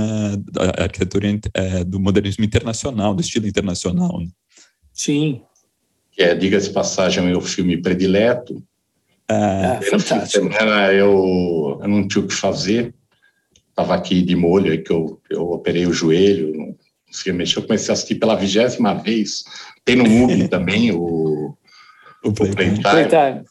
à 0.55 0.83
arquitetura 0.83 1.27
é, 1.55 1.83
do 1.83 1.99
modernismo 1.99 2.45
internacional, 2.45 3.15
do 3.15 3.21
estilo 3.21 3.47
internacional. 3.47 4.19
Né? 4.19 4.27
Sim. 4.93 5.41
Que 6.15 6.23
é, 6.23 6.35
diga-se 6.35 6.69
passagem, 6.69 7.19
é 7.19 7.21
o 7.21 7.29
meu 7.29 7.41
filme 7.41 7.81
predileto. 7.81 8.63
É, 9.29 9.77
é 9.77 9.81
fantástico. 9.81 10.45
Semana 10.45 10.93
eu, 10.93 11.79
eu 11.81 11.87
não 11.87 12.07
tinha 12.07 12.23
o 12.23 12.27
que 12.27 12.33
fazer, 12.33 12.93
estava 13.69 13.95
aqui 13.95 14.21
de 14.21 14.35
molho, 14.35 14.71
aí 14.71 14.77
que 14.77 14.91
eu, 14.91 15.19
eu 15.29 15.49
operei 15.51 15.85
o 15.85 15.93
joelho, 15.93 16.55
não 16.55 16.75
conseguia 17.07 17.33
mexer, 17.33 17.57
eu 17.57 17.63
comecei 17.63 17.91
a 17.91 17.93
assistir 17.93 18.15
pela 18.15 18.35
vigésima 18.35 18.93
vez 18.93 19.43
tem 19.85 19.95
no 19.95 20.09
MUBI 20.09 20.47
também 20.49 20.91
o, 20.91 21.55
o, 22.23 22.33
Playtime. 22.33 22.81
Playtime. 22.81 23.45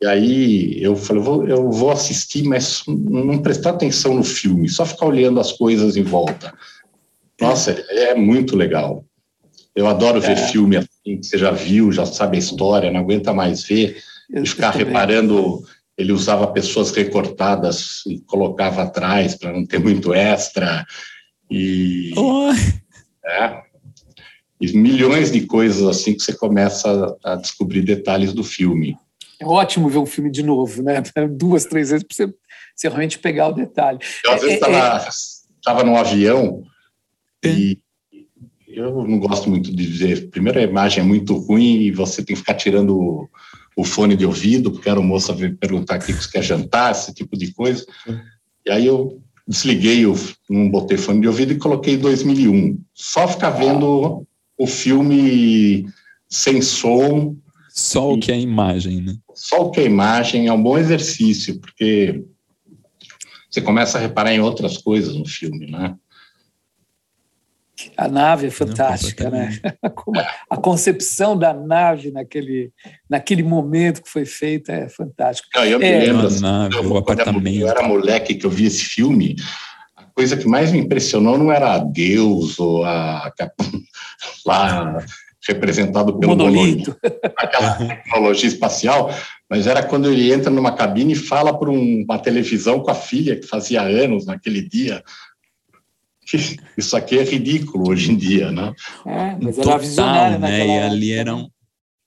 E 0.00 0.06
aí 0.06 0.82
eu 0.82 0.96
falei, 0.96 1.20
eu 1.20 1.24
vou, 1.24 1.48
eu 1.48 1.70
vou 1.70 1.90
assistir, 1.90 2.42
mas 2.42 2.82
não 2.86 3.38
prestar 3.38 3.70
atenção 3.70 4.14
no 4.14 4.24
filme, 4.24 4.68
só 4.68 4.84
ficar 4.84 5.06
olhando 5.06 5.38
as 5.38 5.52
coisas 5.52 5.96
em 5.96 6.02
volta. 6.02 6.52
Nossa, 7.40 7.72
é 7.90 8.14
muito 8.14 8.56
legal. 8.56 9.04
Eu 9.74 9.86
adoro 9.86 10.20
ver 10.20 10.32
é. 10.32 10.48
filme 10.48 10.76
assim, 10.76 10.85
que 11.06 11.22
você 11.22 11.38
já 11.38 11.50
viu, 11.50 11.92
já 11.92 12.04
sabe 12.04 12.36
a 12.36 12.40
história, 12.40 12.90
não 12.90 13.00
aguenta 13.00 13.32
mais 13.32 13.62
ver, 13.62 14.02
e 14.28 14.46
ficar 14.46 14.70
reparando. 14.70 15.62
Ele 15.96 16.12
usava 16.12 16.46
pessoas 16.48 16.90
recortadas 16.90 18.02
e 18.06 18.18
colocava 18.20 18.82
atrás 18.82 19.34
para 19.34 19.52
não 19.52 19.64
ter 19.64 19.78
muito 19.78 20.12
extra. 20.12 20.84
E. 21.50 22.12
Oh. 22.16 22.50
É, 23.24 23.62
e 24.60 24.72
milhões 24.76 25.30
de 25.30 25.46
coisas 25.46 25.86
assim 25.86 26.14
que 26.14 26.22
você 26.22 26.32
começa 26.32 27.16
a 27.22 27.36
descobrir 27.36 27.82
detalhes 27.82 28.32
do 28.32 28.42
filme. 28.42 28.96
É 29.38 29.44
ótimo 29.44 29.88
ver 29.88 29.98
um 29.98 30.06
filme 30.06 30.30
de 30.30 30.42
novo, 30.42 30.82
né? 30.82 31.02
Duas, 31.30 31.66
três 31.66 31.90
vezes 31.90 32.06
para 32.06 32.14
você, 32.14 32.34
você, 32.74 32.88
realmente 32.88 33.18
pegar 33.18 33.48
o 33.48 33.52
detalhe. 33.52 33.98
Eu, 34.24 34.32
às 34.32 34.40
vezes, 34.40 34.56
estava 34.56 35.80
é, 35.80 35.82
é... 35.82 35.84
num 35.84 35.96
avião 35.96 36.62
é. 37.44 37.48
e 37.48 37.78
eu 38.78 39.06
não 39.06 39.18
gosto 39.18 39.48
muito 39.48 39.74
de 39.74 39.86
dizer. 39.86 40.28
Primeiro, 40.30 40.58
a 40.58 40.62
imagem 40.62 41.02
é 41.02 41.06
muito 41.06 41.34
ruim 41.36 41.80
e 41.82 41.90
você 41.90 42.22
tem 42.22 42.34
que 42.34 42.40
ficar 42.40 42.54
tirando 42.54 42.96
o, 42.96 43.28
o 43.76 43.84
fone 43.84 44.16
de 44.16 44.26
ouvido, 44.26 44.70
porque 44.70 44.88
era 44.88 45.00
o 45.00 45.04
moça 45.04 45.32
vir 45.32 45.56
perguntar 45.56 45.98
o 45.98 46.02
que 46.04 46.12
você 46.12 46.30
quer 46.30 46.42
jantar, 46.42 46.92
esse 46.92 47.14
tipo 47.14 47.36
de 47.36 47.52
coisa. 47.52 47.84
E 48.64 48.70
aí 48.70 48.86
eu 48.86 49.20
desliguei, 49.48 50.04
o, 50.06 50.14
não 50.50 50.70
botei 50.70 50.96
fone 50.96 51.20
de 51.20 51.28
ouvido 51.28 51.52
e 51.52 51.58
coloquei 51.58 51.96
2001. 51.96 52.78
Só 52.92 53.26
ficar 53.26 53.50
vendo 53.50 54.26
o 54.58 54.66
filme 54.66 55.86
sem 56.28 56.60
som. 56.60 57.36
Só 57.70 58.12
o 58.12 58.18
que 58.18 58.32
é 58.32 58.34
a 58.34 58.38
imagem, 58.38 59.00
né? 59.00 59.16
Só 59.34 59.66
o 59.66 59.70
que 59.70 59.80
é 59.80 59.84
a 59.84 59.86
imagem 59.86 60.46
é 60.48 60.52
um 60.52 60.62
bom 60.62 60.78
exercício, 60.78 61.60
porque 61.60 62.22
você 63.50 63.60
começa 63.60 63.96
a 63.96 64.00
reparar 64.00 64.34
em 64.34 64.40
outras 64.40 64.78
coisas 64.78 65.14
no 65.14 65.26
filme, 65.26 65.70
né? 65.70 65.94
A 67.96 68.08
nave 68.08 68.46
é 68.46 68.50
fantástica, 68.50 69.24
Não, 69.24 69.32
né? 69.32 69.60
a 70.50 70.56
concepção 70.56 71.36
da 71.36 71.52
nave 71.52 72.10
naquele, 72.10 72.72
naquele 73.08 73.42
momento 73.42 74.02
que 74.02 74.08
foi 74.08 74.24
feita 74.24 74.72
é 74.72 74.88
fantástica. 74.88 75.48
Não, 75.58 75.66
eu 75.66 75.78
me 75.78 75.86
é, 75.86 75.98
lembro, 75.98 76.26
assim, 76.26 76.40
nave, 76.40 76.76
eu, 76.76 76.90
o 76.90 76.96
apartamento. 76.96 77.58
eu 77.58 77.68
era 77.68 77.82
moleque 77.82 78.34
que 78.34 78.46
eu 78.46 78.50
vi 78.50 78.66
esse 78.66 78.82
filme, 78.82 79.36
coisa 80.16 80.36
que 80.36 80.48
mais 80.48 80.72
me 80.72 80.78
impressionou 80.78 81.36
não 81.36 81.52
era 81.52 81.78
Deus 81.78 82.58
ou 82.58 82.82
a 82.84 83.30
lá 84.46 85.04
representado 85.46 86.18
pelo 86.18 86.36
monolito, 86.36 86.96
aquela 87.36 87.74
tecnologia 87.74 88.48
espacial, 88.48 89.14
mas 89.48 89.68
era 89.68 89.82
quando 89.82 90.10
ele 90.10 90.32
entra 90.32 90.50
numa 90.50 90.72
cabine 90.72 91.12
e 91.12 91.16
fala 91.16 91.56
para 91.56 91.70
um, 91.70 92.02
uma 92.02 92.18
televisão 92.18 92.80
com 92.80 92.90
a 92.90 92.94
filha 92.94 93.36
que 93.38 93.46
fazia 93.46 93.82
anos 93.82 94.26
naquele 94.26 94.66
dia. 94.66 95.04
Isso 96.76 96.96
aqui 96.96 97.18
é 97.18 97.24
ridículo 97.24 97.90
hoje 97.90 98.12
em 98.12 98.16
dia, 98.16 98.50
né? 98.50 98.72
É, 99.06 99.36
mas 99.40 99.58
era 99.58 99.78
Total, 99.78 100.38
né? 100.38 100.66
E 100.66 100.78
ali 100.78 101.12
eram 101.12 101.50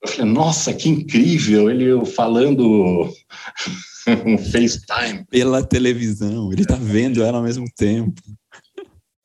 eu 0.01 0.07
falei, 0.07 0.31
nossa, 0.31 0.73
que 0.73 0.87
incrível, 0.87 1.69
ele 1.69 2.05
falando 2.05 3.09
um 4.25 4.37
FaceTime. 4.37 5.25
Pela 5.29 5.61
televisão, 5.61 6.51
ele 6.53 6.61
está 6.61 6.75
vendo 6.75 7.21
ela 7.21 7.39
ao 7.39 7.43
mesmo 7.43 7.65
tempo. 7.75 8.21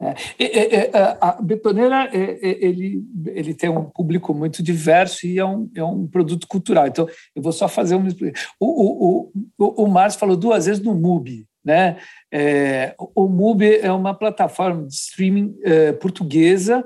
É, 0.01 0.45
é, 0.45 0.90
é, 0.90 0.90
a 1.20 1.40
Betoneira 1.40 2.11
ele, 2.12 3.03
ele 3.26 3.55
tem 3.55 3.70
um 3.70 3.84
público 3.84 4.34
muito 4.34 4.62
diverso 4.62 5.26
e 5.26 5.38
é 5.38 5.45
um, 5.45 5.70
é 5.74 5.84
um 5.84 6.07
produto 6.07 6.47
cultural. 6.47 6.86
Então, 6.86 7.09
eu 7.34 7.42
vou 7.42 7.53
só 7.53 7.68
fazer 7.68 7.95
um. 7.95 8.07
O, 8.59 8.66
o, 8.66 9.32
o, 9.57 9.84
o 9.84 9.86
Márcio 9.86 10.20
falou 10.20 10.36
duas 10.36 10.66
vezes 10.66 10.82
no 10.82 10.95
MUBI. 10.95 11.47
Né? 11.64 11.97
É, 12.37 12.97
o 12.99 13.28
MUBI 13.28 13.76
é 13.76 13.93
uma 13.93 14.12
plataforma 14.12 14.89
de 14.89 14.93
streaming 14.93 15.57
é, 15.62 15.93
portuguesa 15.93 16.85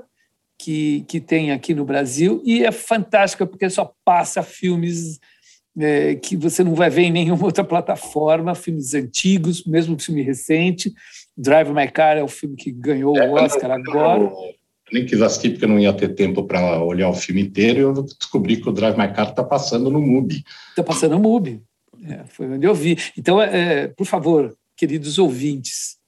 que, 0.58 1.06
que 1.08 1.20
tem 1.20 1.52
aqui 1.52 1.74
no 1.74 1.86
Brasil 1.86 2.42
e 2.44 2.66
é 2.66 2.70
fantástica 2.70 3.46
porque 3.46 3.70
só 3.70 3.90
passa 4.04 4.42
filmes 4.42 5.18
é, 5.78 6.16
que 6.16 6.36
você 6.36 6.62
não 6.62 6.74
vai 6.74 6.90
ver 6.90 7.04
em 7.04 7.12
nenhuma 7.12 7.44
outra 7.46 7.64
plataforma, 7.64 8.54
filmes 8.54 8.92
antigos, 8.92 9.64
mesmo 9.64 9.98
filme 9.98 10.20
recente. 10.20 10.92
Drive 11.34 11.72
My 11.72 11.90
Car 11.90 12.18
é 12.18 12.22
o 12.22 12.28
filme 12.28 12.54
que 12.54 12.70
ganhou 12.70 13.16
é, 13.16 13.26
o 13.26 13.32
Oscar 13.32 13.70
agora. 13.70 14.24
Eu 14.24 14.54
nem 14.92 15.06
quis 15.06 15.22
assistir 15.22 15.52
porque 15.52 15.64
eu 15.64 15.70
não 15.70 15.80
ia 15.80 15.94
ter 15.94 16.14
tempo 16.14 16.44
para 16.44 16.82
olhar 16.84 17.08
o 17.08 17.14
filme 17.14 17.40
inteiro 17.40 17.78
e 17.78 17.82
eu 17.84 18.02
descobri 18.02 18.60
que 18.60 18.68
o 18.68 18.72
Drive 18.72 18.98
My 18.98 19.10
Car 19.14 19.30
está 19.30 19.42
passando 19.42 19.90
no 19.90 20.02
MUBI. 20.02 20.44
Está 20.68 20.82
passando 20.82 21.12
no 21.12 21.20
MUBI. 21.20 21.62
É, 22.04 22.24
foi 22.28 22.46
onde 22.50 22.66
eu 22.66 22.74
vi. 22.74 22.98
Então, 23.16 23.40
é, 23.40 23.88
por 23.88 24.04
favor, 24.04 24.54
queridos 24.78 25.18
ouvintes, 25.18 25.98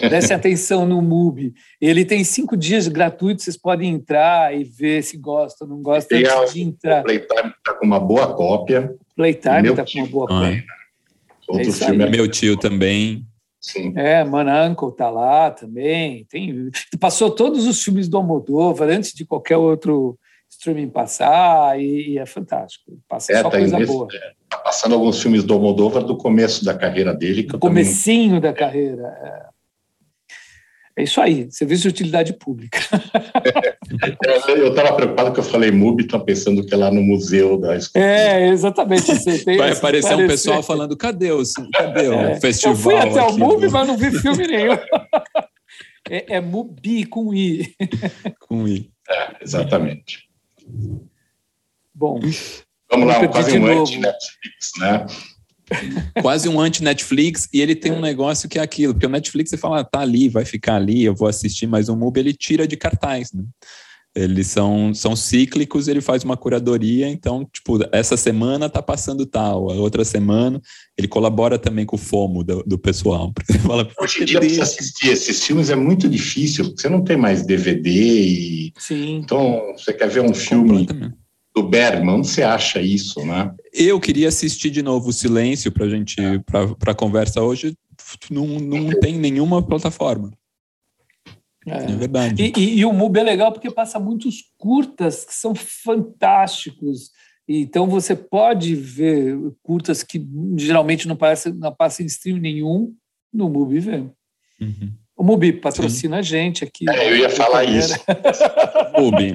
Prestem 0.00 0.36
atenção 0.36 0.86
no 0.86 1.00
MUBI. 1.00 1.54
Ele 1.80 2.04
tem 2.04 2.22
cinco 2.22 2.56
dias 2.56 2.86
gratuitos, 2.88 3.44
vocês 3.44 3.56
podem 3.56 3.90
entrar 3.90 4.54
e 4.54 4.62
ver 4.62 5.02
se 5.02 5.16
gostam, 5.16 5.66
não 5.66 5.80
gostam 5.80 6.18
antes 6.18 6.54
de 6.54 6.62
entrar. 6.62 7.00
O 7.00 7.04
Playtime 7.04 7.54
está 7.56 7.74
com 7.74 7.86
uma 7.86 7.98
boa 7.98 8.34
cópia. 8.34 8.94
Playtime 9.16 9.70
está 9.70 9.84
com 9.84 9.98
uma 9.98 10.06
boa 10.06 10.26
cópia. 10.26 10.64
Outro 11.48 11.70
é 11.70 11.72
filme 11.72 12.04
é 12.04 12.10
meu 12.10 12.28
tio 12.28 12.56
também. 12.58 13.24
Sim. 13.60 13.92
É, 13.96 14.22
Mananco 14.22 14.92
tá 14.92 15.08
lá 15.08 15.50
também. 15.50 16.26
Tem, 16.26 16.70
passou 17.00 17.30
todos 17.30 17.66
os 17.66 17.82
filmes 17.82 18.08
do 18.08 18.18
Almodóvar 18.18 18.88
antes 18.90 19.12
de 19.12 19.24
qualquer 19.24 19.56
outro 19.56 20.18
streaming 20.50 20.88
passar 20.88 21.80
e, 21.80 22.10
e 22.12 22.18
é 22.18 22.26
fantástico. 22.26 22.98
Passa 23.08 23.32
é, 23.32 23.42
só 23.42 23.50
tá 23.50 23.58
coisa 23.58 23.78
nesse, 23.78 23.92
boa. 23.92 24.08
É, 24.12 24.32
tá 24.48 24.58
passando 24.58 24.94
alguns 24.94 25.20
filmes 25.20 25.44
do 25.44 25.54
Almodóvar 25.54 26.02
do 26.02 26.16
começo 26.16 26.64
da 26.64 26.74
carreira 26.74 27.14
dele. 27.14 27.44
Que 27.44 27.58
comecinho 27.58 28.36
também... 28.36 28.40
da 28.40 28.52
carreira. 28.52 29.02
É. 29.22 29.58
É 30.98 31.04
isso 31.04 31.20
aí, 31.20 31.46
serviço 31.48 31.82
de 31.82 31.88
utilidade 31.90 32.32
pública. 32.32 32.80
eu 34.48 34.70
estava 34.70 34.96
preocupado 34.96 35.32
que 35.32 35.38
eu 35.38 35.44
falei 35.44 35.70
MUBI, 35.70 36.02
estou 36.02 36.18
pensando 36.18 36.66
que 36.66 36.74
é 36.74 36.76
lá 36.76 36.90
no 36.90 37.00
museu 37.00 37.56
da 37.56 37.76
escola. 37.76 38.04
É, 38.04 38.48
exatamente. 38.48 39.06
Vai 39.56 39.70
aparecer 39.70 40.16
um 40.16 40.26
pessoal 40.26 40.60
falando, 40.60 40.96
cadê 40.96 41.30
o, 41.30 41.40
cadê 41.72 42.08
o 42.08 42.14
é. 42.14 42.40
festival? 42.40 42.74
Eu 42.74 42.76
fui 42.76 42.96
até 42.96 43.22
o 43.22 43.38
MUBI, 43.38 43.66
do... 43.68 43.72
mas 43.72 43.86
não 43.86 43.96
vi 43.96 44.10
filme 44.10 44.44
nenhum. 44.44 44.72
é, 46.10 46.34
é 46.34 46.40
MUBI 46.40 47.04
com 47.04 47.32
I. 47.32 47.72
Com 48.40 48.66
I. 48.66 48.90
É, 49.08 49.36
exatamente. 49.40 50.28
Bom. 51.94 52.18
Vamos 52.90 53.06
lá, 53.06 53.28
quase 53.28 53.58
um 53.58 53.66
anti-Netflix, 53.66 54.72
né? 54.78 55.06
Quase 56.22 56.48
um 56.48 56.58
anti-Netflix, 56.58 57.48
e 57.52 57.60
ele 57.60 57.74
tem 57.74 57.92
um 57.92 58.00
negócio 58.00 58.48
que 58.48 58.58
é 58.58 58.62
aquilo, 58.62 58.94
porque 58.94 59.06
o 59.06 59.10
Netflix 59.10 59.50
você 59.50 59.58
fala, 59.58 59.80
ah, 59.80 59.84
tá 59.84 60.00
ali, 60.00 60.28
vai 60.28 60.44
ficar 60.44 60.76
ali, 60.76 61.04
eu 61.04 61.14
vou 61.14 61.28
assistir, 61.28 61.66
mas 61.66 61.90
o 61.90 61.96
MUBI 61.96 62.20
ele 62.20 62.32
tira 62.32 62.66
de 62.66 62.74
cartaz, 62.76 63.32
né? 63.32 63.44
Eles 64.14 64.48
são, 64.48 64.92
são 64.94 65.14
cíclicos, 65.14 65.86
ele 65.86 66.00
faz 66.00 66.24
uma 66.24 66.36
curadoria, 66.36 67.08
então, 67.08 67.44
tipo, 67.52 67.78
essa 67.92 68.16
semana 68.16 68.68
tá 68.68 68.82
passando 68.82 69.24
tal, 69.26 69.70
a 69.70 69.74
outra 69.74 70.04
semana 70.04 70.60
ele 70.96 71.06
colabora 71.06 71.58
também 71.58 71.84
com 71.84 71.94
o 71.94 71.98
FOMO 71.98 72.42
do, 72.42 72.64
do 72.64 72.78
pessoal. 72.78 73.32
Fala, 73.64 73.88
Hoje 74.00 74.22
em 74.22 74.24
dia, 74.24 74.40
você 74.40 74.60
assistir 74.60 75.10
esses 75.10 75.44
filmes 75.44 75.70
é 75.70 75.76
muito 75.76 76.08
difícil, 76.08 76.64
porque 76.64 76.80
você 76.80 76.88
não 76.88 77.04
tem 77.04 77.16
mais 77.16 77.46
DVD 77.46 77.90
e... 77.90 78.72
Sim. 78.78 79.18
Então, 79.18 79.74
você 79.76 79.92
quer 79.92 80.08
ver 80.08 80.22
um 80.22 80.34
filme 80.34 80.88
do 81.60 81.68
Bergman, 81.68 82.16
onde 82.16 82.28
você 82.28 82.42
acha 82.42 82.80
isso, 82.80 83.24
né? 83.24 83.52
Eu 83.72 83.98
queria 83.98 84.28
assistir 84.28 84.70
de 84.70 84.82
novo 84.82 85.08
o 85.08 85.12
Silêncio 85.12 85.72
para 85.72 85.88
gente, 85.88 86.20
é. 86.20 86.38
para 86.38 86.92
a 86.92 86.94
conversa 86.94 87.42
hoje, 87.42 87.76
não, 88.30 88.46
não 88.46 88.90
tem 89.00 89.18
nenhuma 89.18 89.60
plataforma. 89.60 90.30
É, 91.66 91.84
é 91.84 91.96
verdade. 91.96 92.42
E, 92.42 92.52
e, 92.56 92.78
e, 92.78 92.84
o 92.84 92.92
MUB 92.92 93.18
é 93.18 93.22
legal 93.22 93.52
porque 93.52 93.70
passa 93.70 93.98
muitos 93.98 94.44
curtas 94.56 95.24
que 95.24 95.34
são 95.34 95.54
fantásticos. 95.54 97.10
Então 97.46 97.88
você 97.88 98.14
pode 98.14 98.74
ver 98.74 99.36
curtas 99.62 100.02
que 100.02 100.26
geralmente 100.56 101.08
não, 101.08 101.16
parece, 101.16 101.52
não 101.52 101.74
passam 101.74 102.04
em 102.04 102.06
stream 102.06 102.38
nenhum 102.38 102.94
no 103.32 103.48
MUB 103.48 103.76
e 103.76 103.80
ver. 103.80 104.10
Uhum. 104.60 104.92
O 105.18 105.24
Mubi 105.24 105.52
patrocina 105.52 106.14
Sim. 106.14 106.20
a 106.20 106.22
gente 106.22 106.62
aqui. 106.62 106.88
É, 106.88 107.10
eu 107.10 107.16
ia 107.16 107.28
falar 107.28 107.64
isso. 107.64 107.92
Mubi, 108.96 109.32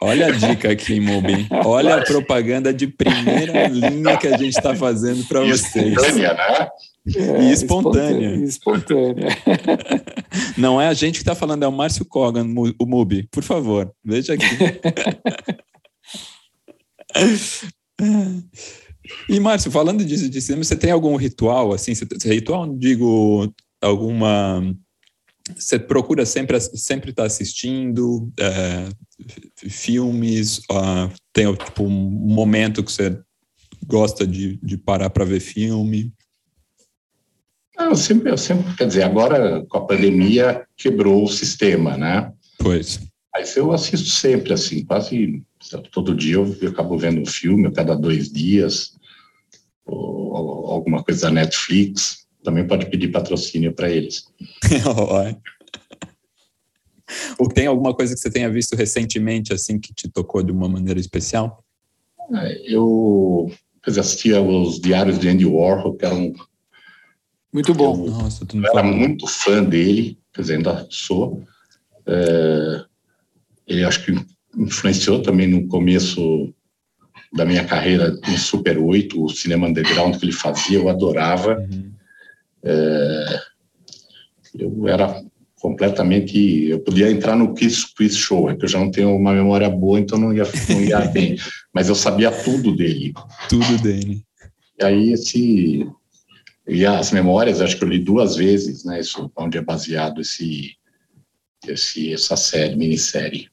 olha 0.00 0.28
a 0.28 0.30
dica 0.30 0.72
aqui, 0.72 0.98
Mubi. 0.98 1.46
Olha 1.62 1.96
a 1.96 2.02
propaganda 2.02 2.72
de 2.72 2.86
primeira 2.86 3.66
linha 3.68 4.16
que 4.16 4.26
a 4.26 4.38
gente 4.38 4.56
está 4.56 4.74
fazendo 4.74 5.22
para 5.28 5.40
vocês. 5.40 5.92
Espontânea, 5.92 6.32
né? 6.32 6.68
É, 7.14 7.42
e 7.42 7.52
espontânea. 7.52 8.34
Espontânea. 8.36 9.28
Não 10.56 10.80
é 10.80 10.88
a 10.88 10.94
gente 10.94 11.16
que 11.16 11.22
está 11.22 11.34
falando, 11.34 11.64
é 11.64 11.68
o 11.68 11.72
Márcio 11.72 12.06
Kogan, 12.06 12.46
o 12.78 12.86
Mubi. 12.86 13.28
Por 13.30 13.42
favor, 13.42 13.92
veja 14.02 14.32
aqui. 14.32 14.46
E, 19.28 19.38
Márcio, 19.38 19.70
falando 19.70 20.02
disso 20.02 20.30
de 20.30 20.40
cinema, 20.40 20.64
você 20.64 20.76
tem 20.76 20.90
algum 20.90 21.14
ritual, 21.16 21.74
assim, 21.74 21.94
você, 21.94 22.06
ritual, 22.24 22.66
digo, 22.74 23.52
alguma 23.82 24.62
você 25.56 25.78
procura 25.78 26.24
sempre 26.26 26.58
sempre 26.60 27.10
estar 27.10 27.22
tá 27.22 27.26
assistindo 27.26 28.32
é, 28.38 28.88
filmes 29.68 30.58
uh, 30.70 31.10
tem 31.32 31.52
tipo, 31.54 31.84
um 31.84 31.88
momento 31.88 32.82
que 32.82 32.92
você 32.92 33.18
gosta 33.86 34.26
de, 34.26 34.58
de 34.62 34.76
parar 34.76 35.10
para 35.10 35.24
ver 35.24 35.40
filme? 35.40 36.12
Eu 37.78 37.96
sempre 37.96 38.30
eu 38.30 38.36
sempre 38.36 38.74
quer 38.76 38.86
dizer 38.86 39.02
agora 39.02 39.64
com 39.66 39.78
a 39.78 39.86
pandemia 39.86 40.66
quebrou 40.76 41.24
o 41.24 41.28
sistema 41.28 41.96
né? 41.96 42.32
Pois. 42.58 43.00
Mas 43.32 43.56
eu 43.56 43.72
assisto 43.72 44.08
sempre 44.08 44.52
assim 44.52 44.84
quase 44.84 45.42
todo 45.92 46.14
dia 46.14 46.34
eu, 46.34 46.56
eu 46.60 46.70
acabo 46.70 46.98
vendo 46.98 47.20
um 47.20 47.26
filme 47.26 47.66
a 47.66 47.72
cada 47.72 47.94
dois 47.94 48.30
dias 48.30 48.92
ou, 49.86 50.32
ou 50.32 50.66
alguma 50.70 51.02
coisa 51.02 51.22
da 51.22 51.32
Netflix 51.32 52.19
também 52.42 52.66
pode 52.66 52.86
pedir 52.86 53.08
patrocínio 53.08 53.72
para 53.72 53.90
eles. 53.90 54.24
Ou 57.38 57.48
tem 57.48 57.66
alguma 57.66 57.94
coisa 57.94 58.14
que 58.14 58.20
você 58.20 58.30
tenha 58.30 58.50
visto 58.50 58.76
recentemente 58.76 59.52
assim 59.52 59.78
que 59.78 59.92
te 59.92 60.08
tocou 60.08 60.42
de 60.42 60.52
uma 60.52 60.68
maneira 60.68 61.00
especial? 61.00 61.64
É, 62.32 62.72
eu 62.72 63.50
assistia 63.84 64.40
os 64.40 64.80
diários 64.80 65.18
de 65.18 65.28
Andy 65.28 65.44
Warhol, 65.44 65.96
que 65.96 66.04
eram 66.04 66.32
muito 67.52 67.74
bom. 67.74 68.06
Eu, 68.06 68.12
Nossa, 68.12 68.46
eu 68.52 68.66
era 68.66 68.82
muito 68.82 69.26
fã 69.26 69.62
dele, 69.64 70.18
quer 70.32 70.42
dizer, 70.42 70.56
ainda 70.56 70.86
sou. 70.88 71.42
É, 72.06 72.84
ele 73.66 73.84
acho 73.84 74.04
que 74.04 74.14
influenciou 74.56 75.22
também 75.22 75.48
no 75.48 75.66
começo 75.66 76.52
da 77.32 77.44
minha 77.44 77.64
carreira 77.64 78.10
no 78.10 78.38
Super 78.38 78.78
8, 78.78 79.22
o 79.24 79.28
cinema 79.28 79.68
underground 79.68 80.16
que 80.16 80.24
ele 80.24 80.32
fazia, 80.32 80.78
eu 80.78 80.88
adorava. 80.88 81.58
Uhum. 81.58 81.92
É, 82.62 83.40
eu 84.58 84.88
era 84.88 85.22
completamente. 85.60 86.68
Eu 86.68 86.80
podia 86.80 87.10
entrar 87.10 87.36
no 87.36 87.54
quiz, 87.54 87.84
quiz 87.84 88.16
show, 88.16 88.50
é 88.50 88.56
que 88.56 88.64
eu 88.64 88.68
já 88.68 88.78
não 88.78 88.90
tenho 88.90 89.14
uma 89.14 89.32
memória 89.32 89.68
boa, 89.68 90.00
então 90.00 90.18
não 90.18 90.32
ia, 90.32 90.44
não 90.68 90.80
ia 90.80 91.00
bem. 91.00 91.36
Mas 91.72 91.88
eu 91.88 91.94
sabia 91.94 92.30
tudo 92.30 92.74
dele. 92.74 93.12
Tudo 93.48 93.78
dele. 93.82 94.22
E 94.80 94.84
aí, 94.84 95.12
esse. 95.12 95.86
E 96.66 96.86
as 96.86 97.10
memórias, 97.10 97.60
acho 97.60 97.76
que 97.76 97.84
eu 97.84 97.88
li 97.88 97.98
duas 97.98 98.36
vezes, 98.36 98.84
né? 98.84 99.00
Isso, 99.00 99.30
onde 99.36 99.58
é 99.58 99.60
baseado 99.60 100.20
esse, 100.20 100.76
esse, 101.66 102.12
essa 102.12 102.36
série, 102.36 102.76
minissérie. 102.76 103.48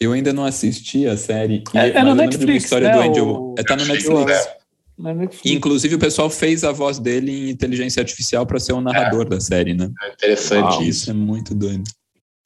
Eu 0.00 0.12
ainda 0.12 0.32
não 0.32 0.44
assisti 0.44 1.06
a 1.06 1.16
série. 1.16 1.62
É, 1.74 1.90
é 1.90 2.02
no 2.02 2.14
Netflix, 2.14 2.64
história 2.64 2.88
né? 2.88 2.94
do 2.94 3.00
Andy, 3.00 3.20
o... 3.20 3.54
É, 3.56 3.62
tá 3.62 3.76
no 3.76 3.84
Netflix. 3.84 4.32
É. 4.32 4.61
Inclusive, 5.44 5.96
o 5.96 5.98
pessoal 5.98 6.30
fez 6.30 6.64
a 6.64 6.72
voz 6.72 6.98
dele 6.98 7.32
em 7.32 7.50
inteligência 7.50 8.00
artificial 8.00 8.46
para 8.46 8.60
ser 8.60 8.72
o 8.72 8.80
narrador 8.80 9.22
é. 9.22 9.30
da 9.30 9.40
série, 9.40 9.74
né? 9.74 9.90
É 10.02 10.12
interessante 10.12 10.74
Uau, 10.74 10.82
isso. 10.82 11.10
é 11.10 11.14
muito 11.14 11.54
doido. 11.54 11.84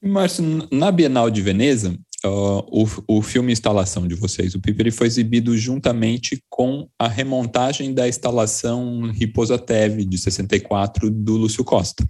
Márcio, 0.03 0.67
na 0.71 0.91
Bienal 0.91 1.29
de 1.29 1.41
Veneza, 1.41 1.97
uh, 2.25 2.63
o, 2.71 2.87
o 3.07 3.21
filme 3.21 3.51
Instalação 3.51 4.07
de 4.07 4.15
vocês, 4.15 4.55
o 4.55 4.61
Piper, 4.61 4.91
foi 4.91 5.07
exibido 5.07 5.57
juntamente 5.57 6.41
com 6.49 6.87
a 6.99 7.07
remontagem 7.07 7.93
da 7.93 8.07
instalação 8.07 9.11
Riposa 9.11 9.57
Teve, 9.57 10.05
de 10.05 10.17
64, 10.17 11.09
do 11.09 11.37
Lúcio 11.37 11.63
Costa. 11.63 12.07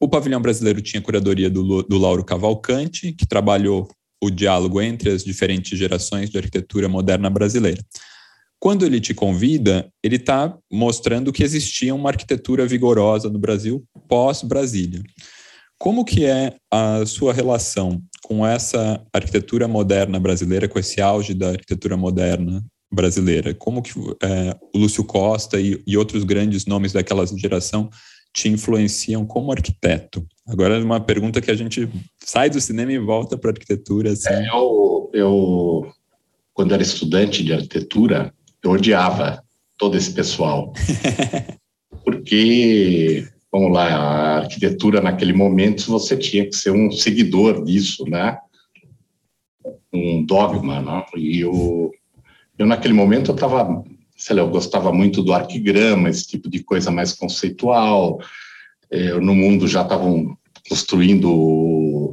O 0.00 0.08
pavilhão 0.08 0.42
brasileiro 0.42 0.80
tinha 0.80 1.00
curadoria 1.00 1.48
do, 1.48 1.82
do 1.82 1.98
Lauro 1.98 2.24
Cavalcante, 2.24 3.12
que 3.12 3.26
trabalhou 3.26 3.88
o 4.22 4.30
diálogo 4.30 4.80
entre 4.80 5.10
as 5.10 5.24
diferentes 5.24 5.78
gerações 5.78 6.30
de 6.30 6.38
arquitetura 6.38 6.88
moderna 6.88 7.28
brasileira. 7.28 7.80
Quando 8.62 8.86
ele 8.86 9.00
te 9.00 9.12
convida, 9.12 9.92
ele 10.04 10.14
está 10.14 10.56
mostrando 10.70 11.32
que 11.32 11.42
existia 11.42 11.92
uma 11.92 12.10
arquitetura 12.10 12.64
vigorosa 12.64 13.28
no 13.28 13.36
Brasil 13.36 13.82
pós-Brasília. 14.06 15.02
Como 15.76 16.04
que 16.04 16.24
é 16.24 16.54
a 16.70 17.04
sua 17.04 17.32
relação 17.32 18.00
com 18.22 18.46
essa 18.46 19.04
arquitetura 19.12 19.66
moderna 19.66 20.20
brasileira, 20.20 20.68
com 20.68 20.78
esse 20.78 21.00
auge 21.00 21.34
da 21.34 21.48
arquitetura 21.48 21.96
moderna 21.96 22.64
brasileira? 22.88 23.52
Como 23.52 23.82
que 23.82 23.94
é, 24.22 24.56
o 24.72 24.78
Lúcio 24.78 25.02
Costa 25.02 25.60
e, 25.60 25.82
e, 25.84 25.96
outros 25.96 26.22
grandes 26.22 26.64
nomes 26.64 26.92
daquela 26.92 27.26
geração 27.26 27.90
te 28.32 28.48
influenciam 28.48 29.26
como 29.26 29.50
arquiteto? 29.50 30.24
Agora 30.46 30.78
é 30.78 30.84
uma 30.84 31.00
pergunta 31.00 31.40
que 31.40 31.50
a 31.50 31.56
gente 31.56 31.88
sai 32.24 32.48
do 32.48 32.60
cinema 32.60 32.92
e 32.92 32.98
volta 33.00 33.36
para 33.36 33.50
a 33.50 33.54
arquitetura. 33.54 34.12
Assim. 34.12 34.32
É, 34.32 34.48
eu, 34.50 35.10
eu, 35.12 35.92
quando 36.54 36.72
era 36.72 36.82
estudante 36.84 37.42
de 37.42 37.52
arquitetura, 37.52 38.32
eu 38.62 38.70
odiava 38.70 39.42
todo 39.78 39.96
esse 39.96 40.12
pessoal. 40.12 40.72
Porque, 42.04 43.26
vamos 43.50 43.72
lá, 43.72 43.86
a 43.88 44.38
arquitetura 44.38 45.00
naquele 45.00 45.32
momento 45.32 45.90
você 45.90 46.16
tinha 46.16 46.46
que 46.46 46.54
ser 46.54 46.70
um 46.70 46.90
seguidor 46.90 47.64
disso, 47.64 48.04
né? 48.08 48.38
Um 49.92 50.24
dogma, 50.24 50.80
né? 50.80 51.04
E 51.16 51.40
eu, 51.40 51.90
eu 52.58 52.66
naquele 52.66 52.94
momento 52.94 53.30
eu 53.30 53.34
estava, 53.34 53.82
sei 54.16 54.36
lá, 54.36 54.42
eu 54.42 54.50
gostava 54.50 54.92
muito 54.92 55.22
do 55.22 55.32
arquigrama, 55.32 56.08
esse 56.08 56.26
tipo 56.26 56.48
de 56.48 56.62
coisa 56.62 56.90
mais 56.90 57.12
conceitual. 57.12 58.20
Eu, 58.90 59.20
no 59.20 59.34
mundo 59.34 59.66
já 59.68 59.82
estavam 59.82 60.36
construindo 60.68 61.30
o, 61.30 62.12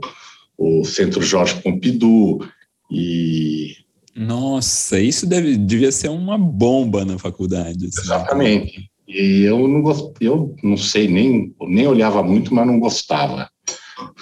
o 0.58 0.84
Centro 0.84 1.22
Jorge 1.22 1.62
Pompidou 1.62 2.46
e 2.92 3.76
nossa, 4.16 5.00
isso 5.00 5.26
deve, 5.26 5.58
devia 5.58 5.92
ser 5.92 6.10
uma 6.10 6.38
bomba 6.38 7.06
na 7.06 7.18
faculdade. 7.18 7.88
Assim. 7.88 8.02
Exatamente. 8.02 8.90
E 9.08 9.44
eu 9.44 9.68
não 9.68 9.82
gost... 9.82 10.14
eu 10.22 10.56
não 10.64 10.78
sei, 10.78 11.08
nem, 11.08 11.54
nem 11.62 11.88
olhava 11.88 12.22
muito, 12.22 12.54
mas 12.54 12.68
não 12.68 12.80
gostava, 12.80 13.50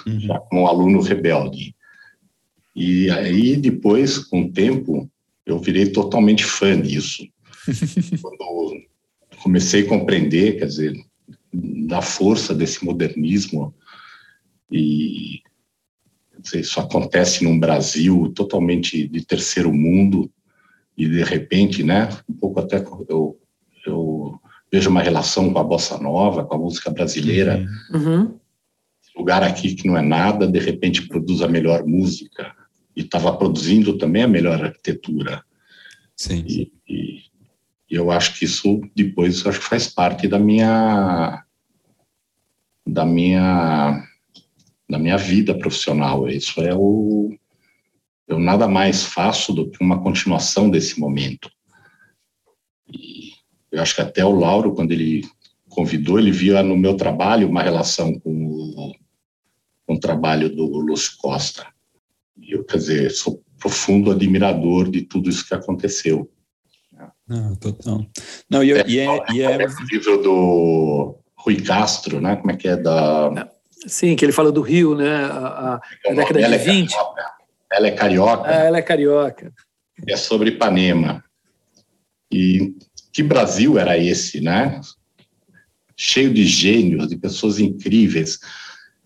uhum. 0.06 0.20
já 0.20 0.38
como 0.38 0.66
aluno 0.66 1.00
rebelde. 1.00 1.74
E 2.74 3.10
aí, 3.10 3.56
depois, 3.56 4.18
com 4.18 4.42
o 4.42 4.52
tempo, 4.52 5.10
eu 5.44 5.58
virei 5.58 5.90
totalmente 5.90 6.44
fã 6.44 6.80
disso. 6.80 7.26
Quando 8.22 8.88
comecei 9.42 9.82
a 9.82 9.88
compreender, 9.88 10.58
quer 10.58 10.66
dizer, 10.66 10.94
da 11.52 12.02
força 12.02 12.54
desse 12.54 12.84
modernismo 12.84 13.74
e 14.70 15.40
isso 16.54 16.80
acontece 16.80 17.44
num 17.44 17.58
Brasil 17.58 18.32
totalmente 18.34 19.06
de 19.08 19.24
terceiro 19.24 19.72
mundo 19.72 20.30
e 20.96 21.08
de 21.08 21.22
repente, 21.22 21.82
né, 21.82 22.08
um 22.28 22.34
pouco 22.34 22.60
até 22.60 22.84
eu, 23.08 23.38
eu 23.86 24.40
vejo 24.70 24.90
uma 24.90 25.02
relação 25.02 25.52
com 25.52 25.58
a 25.58 25.64
bossa 25.64 25.98
nova, 25.98 26.44
com 26.44 26.54
a 26.54 26.58
música 26.58 26.90
brasileira, 26.90 27.66
uhum. 27.92 28.38
lugar 29.16 29.42
aqui 29.42 29.74
que 29.74 29.86
não 29.86 29.96
é 29.96 30.02
nada, 30.02 30.46
de 30.46 30.58
repente 30.58 31.06
produz 31.06 31.40
a 31.40 31.48
melhor 31.48 31.86
música 31.86 32.52
e 32.96 33.02
estava 33.02 33.36
produzindo 33.36 33.96
também 33.96 34.24
a 34.24 34.28
melhor 34.28 34.62
arquitetura. 34.62 35.42
Sim. 36.16 36.44
E, 36.48 36.72
e, 36.88 37.22
eu 37.88 38.10
acho 38.10 38.38
que 38.38 38.44
isso 38.44 38.80
depois 38.94 39.46
acho 39.46 39.60
que 39.60 39.64
faz 39.64 39.86
parte 39.86 40.28
da 40.28 40.38
minha 40.38 41.42
da 42.86 43.04
minha 43.04 44.02
da 44.88 44.98
minha 44.98 45.16
vida 45.16 45.56
profissional. 45.56 46.28
Isso 46.28 46.60
é 46.60 46.74
o 46.74 47.36
eu 48.28 48.38
nada 48.38 48.68
mais 48.68 49.04
faço 49.04 49.54
do 49.54 49.70
que 49.70 49.82
uma 49.82 50.02
continuação 50.02 50.68
desse 50.68 51.00
momento. 51.00 51.50
E 52.86 53.32
eu 53.72 53.80
acho 53.80 53.94
que 53.94 54.02
até 54.02 54.22
o 54.22 54.38
Lauro, 54.38 54.74
quando 54.74 54.92
ele 54.92 55.26
convidou, 55.68 56.18
ele 56.18 56.30
via 56.30 56.62
no 56.62 56.76
meu 56.76 56.94
trabalho 56.94 57.48
uma 57.48 57.62
relação 57.62 58.18
com 58.20 58.30
o, 58.30 58.94
com 59.86 59.94
o 59.94 60.00
trabalho 60.00 60.54
do 60.54 60.66
Lúcio 60.66 61.16
Costa. 61.18 61.66
E 62.36 62.52
eu, 62.52 62.64
quer 62.64 62.76
dizer, 62.76 63.10
sou 63.10 63.42
profundo 63.58 64.10
admirador 64.10 64.90
de 64.90 65.02
tudo 65.02 65.30
isso 65.30 65.46
que 65.46 65.54
aconteceu. 65.54 66.30
Não, 67.26 67.54
total. 67.56 68.06
Não, 68.50 68.62
e, 68.62 68.72
é, 68.72 68.84
e 68.86 68.98
é, 68.98 69.24
e 69.32 69.42
é... 69.42 69.66
O 69.66 69.84
livro 69.90 70.22
do 70.22 71.18
Rui 71.36 71.60
Castro, 71.60 72.20
né? 72.20 72.36
Como 72.36 72.50
é 72.50 72.56
que 72.56 72.68
é 72.68 72.76
da... 72.76 73.50
Sim, 73.88 74.14
que 74.14 74.24
ele 74.24 74.32
fala 74.32 74.52
do 74.52 74.60
Rio, 74.60 74.94
né? 74.94 75.08
A, 75.08 75.26
a, 75.26 75.80
a 76.06 76.14
década 76.14 76.40
ela 76.40 76.58
de 76.58 76.64
20. 76.64 76.94
É 76.94 76.98
ela 77.70 77.86
é 77.86 77.90
carioca. 77.90 78.48
Ah, 78.48 78.64
ela 78.64 78.78
é 78.78 78.82
carioca. 78.82 79.52
É 80.06 80.16
sobre 80.16 80.50
Ipanema. 80.50 81.24
E 82.30 82.74
que 83.12 83.22
Brasil 83.22 83.78
era 83.78 83.96
esse, 83.96 84.40
né? 84.40 84.80
Cheio 85.96 86.32
de 86.32 86.44
gênios, 86.44 87.08
de 87.08 87.16
pessoas 87.16 87.58
incríveis. 87.58 88.38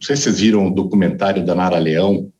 Não 0.00 0.06
sei 0.06 0.16
se 0.16 0.24
vocês 0.24 0.40
viram 0.40 0.66
o 0.66 0.74
documentário 0.74 1.44
da 1.44 1.54
Nara 1.54 1.78
Leão. 1.78 2.30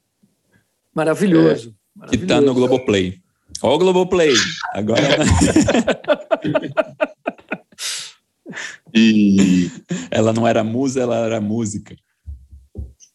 Maravilhoso. 0.95 1.75
É, 2.03 2.07
que 2.09 2.17
está 2.17 2.41
no 2.41 2.55
Globoplay. 2.55 3.21
Ó 3.63 3.75
o 3.75 3.79
Globoplay. 3.79 4.35
Agora. 4.73 5.01
e... 8.95 9.71
Ela 10.11 10.33
não 10.33 10.47
era 10.47 10.63
musa, 10.63 11.01
ela 11.01 11.17
era 11.17 11.41
música. 11.41 11.97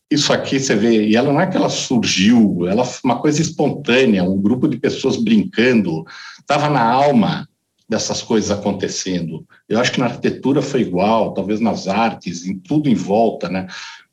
Isso 0.09 0.31
aqui 0.31 0.57
você 0.59 0.73
vê, 0.73 1.07
e 1.07 1.15
ela 1.15 1.33
não 1.33 1.41
é 1.41 1.47
que 1.47 1.57
ela 1.57 1.69
surgiu, 1.69 2.65
ela 2.67 2.85
foi 2.85 3.11
uma 3.11 3.19
coisa 3.19 3.41
espontânea, 3.41 4.23
um 4.23 4.41
grupo 4.41 4.67
de 4.67 4.77
pessoas 4.77 5.17
brincando, 5.17 6.05
estava 6.39 6.69
na 6.69 6.81
alma 6.81 7.47
dessas 7.89 8.21
coisas 8.21 8.49
acontecendo. 8.49 9.45
Eu 9.67 9.79
acho 9.79 9.91
que 9.91 9.99
na 9.99 10.05
arquitetura 10.05 10.61
foi 10.61 10.81
igual, 10.81 11.33
talvez 11.33 11.59
nas 11.59 11.87
artes, 11.87 12.45
em 12.45 12.57
tudo 12.57 12.89
em 12.89 12.95
volta, 12.95 13.49
né? 13.49 13.67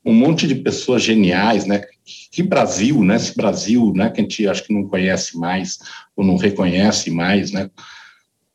Um 0.05 0.13
monte 0.13 0.47
de 0.47 0.57
pessoas 0.57 1.03
geniais, 1.03 1.65
né? 1.65 1.83
Que 2.31 2.43
Brasil, 2.43 3.03
né? 3.03 3.17
Esse 3.17 3.35
Brasil, 3.37 3.93
né? 3.95 4.11
Que 4.11 4.21
a 4.21 4.25
gente 4.25 4.47
acho 4.47 4.65
que 4.65 4.75
não 4.75 4.87
conhece 4.89 5.37
mais 5.39 5.79
ou 6.17 6.25
não 6.25 6.37
reconhece 6.37 7.11
mais, 7.11 7.51
né? 7.53 7.71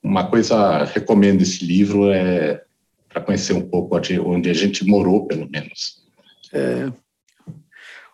Uma 0.02 0.28
coisa, 0.28 0.86
recomendo 0.86 1.42
esse 1.42 1.66
livro 1.66 2.12
é 2.12 2.62
para 3.10 3.22
conhecer 3.22 3.54
um 3.54 3.68
pouco 3.68 4.00
onde 4.26 4.50
a 4.50 4.54
gente 4.54 4.86
morou, 4.86 5.26
pelo 5.26 5.50
menos. 5.50 6.04
É, 6.54 6.92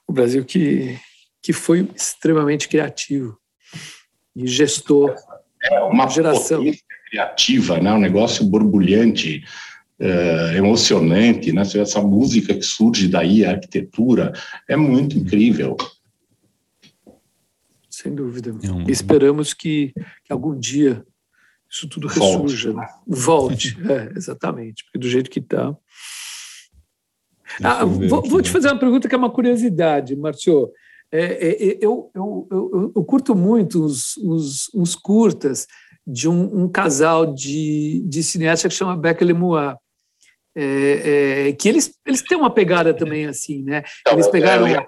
o 0.08 0.14
Brasil 0.14 0.44
que 0.46 1.00
que 1.46 1.54
foi 1.54 1.88
extremamente 1.96 2.68
criativo 2.68 3.38
e 4.36 4.48
gestor 4.48 5.16
é 5.64 5.80
uma 5.82 6.08
geração 6.08 6.64
criativa, 7.08 7.80
né? 7.80 7.94
um 7.94 8.00
negócio 8.00 8.44
borbulhante, 8.44 9.44
uh, 10.00 10.56
emocionante, 10.58 11.52
né? 11.52 11.62
essa 11.62 12.02
música 12.02 12.52
que 12.52 12.64
surge 12.64 13.08
daí, 13.08 13.46
a 13.46 13.52
arquitetura, 13.52 14.34
é 14.68 14.76
muito 14.76 15.20
incrível. 15.20 15.78
Sem 17.92 18.16
dúvida. 18.16 18.56
É 18.64 18.72
um... 18.72 18.90
Esperamos 18.90 19.54
que, 19.54 19.94
que, 20.24 20.34
algum 20.34 20.58
dia 20.58 21.06
isso 21.70 21.88
tudo 21.88 22.08
ressurja, 22.08 22.72
Volte, 22.72 22.82
né? 22.82 22.88
Volte. 23.06 23.78
é, 23.88 24.18
exatamente, 24.18 24.84
porque 24.84 24.98
do 24.98 25.08
jeito 25.08 25.30
que 25.30 25.40
está. 25.40 25.78
Ah, 27.64 27.86
vou, 27.86 28.22
vou, 28.22 28.42
te 28.42 28.50
fazer 28.50 28.68
uma 28.68 28.80
pergunta 28.80 29.08
que 29.08 29.16
é 29.16 29.18
uma 29.18 29.30
curiosidade, 29.30 30.16
Marcio. 30.16 30.70
É, 31.12 31.24
é, 31.24 31.68
é 31.68 31.78
eu, 31.82 32.10
eu, 32.14 32.48
eu, 32.52 32.92
eu, 32.96 33.04
curto 33.04 33.36
muito 33.36 33.84
os, 33.84 34.18
os, 34.18 34.70
os 34.74 34.96
curtas 34.96 35.68
de 36.06 36.28
um, 36.28 36.64
um 36.64 36.68
casal 36.68 37.34
de, 37.34 38.04
de 38.06 38.24
cineastas 38.24 38.72
que 38.72 38.78
chama 38.78 38.98
Becker 38.98 39.28
Lemoir. 39.28 39.78
É, 40.58 41.48
é, 41.48 41.52
que 41.52 41.68
eles, 41.68 41.94
eles 42.06 42.22
têm 42.22 42.38
uma 42.38 42.50
pegada 42.50 42.94
também 42.94 43.26
assim, 43.26 43.62
né? 43.62 43.84
Então, 44.00 44.14
eles 44.14 44.28
pegaram. 44.28 44.66
Eu 44.68 44.86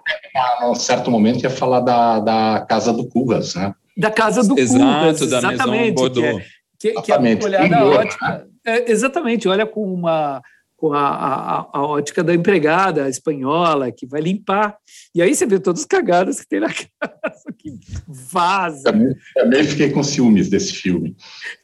num 0.61 0.76
certo 0.76 1.11
momento, 1.11 1.43
ia 1.43 1.49
falar 1.49 1.82
da, 1.82 2.20
da 2.22 2.65
Casa 2.70 2.93
do 2.93 3.05
Cubas, 3.05 3.53
né? 3.55 3.74
Da 3.97 4.09
Casa 4.09 4.47
do 4.47 4.57
Exato, 4.57 4.80
Cubas, 4.80 5.30
da 5.30 5.38
exatamente. 5.39 6.09
Que 6.09 6.24
é, 6.24 6.93
que, 6.93 7.01
que 7.01 7.11
é 7.11 7.18
uma 7.18 7.43
olhada 7.43 7.86
ótima. 7.86 8.47
É, 8.65 8.91
exatamente, 8.91 9.47
olha 9.47 9.65
com 9.65 9.93
uma 9.93 10.41
com 10.78 10.93
a, 10.93 11.07
a, 11.09 11.69
a, 11.73 11.86
ótica 11.86 12.23
da 12.23 12.34
empregada 12.34 13.09
espanhola 13.09 13.91
que 13.91 14.05
vai 14.05 14.21
limpar. 14.21 14.78
E 15.13 15.21
aí 15.21 15.34
você 15.34 15.45
vê 15.47 15.59
todas 15.59 15.82
as 15.82 15.88
cagadas 15.88 16.39
que 16.39 16.47
tem 16.47 16.59
na 16.59 16.69
casa, 16.69 17.53
que 17.57 17.80
vaza. 18.07 18.91
Também, 18.91 19.15
também 19.34 19.63
fiquei 19.63 19.89
com 19.89 20.03
ciúmes 20.03 20.49
desse 20.49 20.73
filme. 20.73 21.15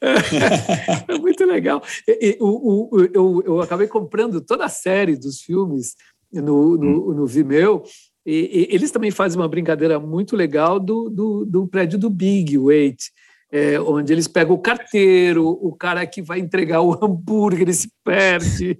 É, 1.07 1.17
muito 1.17 1.45
legal. 1.45 1.83
E, 2.07 2.37
o, 2.39 2.95
o, 2.95 3.09
eu, 3.13 3.43
eu 3.45 3.61
acabei 3.61 3.87
comprando 3.87 4.41
toda 4.41 4.65
a 4.65 4.69
série 4.69 5.15
dos 5.15 5.41
filmes 5.41 5.95
no, 6.31 6.77
no, 6.77 7.11
hum. 7.11 7.13
no 7.13 7.27
Vimeo, 7.27 7.83
e, 8.25 8.69
e, 8.71 8.75
eles 8.75 8.91
também 8.91 9.11
fazem 9.11 9.39
uma 9.39 9.47
brincadeira 9.47 9.99
muito 9.99 10.35
legal 10.35 10.79
do, 10.79 11.09
do, 11.09 11.45
do 11.45 11.67
prédio 11.67 11.99
do 11.99 12.09
Big 12.09 12.57
Wait, 12.57 12.97
é, 13.53 13.79
onde 13.79 14.11
eles 14.11 14.27
pegam 14.27 14.55
o 14.55 14.59
carteiro, 14.59 15.47
o 15.47 15.75
cara 15.75 16.07
que 16.07 16.23
vai 16.23 16.39
entregar 16.39 16.81
o 16.81 16.97
hambúrguer, 16.99 17.61
ele 17.61 17.73
se 17.73 17.87
perde. 18.03 18.79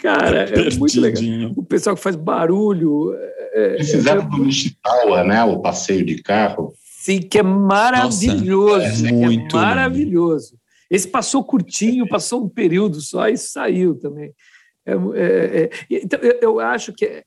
Cara, 0.00 0.44
é 0.48 0.70
muito 0.78 0.98
legal. 0.98 1.52
O 1.54 1.62
pessoal 1.62 1.94
que 1.94 2.02
faz 2.02 2.16
barulho. 2.16 3.14
É, 3.52 3.74
eles 3.74 3.90
fizeram 3.90 4.22
é, 4.22 4.26
do 4.26 4.38
Nishikawa, 4.38 5.22
né? 5.24 5.44
O 5.44 5.60
passeio 5.60 6.06
de 6.06 6.22
carro. 6.22 6.72
Sim, 6.80 7.20
que 7.20 7.38
é 7.38 7.42
maravilhoso. 7.42 8.78
Nossa, 8.78 9.08
é, 9.08 9.12
muito 9.12 9.58
é 9.58 9.60
maravilhoso. 9.60 10.58
Esse 10.90 11.06
passou 11.06 11.44
curtinho, 11.44 12.08
passou 12.08 12.44
um 12.44 12.48
período 12.48 13.02
só 13.02 13.28
e 13.28 13.36
saiu 13.36 13.94
também. 13.94 14.32
É, 14.86 14.92
é, 14.92 15.64
é, 15.64 15.70
então, 15.90 16.18
eu 16.20 16.60
acho 16.60 16.94
que 16.94 17.24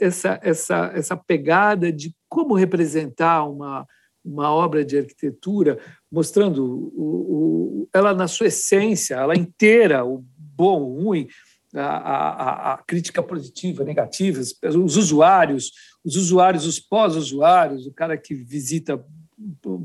essa, 0.00 0.40
essa, 0.42 0.92
essa 0.94 1.16
pegada 1.16 1.92
de 1.92 2.12
como 2.28 2.54
representar 2.54 3.44
uma, 3.44 3.86
uma 4.24 4.50
obra 4.50 4.84
de 4.84 4.96
arquitetura, 4.96 5.78
mostrando 6.14 6.64
o, 6.64 7.84
o, 7.84 7.88
ela 7.92 8.14
na 8.14 8.28
sua 8.28 8.46
essência, 8.46 9.16
ela 9.16 9.36
inteira, 9.36 10.04
o 10.04 10.24
bom, 10.38 10.80
o 10.80 11.02
ruim, 11.02 11.26
a, 11.74 11.82
a, 11.82 12.74
a, 12.74 12.76
crítica 12.78 13.20
positiva, 13.20 13.82
negativa, 13.82 14.40
os 14.40 14.96
usuários, 14.96 15.72
os 16.04 16.14
usuários, 16.14 16.66
os 16.66 16.78
pós-usuários, 16.78 17.84
o 17.84 17.92
cara 17.92 18.16
que 18.16 18.32
visita 18.32 19.04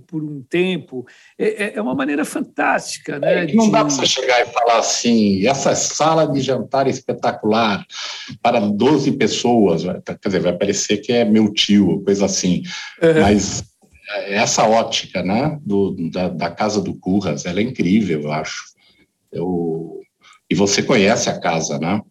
por 0.06 0.24
um 0.24 0.44
tempo, 0.44 1.06
é, 1.38 1.66
é, 1.66 1.74
é 1.78 1.82
uma 1.82 1.96
maneira 1.96 2.24
fantástica. 2.24 3.18
Né, 3.18 3.46
é, 3.46 3.54
não 3.54 3.66
de... 3.66 3.72
dá 3.72 3.80
para 3.84 3.90
você 3.90 4.06
chegar 4.06 4.40
e 4.42 4.46
falar 4.46 4.78
assim, 4.78 5.46
essa 5.48 5.74
sala 5.74 6.28
de 6.28 6.42
jantar 6.42 6.88
espetacular 6.88 7.84
para 8.44 8.60
12 8.60 9.14
pessoas, 9.14 9.82
quer 10.06 10.30
dizer, 10.30 10.42
vai 10.42 10.56
parecer 10.56 10.98
que 10.98 11.12
é 11.12 11.26
meu 11.26 11.52
tio, 11.52 12.04
coisa 12.04 12.26
assim, 12.26 12.62
uhum. 13.02 13.22
mas 13.22 13.64
essa 14.10 14.68
ótica, 14.68 15.22
né, 15.22 15.60
do, 15.64 15.96
da, 16.10 16.30
da, 16.30 16.50
casa 16.50 16.82
do 16.82 16.94
Curras, 16.96 17.46
ela 17.46 17.60
é 17.60 17.64
incrível, 17.64 18.22
eu 18.22 18.32
acho. 18.32 18.64
Eu, 19.32 20.02
e 20.50 20.56
você 20.56 20.82
conhece 20.82 21.30
a 21.30 21.40
casa, 21.40 21.78
né? 21.78 22.02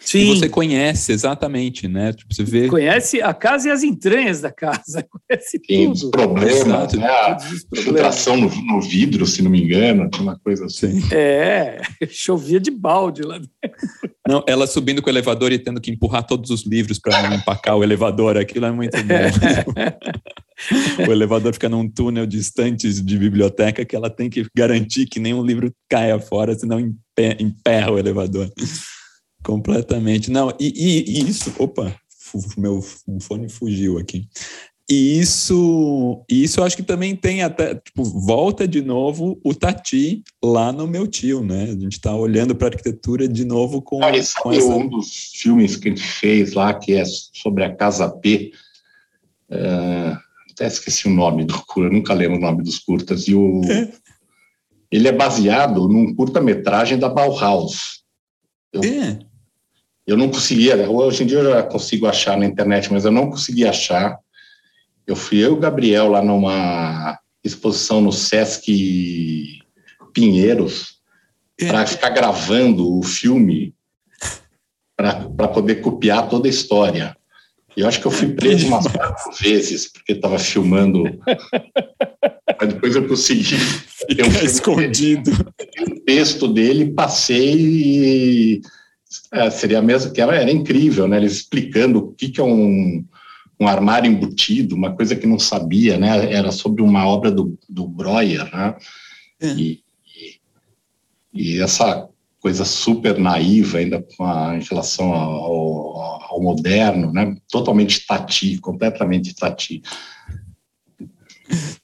Sim. 0.00 0.18
E 0.18 0.38
você 0.38 0.48
conhece 0.48 1.12
exatamente, 1.12 1.86
né? 1.86 2.14
Tipo, 2.14 2.34
você 2.34 2.42
vê... 2.42 2.68
Conhece 2.68 3.20
a 3.20 3.34
casa 3.34 3.68
e 3.68 3.70
as 3.70 3.82
entranhas 3.82 4.40
da 4.40 4.50
casa, 4.50 5.06
conhece 5.28 5.60
Sim, 5.66 5.92
tudo. 5.92 5.92
Os 5.92 6.10
problemas, 6.10 6.92
né? 6.94 7.06
A 7.06 7.38
filtração 7.38 8.36
no, 8.36 8.48
no, 8.64 8.80
vidro, 8.80 9.26
se 9.26 9.42
não 9.42 9.50
me 9.50 9.62
engano, 9.62 10.08
uma 10.18 10.38
coisa 10.38 10.64
assim. 10.64 11.02
É, 11.12 11.82
chovia 12.08 12.58
de 12.58 12.70
balde 12.70 13.22
lá 13.22 13.38
dentro. 13.38 13.78
Não, 14.26 14.42
ela 14.46 14.66
subindo 14.66 15.02
com 15.02 15.08
o 15.08 15.12
elevador 15.12 15.52
e 15.52 15.58
tendo 15.58 15.80
que 15.80 15.90
empurrar 15.90 16.26
todos 16.26 16.50
os 16.50 16.64
livros 16.64 16.98
para 16.98 17.28
não 17.28 17.36
empacar 17.36 17.76
o 17.76 17.84
elevador, 17.84 18.38
aquilo 18.38 18.64
é 18.66 18.72
muito 18.72 18.96
bom. 19.02 19.72
o 21.08 21.12
elevador 21.12 21.52
fica 21.52 21.68
num 21.68 21.88
túnel 21.88 22.26
distante 22.26 22.92
de 22.92 23.18
biblioteca 23.18 23.84
que 23.84 23.96
ela 23.96 24.10
tem 24.10 24.28
que 24.28 24.46
garantir 24.54 25.06
que 25.06 25.20
nenhum 25.20 25.44
livro 25.44 25.72
caia 25.88 26.18
fora, 26.18 26.54
senão 26.54 26.78
emperra 27.38 27.92
o 27.92 27.98
elevador. 27.98 28.50
Completamente. 29.42 30.30
Não, 30.30 30.50
e, 30.60 30.72
e, 30.76 31.18
e 31.18 31.28
isso. 31.28 31.52
Opa, 31.58 31.94
meu 32.56 32.82
fone 33.20 33.48
fugiu 33.48 33.98
aqui. 33.98 34.28
E 34.90 35.20
isso, 35.20 36.24
isso 36.28 36.58
eu 36.58 36.64
acho 36.64 36.76
que 36.76 36.82
também 36.82 37.14
tem 37.14 37.44
até, 37.44 37.76
tipo, 37.76 38.02
volta 38.02 38.66
de 38.66 38.82
novo 38.82 39.40
o 39.44 39.54
Tati 39.54 40.24
lá 40.42 40.72
no 40.72 40.84
meu 40.84 41.06
tio, 41.06 41.44
né? 41.44 41.62
A 41.62 41.78
gente 41.78 41.92
está 41.92 42.12
olhando 42.12 42.56
para 42.56 42.66
a 42.66 42.70
arquitetura 42.70 43.28
de 43.28 43.44
novo 43.44 43.80
com, 43.80 44.02
ah, 44.02 44.10
esse 44.10 44.34
com 44.34 44.50
essa... 44.50 44.66
um 44.66 44.88
dos 44.88 45.30
filmes 45.34 45.76
que 45.76 45.88
a 45.88 45.90
gente 45.92 46.02
fez 46.02 46.54
lá, 46.54 46.74
que 46.74 46.94
é 46.94 47.04
sobre 47.04 47.62
a 47.62 47.72
Casa 47.72 48.10
P. 48.10 48.50
Uh, 49.48 50.09
até 50.60 50.66
esqueci 50.66 51.08
o 51.08 51.10
nome 51.10 51.44
do 51.44 51.54
curta, 51.64 51.92
nunca 51.92 52.12
lembro 52.12 52.36
o 52.36 52.40
nome 52.40 52.62
dos 52.62 52.78
curtas. 52.78 53.26
E 53.26 53.34
o, 53.34 53.62
é. 53.64 53.90
ele 54.90 55.08
é 55.08 55.12
baseado 55.12 55.88
num 55.88 56.14
curta-metragem 56.14 56.98
da 56.98 57.08
Bauhaus. 57.08 58.02
Eu, 58.72 58.82
é. 58.84 59.18
eu 60.06 60.16
não 60.16 60.28
conseguia, 60.28 60.88
hoje 60.88 61.24
em 61.24 61.26
dia 61.26 61.38
eu 61.38 61.50
já 61.50 61.62
consigo 61.62 62.06
achar 62.06 62.36
na 62.36 62.46
internet, 62.46 62.92
mas 62.92 63.04
eu 63.04 63.10
não 63.10 63.30
conseguia 63.30 63.70
achar 63.70 64.18
eu 65.10 65.16
fui 65.16 65.38
eu 65.38 65.50
e 65.50 65.52
o 65.54 65.58
Gabriel 65.58 66.08
lá 66.08 66.22
numa 66.22 67.18
exposição 67.42 68.00
no 68.00 68.12
Sesc 68.12 69.58
Pinheiros 70.12 71.00
para 71.58 71.84
ficar 71.84 72.10
gravando 72.10 72.96
o 72.96 73.02
filme 73.02 73.74
para 74.96 75.48
poder 75.48 75.76
copiar 75.76 76.28
toda 76.28 76.46
a 76.46 76.50
história. 76.50 77.16
E 77.76 77.80
eu 77.80 77.88
acho 77.88 78.00
que 78.00 78.06
eu 78.06 78.10
fui 78.10 78.28
preso 78.28 78.66
umas 78.66 78.86
quatro 78.88 79.32
vezes 79.40 79.92
porque 79.92 80.12
estava 80.12 80.38
filmando. 80.38 81.04
Mas 82.60 82.68
depois 82.68 82.96
eu 82.96 83.06
consegui. 83.06 83.56
Ficar 84.08 84.26
um 84.26 84.44
escondido. 84.44 85.30
O 85.30 86.00
texto 86.00 86.48
dele, 86.48 86.92
passei 86.92 87.54
e 87.54 88.60
é, 89.32 89.50
seria 89.50 89.82
mesmo 89.82 90.12
que 90.12 90.20
era, 90.20 90.34
era 90.34 90.50
incrível, 90.50 91.06
né? 91.06 91.16
Eles 91.16 91.32
explicando 91.32 91.98
o 91.98 92.12
que, 92.12 92.28
que 92.28 92.40
é 92.40 92.44
um 92.44 93.04
um 93.60 93.68
armário 93.68 94.10
embutido, 94.10 94.74
uma 94.74 94.96
coisa 94.96 95.14
que 95.14 95.26
não 95.26 95.38
sabia, 95.38 95.98
né? 95.98 96.32
Era 96.32 96.50
sobre 96.50 96.80
uma 96.82 97.06
obra 97.06 97.30
do, 97.30 97.58
do 97.68 97.86
Breuer, 97.86 98.50
né? 98.50 98.74
É. 99.38 99.48
E, 99.48 99.82
e, 100.06 100.40
e, 101.34 101.60
essa 101.60 102.08
coisa 102.40 102.64
super 102.64 103.18
naiva 103.18 103.78
ainda 103.78 104.04
a, 104.20 104.56
em 104.56 104.64
relação 104.64 105.12
ao, 105.12 106.00
ao, 106.22 106.40
moderno, 106.40 107.12
né? 107.12 107.36
Totalmente 107.50 108.06
tati, 108.06 108.58
completamente 108.58 109.34
tati. 109.34 109.82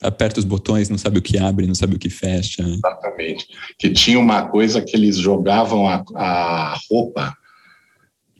Aperta 0.00 0.40
os 0.40 0.44
botões, 0.44 0.88
não 0.88 0.96
sabe 0.96 1.18
o 1.18 1.22
que 1.22 1.38
abre, 1.38 1.66
não 1.66 1.74
sabe 1.74 1.96
o 1.96 1.98
que 1.98 2.08
fecha. 2.08 2.62
Exatamente. 2.62 3.46
Que 3.78 3.90
tinha 3.90 4.18
uma 4.18 4.48
coisa 4.48 4.80
que 4.80 4.96
eles 4.96 5.16
jogavam 5.16 5.88
a, 5.88 6.02
a 6.14 6.78
roupa 6.90 7.36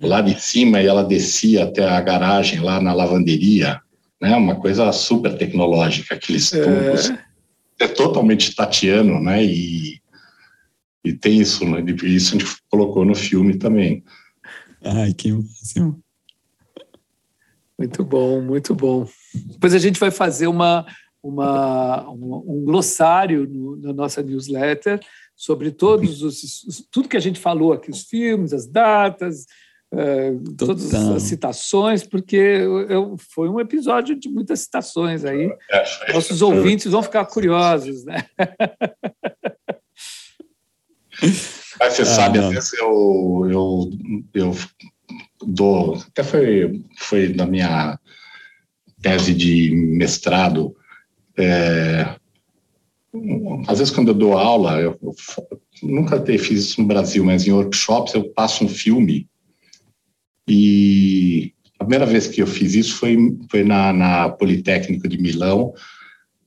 lá 0.00 0.20
de 0.20 0.40
cima 0.40 0.80
e 0.80 0.86
ela 0.86 1.04
descia 1.04 1.64
até 1.64 1.86
a 1.86 2.00
garagem 2.00 2.60
lá 2.60 2.80
na 2.80 2.94
lavanderia, 2.94 3.80
né? 4.20 4.34
Uma 4.36 4.56
coisa 4.56 4.90
super 4.92 5.36
tecnológica, 5.36 6.14
aqueles 6.14 6.52
é. 6.52 6.62
tubos. 6.62 7.10
É, 7.10 7.84
é 7.84 7.88
totalmente 7.88 8.54
tatiano, 8.54 9.20
né? 9.20 9.44
E, 9.44 10.00
e 11.06 11.12
tem 11.12 11.40
isso, 11.40 11.64
né? 11.64 11.80
Isso 12.04 12.34
a 12.34 12.38
gente 12.38 12.56
colocou 12.68 13.04
no 13.04 13.14
filme 13.14 13.56
também. 13.56 14.04
Ai, 14.82 15.12
que 15.12 15.32
máximo. 15.32 16.02
Muito 17.78 18.04
bom, 18.04 18.40
muito 18.40 18.74
bom. 18.74 19.06
Depois 19.34 19.74
a 19.74 19.78
gente 19.78 20.00
vai 20.00 20.10
fazer 20.10 20.46
uma, 20.46 20.86
uma, 21.22 22.08
um, 22.10 22.42
um 22.46 22.64
glossário 22.64 23.46
no, 23.46 23.76
na 23.76 23.92
nossa 23.92 24.22
newsletter 24.22 25.00
sobre 25.34 25.70
todos 25.70 26.22
os 26.22 26.86
tudo 26.90 27.08
que 27.08 27.16
a 27.16 27.20
gente 27.20 27.38
falou 27.38 27.72
aqui, 27.72 27.90
os 27.90 28.04
filmes, 28.04 28.54
as 28.54 28.66
datas, 28.66 29.44
é, 29.92 30.32
todas 30.56 30.92
as 30.94 31.22
citações, 31.22 32.02
porque 32.02 32.36
eu, 32.36 33.16
foi 33.34 33.48
um 33.48 33.60
episódio 33.60 34.18
de 34.18 34.28
muitas 34.28 34.60
citações 34.60 35.24
aí. 35.24 35.50
É, 35.70 36.12
Nossos 36.14 36.40
ouvintes 36.42 36.90
vão 36.90 37.02
ficar 37.02 37.24
curiosos, 37.26 38.04
né? 38.04 38.24
Mas 41.78 41.94
você 41.94 42.02
ah, 42.02 42.06
sabe, 42.06 42.38
às 42.38 42.48
vezes 42.48 42.72
eu, 42.74 43.48
eu, 43.50 43.90
eu 44.34 44.56
dou. 45.46 45.96
Até 45.96 46.22
foi, 46.22 46.82
foi 46.98 47.28
na 47.34 47.46
minha 47.46 47.98
tese 49.02 49.34
de 49.34 49.70
mestrado. 49.74 50.74
É, 51.36 52.16
às 53.66 53.78
vezes, 53.78 53.92
quando 53.92 54.08
eu 54.08 54.14
dou 54.14 54.36
aula, 54.36 54.80
eu, 54.80 54.98
eu 55.02 55.14
nunca 55.82 56.20
fiz 56.38 56.64
isso 56.64 56.80
no 56.80 56.86
Brasil, 56.86 57.24
mas 57.24 57.46
em 57.46 57.52
workshops 57.52 58.14
eu 58.14 58.30
passo 58.30 58.64
um 58.64 58.68
filme 58.68 59.28
e 60.48 61.52
a 61.78 61.84
primeira 61.84 62.06
vez 62.06 62.26
que 62.26 62.40
eu 62.40 62.46
fiz 62.46 62.74
isso 62.74 62.96
foi, 62.96 63.16
foi 63.50 63.64
na, 63.64 63.92
na 63.92 64.28
Politécnico 64.28 65.08
de 65.08 65.18
Milão. 65.18 65.74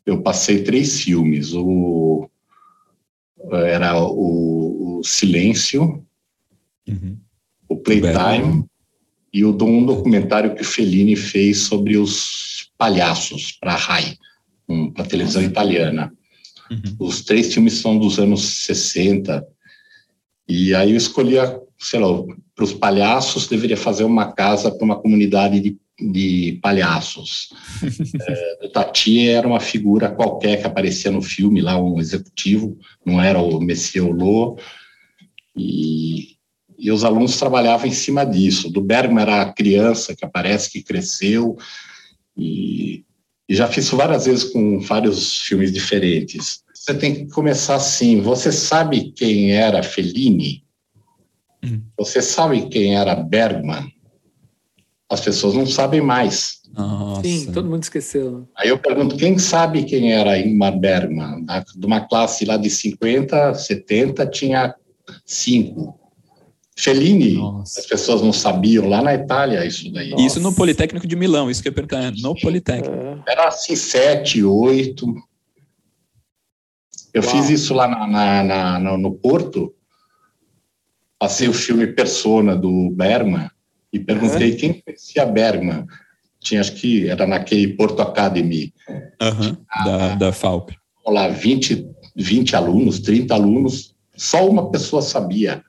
Eu 0.05 0.21
passei 0.21 0.63
três 0.63 1.01
filmes. 1.01 1.53
O, 1.53 2.29
era 3.51 3.99
o, 3.99 4.99
o 4.99 5.03
Silêncio, 5.03 6.05
uhum. 6.87 7.17
o 7.67 7.77
Playtime 7.77 8.65
e 9.33 9.45
o 9.45 9.49
um 9.49 9.85
documentário 9.85 10.55
que 10.55 10.61
o 10.61 10.65
Fellini 10.65 11.15
fez 11.15 11.59
sobre 11.59 11.97
os 11.97 12.71
palhaços 12.77 13.51
para 13.53 13.73
a 13.73 13.77
RAI, 13.77 14.17
um, 14.67 14.91
para 14.91 15.03
a 15.03 15.07
televisão 15.07 15.41
italiana. 15.41 16.13
Uhum. 16.69 16.95
Os 16.99 17.21
três 17.21 17.53
filmes 17.53 17.73
são 17.75 17.97
dos 17.97 18.19
anos 18.19 18.43
60. 18.65 19.45
E 20.47 20.73
aí 20.73 20.91
eu 20.91 20.97
escolhi 20.97 21.39
a 21.39 21.59
sei 21.79 21.99
lá, 21.99 22.07
para 22.53 22.65
os 22.65 22.73
palhaços, 22.73 23.47
deveria 23.47 23.77
fazer 23.77 24.03
uma 24.03 24.33
casa 24.33 24.69
para 24.69 24.83
uma 24.83 24.99
comunidade 24.99 25.59
de, 25.61 25.77
de 25.99 26.59
palhaços. 26.61 27.49
é, 28.27 28.65
o 28.65 28.69
Tati 28.69 29.27
era 29.27 29.47
uma 29.47 29.59
figura 29.59 30.09
qualquer 30.09 30.59
que 30.59 30.67
aparecia 30.67 31.11
no 31.11 31.21
filme, 31.21 31.61
lá 31.61 31.81
um 31.81 31.99
executivo, 31.99 32.77
não 33.05 33.21
era 33.21 33.39
o 33.39 33.59
Messias 33.59 34.05
Lô, 34.05 34.57
e, 35.55 36.35
e 36.77 36.91
os 36.91 37.03
alunos 37.03 37.37
trabalhavam 37.37 37.87
em 37.87 37.93
cima 37.93 38.25
disso. 38.25 38.69
Do 38.69 38.81
Bergman 38.81 39.21
era 39.21 39.41
a 39.41 39.53
criança 39.53 40.15
que 40.15 40.25
aparece, 40.25 40.71
que 40.71 40.83
cresceu, 40.83 41.57
e, 42.37 43.03
e 43.47 43.55
já 43.55 43.67
fiz 43.67 43.89
várias 43.89 44.25
vezes 44.25 44.45
com 44.45 44.79
vários 44.79 45.37
filmes 45.41 45.73
diferentes. 45.73 46.63
Você 46.73 46.93
tem 46.93 47.13
que 47.13 47.27
começar 47.33 47.75
assim, 47.75 48.21
você 48.21 48.51
sabe 48.51 49.11
quem 49.11 49.51
era 49.51 49.83
Fellini? 49.83 50.63
Hum. 51.63 51.81
Você 51.97 52.21
sabe 52.21 52.69
quem 52.69 52.95
era 52.95 53.15
Bergman? 53.15 53.91
As 55.09 55.21
pessoas 55.21 55.55
não 55.55 55.65
sabem 55.65 56.01
mais. 56.01 56.59
Nossa. 56.71 57.23
Sim, 57.23 57.51
todo 57.51 57.67
mundo 57.67 57.81
esqueceu. 57.81 58.47
Aí 58.55 58.69
eu 58.69 58.77
pergunto, 58.77 59.17
quem 59.17 59.39
sabe 59.39 59.83
quem 59.83 60.13
era 60.13 60.37
Ingmar 60.39 60.77
Bergman? 60.77 61.45
De 61.75 61.85
uma 61.85 62.01
classe 62.01 62.45
lá 62.45 62.57
de 62.57 62.69
50, 62.69 63.55
70, 63.55 64.27
tinha 64.27 64.75
cinco. 65.25 65.99
Fellini, 66.77 67.33
Nossa. 67.33 67.81
as 67.81 67.85
pessoas 67.85 68.21
não 68.21 68.31
sabiam, 68.31 68.87
lá 68.87 69.01
na 69.01 69.13
Itália 69.13 69.65
isso 69.65 69.91
daí. 69.91 70.11
Nossa. 70.11 70.23
Isso 70.23 70.39
no 70.39 70.53
Politécnico 70.53 71.05
de 71.05 71.15
Milão, 71.15 71.51
isso 71.51 71.61
que 71.61 71.67
eu 71.67 71.71
ia 71.71 71.75
perguntar, 71.75 72.13
no 72.21 72.33
Politécnico. 72.39 72.95
É. 72.95 73.33
Era 73.33 73.49
assim, 73.49 73.75
sete, 73.75 74.41
oito. 74.43 75.13
Eu 77.13 77.21
Uau. 77.21 77.31
fiz 77.31 77.49
isso 77.49 77.73
lá 77.73 77.85
na, 77.85 78.07
na, 78.07 78.79
na, 78.79 78.97
no 78.97 79.13
Porto, 79.13 79.73
passei 81.17 81.49
o 81.49 81.53
filme 81.53 81.87
Persona 81.87 82.55
do 82.55 82.91
Bergman 82.91 83.49
e 83.91 83.99
perguntei 83.99 84.51
uhum. 84.51 84.57
quem 84.57 84.73
conhecia 84.81 85.25
Bergman. 85.25 85.85
Tinha, 86.39 86.61
acho 86.61 86.73
que 86.73 87.09
era 87.09 87.27
naquele 87.27 87.69
Porto 87.69 88.01
Academy. 88.01 88.73
Uhum. 89.21 89.57
da, 89.85 90.15
da 90.15 90.31
FAUP. 90.31 90.73
Lá, 91.05 91.27
20, 91.27 91.87
20 92.15 92.55
alunos, 92.55 92.99
30 92.99 93.33
alunos, 93.33 93.95
só 94.15 94.47
uma 94.47 94.69
pessoa 94.69 95.01
sabia. 95.01 95.63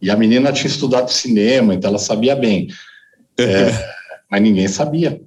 E 0.00 0.10
a 0.10 0.16
menina 0.16 0.52
tinha 0.52 0.68
estudado 0.68 1.10
cinema, 1.10 1.74
então 1.74 1.90
ela 1.90 1.98
sabia 1.98 2.34
bem. 2.34 2.68
É, 3.38 3.70
mas 4.30 4.42
ninguém 4.42 4.66
sabia. 4.68 5.20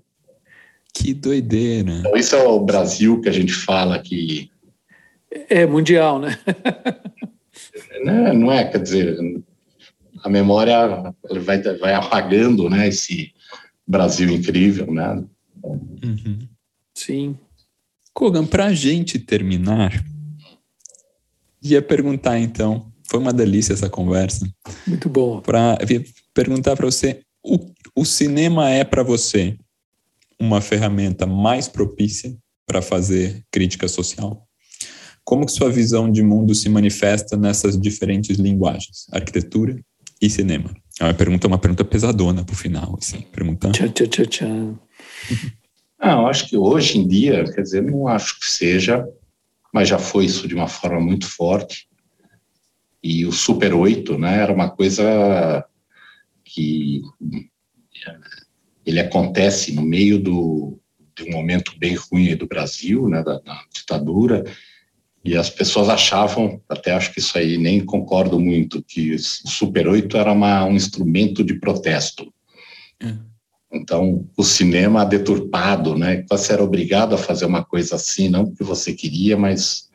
Que 0.93 1.13
doideira. 1.13 1.91
Então, 1.91 2.15
isso 2.15 2.35
é 2.35 2.43
o 2.43 2.59
Brasil 2.59 3.19
que 3.21 3.29
a 3.29 3.31
gente 3.31 3.53
fala 3.53 3.99
que. 3.99 4.49
É 5.49 5.65
mundial, 5.65 6.19
né? 6.19 6.37
não, 8.03 8.33
não 8.33 8.51
é, 8.51 8.63
quer 8.65 8.79
dizer, 8.79 9.17
a 10.23 10.29
memória 10.29 11.13
vai, 11.45 11.61
vai 11.77 11.93
apagando, 11.93 12.69
né? 12.69 12.87
Esse 12.87 13.33
Brasil 13.85 14.29
incrível, 14.29 14.91
né? 14.91 15.23
Uhum. 15.63 16.47
Sim. 16.95 17.37
Kogan, 18.13 18.45
para 18.45 18.65
a 18.65 18.73
gente 18.73 19.19
terminar, 19.19 20.03
ia 21.61 21.81
perguntar 21.81 22.39
então, 22.39 22.91
foi 23.09 23.19
uma 23.19 23.33
delícia 23.33 23.73
essa 23.73 23.89
conversa. 23.89 24.49
Muito 24.87 25.09
bom. 25.09 25.41
Para 25.41 25.77
perguntar 26.33 26.75
para 26.77 26.85
você, 26.85 27.21
o, 27.43 27.59
o 27.93 28.05
cinema 28.05 28.69
é 28.69 28.85
para 28.85 29.03
você 29.03 29.57
uma 30.39 30.61
ferramenta 30.61 31.25
mais 31.25 31.67
propícia 31.67 32.33
para 32.65 32.81
fazer 32.81 33.43
crítica 33.51 33.89
social? 33.89 34.47
Como 35.23 35.45
que 35.45 35.51
sua 35.51 35.69
visão 35.69 36.11
de 36.11 36.21
mundo 36.21 36.53
se 36.55 36.69
manifesta 36.69 37.35
nessas 37.35 37.79
diferentes 37.79 38.37
linguagens, 38.37 39.07
arquitetura 39.11 39.79
e 40.25 40.29
cinema? 40.29 40.73
É 40.99 41.03
uma 41.05 41.13
pergunta, 41.13 41.47
uma 41.47 41.57
pergunta 41.57 41.83
pesadona 41.83 42.43
para 42.43 42.53
o 42.53 42.57
final, 42.57 42.97
assim, 42.97 43.21
perguntando. 43.21 43.73
Tchau, 43.73 43.89
tchau, 43.89 44.07
tchau, 44.07 44.25
tchau. 44.25 44.79
Ah, 46.05 46.15
eu 46.15 46.27
acho 46.27 46.49
que 46.49 46.57
hoje 46.57 46.99
em 46.99 47.07
dia, 47.07 47.45
quer 47.45 47.61
dizer, 47.61 47.81
não 47.81 48.09
acho 48.09 48.37
que 48.37 48.45
seja, 48.45 49.07
mas 49.73 49.87
já 49.87 49.97
foi 49.97 50.25
isso 50.25 50.49
de 50.49 50.53
uma 50.53 50.67
forma 50.67 50.99
muito 50.99 51.25
forte. 51.25 51.87
E 53.01 53.25
o 53.25 53.31
Super 53.31 53.73
8, 53.73 54.17
né, 54.17 54.39
era 54.39 54.51
uma 54.51 54.69
coisa 54.69 55.65
que 56.43 57.01
ele 58.85 58.99
acontece 58.99 59.73
no 59.73 59.81
meio 59.81 60.19
do, 60.19 60.77
de 61.15 61.23
um 61.23 61.31
momento 61.31 61.71
bem 61.77 61.95
ruim 61.95 62.35
do 62.35 62.47
Brasil, 62.47 63.07
né, 63.07 63.23
da, 63.23 63.39
da, 63.39 63.63
ditadura, 63.73 64.43
e 65.23 65.37
as 65.37 65.49
pessoas 65.49 65.87
achavam, 65.87 66.61
até 66.67 66.91
acho 66.91 67.13
que 67.13 67.19
isso 67.19 67.37
aí 67.37 67.57
nem 67.57 67.79
concordo 67.79 68.39
muito, 68.39 68.83
que 68.83 69.13
o 69.13 69.19
Super 69.19 69.87
8 69.87 70.17
era 70.17 70.31
uma, 70.31 70.65
um 70.65 70.75
instrumento 70.75 71.43
de 71.43 71.53
protesto. 71.59 72.33
É. 73.01 73.15
Então, 73.71 74.27
o 74.37 74.43
cinema 74.43 75.05
deturpado, 75.05 75.97
né, 75.97 76.23
você 76.29 76.53
era 76.53 76.63
obrigado 76.63 77.15
a 77.15 77.17
fazer 77.17 77.45
uma 77.45 77.63
coisa 77.63 77.95
assim, 77.95 78.29
não 78.29 78.45
porque 78.45 78.63
você 78.63 78.93
queria, 78.93 79.37
mas 79.37 79.89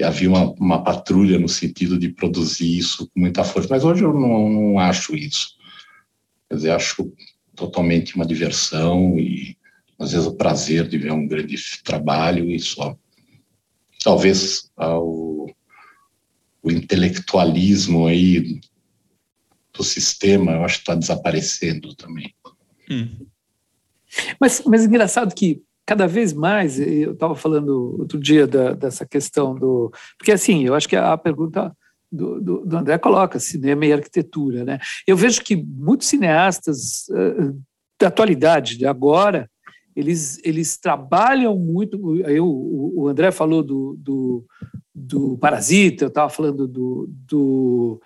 havia 0.00 0.28
uma, 0.28 0.52
uma 0.52 0.82
patrulha 0.82 1.38
no 1.38 1.48
sentido 1.48 1.98
de 1.98 2.10
produzir 2.10 2.78
isso 2.78 3.06
com 3.06 3.20
muita 3.20 3.44
força. 3.44 3.68
Mas 3.70 3.84
hoje 3.84 4.04
eu 4.04 4.12
não, 4.12 4.48
não 4.48 4.78
acho 4.78 5.16
isso. 5.16 5.56
Quer 6.48 6.56
dizer, 6.56 6.70
acho 6.70 7.12
totalmente 7.54 8.14
uma 8.16 8.26
diversão 8.26 9.18
e 9.18 9.56
às 9.98 10.12
vezes 10.12 10.26
o 10.26 10.34
prazer 10.34 10.88
de 10.88 10.98
ver 10.98 11.12
um 11.12 11.26
grande 11.26 11.56
trabalho 11.84 12.50
e 12.50 12.58
só. 12.58 12.96
Talvez 14.02 14.70
o, 14.76 15.50
o 16.62 16.70
intelectualismo 16.70 18.06
aí 18.06 18.60
do 19.72 19.82
sistema, 19.82 20.52
eu 20.52 20.64
acho 20.64 20.76
que 20.76 20.82
está 20.82 20.94
desaparecendo 20.94 21.94
também. 21.94 22.34
Hum. 22.90 23.26
Mas, 24.38 24.62
mas 24.66 24.82
é 24.82 24.86
engraçado 24.86 25.34
que 25.34 25.62
cada 25.86 26.06
vez 26.06 26.32
mais, 26.32 26.78
eu 26.78 27.12
estava 27.12 27.34
falando 27.34 27.96
outro 27.98 28.18
dia 28.18 28.46
da, 28.46 28.72
dessa 28.72 29.06
questão 29.06 29.54
do. 29.54 29.92
Porque, 30.18 30.32
assim, 30.32 30.64
eu 30.64 30.74
acho 30.74 30.88
que 30.88 30.96
a 30.96 31.16
pergunta 31.16 31.74
do, 32.10 32.40
do, 32.40 32.66
do, 32.66 32.76
André 32.76 32.98
coloca 32.98 33.40
cinema 33.40 33.86
e 33.86 33.92
arquitetura. 33.92 34.64
Né? 34.64 34.78
Eu 35.06 35.16
vejo 35.16 35.42
que 35.42 35.56
muitos 35.56 36.08
cineastas 36.08 37.08
uh, 37.08 37.58
da 37.98 38.08
atualidade, 38.08 38.76
de 38.76 38.86
agora, 38.86 39.50
eles, 39.94 40.40
eles 40.44 40.76
trabalham 40.76 41.56
muito. 41.56 42.16
Eu, 42.20 42.46
o, 42.46 43.08
André 43.08 43.30
falou 43.30 43.62
do, 43.62 43.96
do, 43.98 44.44
do 44.94 45.38
Parasita, 45.38 46.04
eu 46.04 46.08
estava 46.08 46.28
falando 46.28 46.66
do, 46.66 47.08
do, 47.10 48.00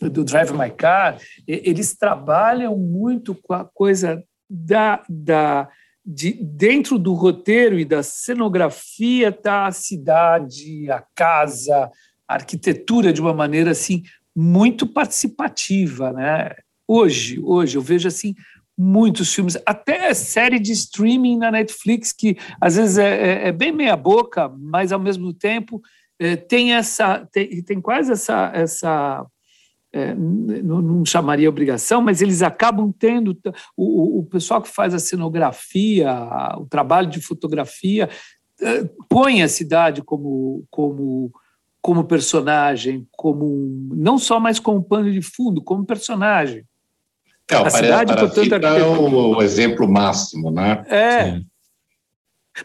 do 0.00 0.24
Drive 0.24 0.52
My 0.52 0.70
Car. 0.70 1.18
Eles 1.46 1.96
trabalham 1.96 2.76
muito 2.76 3.34
com 3.34 3.54
a 3.54 3.64
coisa 3.64 4.22
da, 4.48 5.02
da 5.08 5.68
de, 6.04 6.32
dentro 6.32 6.98
do 6.98 7.12
roteiro 7.14 7.78
e 7.78 7.84
da 7.84 8.02
cenografia 8.02 9.30
está 9.30 9.66
a 9.66 9.72
cidade, 9.72 10.88
a 10.88 11.04
casa, 11.14 11.90
a 12.28 12.34
arquitetura 12.34 13.12
de 13.12 13.20
uma 13.20 13.34
maneira 13.34 13.72
assim 13.72 14.04
muito 14.34 14.86
participativa, 14.86 16.12
né? 16.12 16.54
Hoje, 16.86 17.40
hoje 17.42 17.76
eu 17.76 17.82
vejo 17.82 18.06
assim 18.06 18.36
muitos 18.76 19.32
filmes, 19.32 19.56
até 19.64 20.12
série 20.12 20.58
de 20.58 20.72
streaming 20.72 21.38
na 21.38 21.50
Netflix 21.50 22.12
que 22.12 22.36
às 22.60 22.76
vezes 22.76 22.98
é, 22.98 23.44
é, 23.44 23.48
é 23.48 23.52
bem 23.52 23.72
meia 23.72 23.96
boca, 23.96 24.48
mas 24.48 24.92
ao 24.92 25.00
mesmo 25.00 25.32
tempo 25.32 25.80
é, 26.18 26.36
tem 26.36 26.74
essa 26.74 27.26
tem, 27.32 27.62
tem 27.62 27.80
quase 27.80 28.12
essa 28.12 28.50
essa 28.54 29.26
é, 29.92 30.14
não, 30.14 30.82
não, 30.82 31.06
chamaria 31.06 31.48
obrigação, 31.48 32.02
mas 32.02 32.20
eles 32.20 32.42
acabam 32.42 32.92
tendo 32.92 33.38
o, 33.74 34.18
o 34.18 34.24
pessoal 34.24 34.60
que 34.60 34.68
faz 34.68 34.92
a 34.92 34.98
cenografia, 34.98 36.12
o 36.58 36.66
trabalho 36.66 37.08
de 37.08 37.20
fotografia 37.20 38.10
é, 38.60 38.84
põe 39.08 39.42
a 39.42 39.48
cidade 39.48 40.02
como 40.02 40.64
como 40.70 41.32
como 41.80 42.04
personagem, 42.04 43.06
como 43.12 43.88
não 43.94 44.18
só 44.18 44.40
mais 44.40 44.58
como 44.58 44.82
pano 44.82 45.10
de 45.10 45.22
fundo, 45.22 45.62
como 45.62 45.86
personagem. 45.86 46.64
É, 47.50 47.56
a 47.56 47.70
cidade, 47.70 48.16
portanto, 48.16 48.52
é 48.54 48.82
o, 48.82 49.36
o, 49.36 49.42
exemplo 49.42 49.88
máximo, 49.88 50.50
né? 50.50 50.84
É. 50.88 51.24
Sim. 51.24 51.46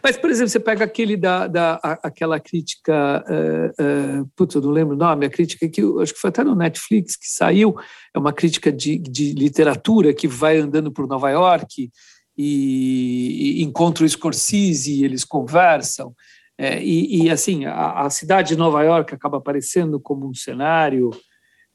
Mas, 0.02 0.16
por 0.16 0.30
exemplo, 0.30 0.48
você 0.48 0.58
pega 0.58 0.84
aquele 0.84 1.16
da, 1.16 1.46
da 1.46 1.74
aquela 2.02 2.40
crítica, 2.40 3.22
uh, 3.28 4.22
uh, 4.22 4.30
putz, 4.34 4.54
eu 4.54 4.62
não 4.62 4.70
lembro 4.70 4.94
o 4.94 4.98
nome, 4.98 5.26
a 5.26 5.30
crítica 5.30 5.68
que 5.68 5.82
acho 6.00 6.14
que 6.14 6.20
foi 6.20 6.30
até 6.30 6.42
no 6.42 6.54
Netflix 6.54 7.14
que 7.14 7.28
saiu, 7.28 7.76
é 8.14 8.18
uma 8.18 8.32
crítica 8.32 8.72
de, 8.72 8.96
de 8.96 9.34
literatura 9.34 10.14
que 10.14 10.26
vai 10.26 10.56
andando 10.56 10.90
por 10.90 11.06
Nova 11.06 11.30
York 11.30 11.90
e, 12.36 13.60
e 13.60 13.62
encontra 13.62 14.04
o 14.04 14.08
Scorsese 14.08 14.94
e 14.94 15.04
eles 15.04 15.24
conversam. 15.24 16.14
É, 16.56 16.82
e, 16.82 17.24
e, 17.24 17.30
assim, 17.30 17.64
a, 17.64 18.02
a, 18.02 18.10
cidade 18.10 18.50
de 18.50 18.56
Nova 18.56 18.82
York 18.82 19.14
acaba 19.14 19.38
aparecendo 19.38 19.98
como 20.00 20.28
um 20.28 20.34
cenário. 20.34 21.10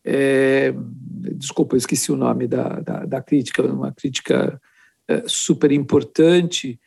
É, 0.10 0.74
desculpa, 1.34 1.76
eu 1.76 1.78
esqueci 1.78 2.14
o 2.14 2.16
nome 2.16 2.48
da, 2.48 2.80
da, 2.80 3.06
da 3.06 3.22
crítica, 3.22 3.62
uma 3.62 3.92
crítica 3.92 4.62
é, 5.06 5.24
super 5.28 5.70
importante. 5.70 6.80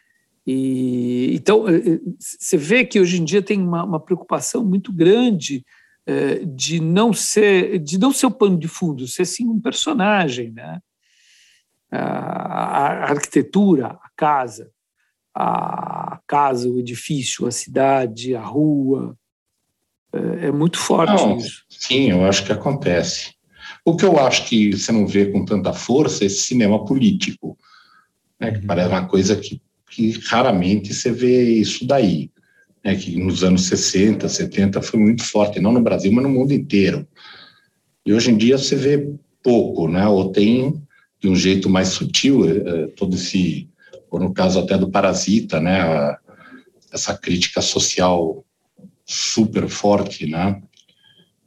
E, 0.46 1.34
então, 1.34 1.68
é, 1.68 1.76
é, 1.76 2.00
você 2.18 2.56
vê 2.56 2.82
que 2.84 2.98
hoje 2.98 3.20
em 3.20 3.24
dia 3.24 3.42
tem 3.42 3.60
uma, 3.60 3.84
uma 3.84 4.00
preocupação 4.00 4.64
muito 4.64 4.90
grande 4.90 5.66
é, 6.06 6.36
de 6.46 6.80
não 6.80 7.12
ser 7.12 7.78
de 7.78 7.98
não 7.98 8.10
ser 8.10 8.24
o 8.24 8.30
pano 8.30 8.58
de 8.58 8.66
fundo, 8.66 9.06
ser 9.06 9.26
sim 9.26 9.46
um 9.46 9.60
personagem, 9.60 10.50
né? 10.50 10.80
A, 11.92 11.98
a 11.98 13.10
arquitetura, 13.10 13.88
a 13.88 14.10
casa, 14.16 14.70
a 15.34 16.20
casa, 16.26 16.70
o 16.70 16.78
edifício, 16.78 17.46
a 17.46 17.50
cidade, 17.50 18.34
a 18.34 18.42
rua. 18.42 19.14
É, 20.12 20.46
é 20.46 20.52
muito 20.52 20.78
forte 20.78 21.22
não, 21.22 21.36
isso. 21.36 21.64
Sim, 21.80 22.10
eu 22.10 22.26
acho 22.26 22.44
que 22.44 22.52
acontece. 22.52 23.32
O 23.82 23.96
que 23.96 24.04
eu 24.04 24.18
acho 24.18 24.46
que 24.46 24.76
você 24.76 24.92
não 24.92 25.06
vê 25.06 25.26
com 25.32 25.46
tanta 25.46 25.72
força 25.72 26.22
é 26.22 26.26
esse 26.26 26.42
cinema 26.42 26.84
político, 26.84 27.56
né, 28.38 28.50
que 28.50 28.58
uhum. 28.58 28.66
parece 28.66 28.88
uma 28.90 29.06
coisa 29.06 29.34
que, 29.34 29.62
que 29.90 30.10
raramente 30.26 30.92
você 30.92 31.10
vê 31.10 31.42
isso 31.54 31.86
daí. 31.86 32.30
Né, 32.84 32.94
que 32.96 33.18
nos 33.18 33.42
anos 33.42 33.64
60, 33.64 34.28
70 34.28 34.82
foi 34.82 35.00
muito 35.00 35.24
forte, 35.24 35.58
não 35.58 35.72
no 35.72 35.80
Brasil, 35.80 36.12
mas 36.12 36.22
no 36.22 36.28
mundo 36.28 36.52
inteiro. 36.52 37.08
E 38.04 38.12
hoje 38.12 38.30
em 38.30 38.36
dia 38.36 38.58
você 38.58 38.76
vê 38.76 39.14
pouco, 39.42 39.88
né, 39.88 40.06
ou 40.06 40.30
tem 40.30 40.82
de 41.18 41.28
um 41.28 41.34
jeito 41.34 41.70
mais 41.70 41.88
sutil 41.88 42.46
é, 42.46 42.88
todo 42.88 43.16
esse 43.16 43.68
ou 44.10 44.18
no 44.18 44.34
caso 44.34 44.58
até 44.58 44.76
do 44.76 44.90
Parasita, 44.90 45.60
né, 45.60 46.16
essa 46.92 47.16
crítica 47.16 47.62
social 47.62 48.44
super 49.06 49.68
forte, 49.68 50.26
né, 50.26 50.60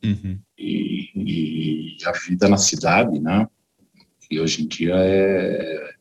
uhum. 0.04 0.40
e, 0.58 1.10
e, 1.16 1.98
a 2.06 2.12
vida 2.12 2.50
na 2.50 2.58
cidade, 2.58 3.20
né, 3.20 3.48
que 4.20 4.40
hoje 4.40 4.64
em 4.64 4.68
dia 4.68 4.96
é, 4.96 5.94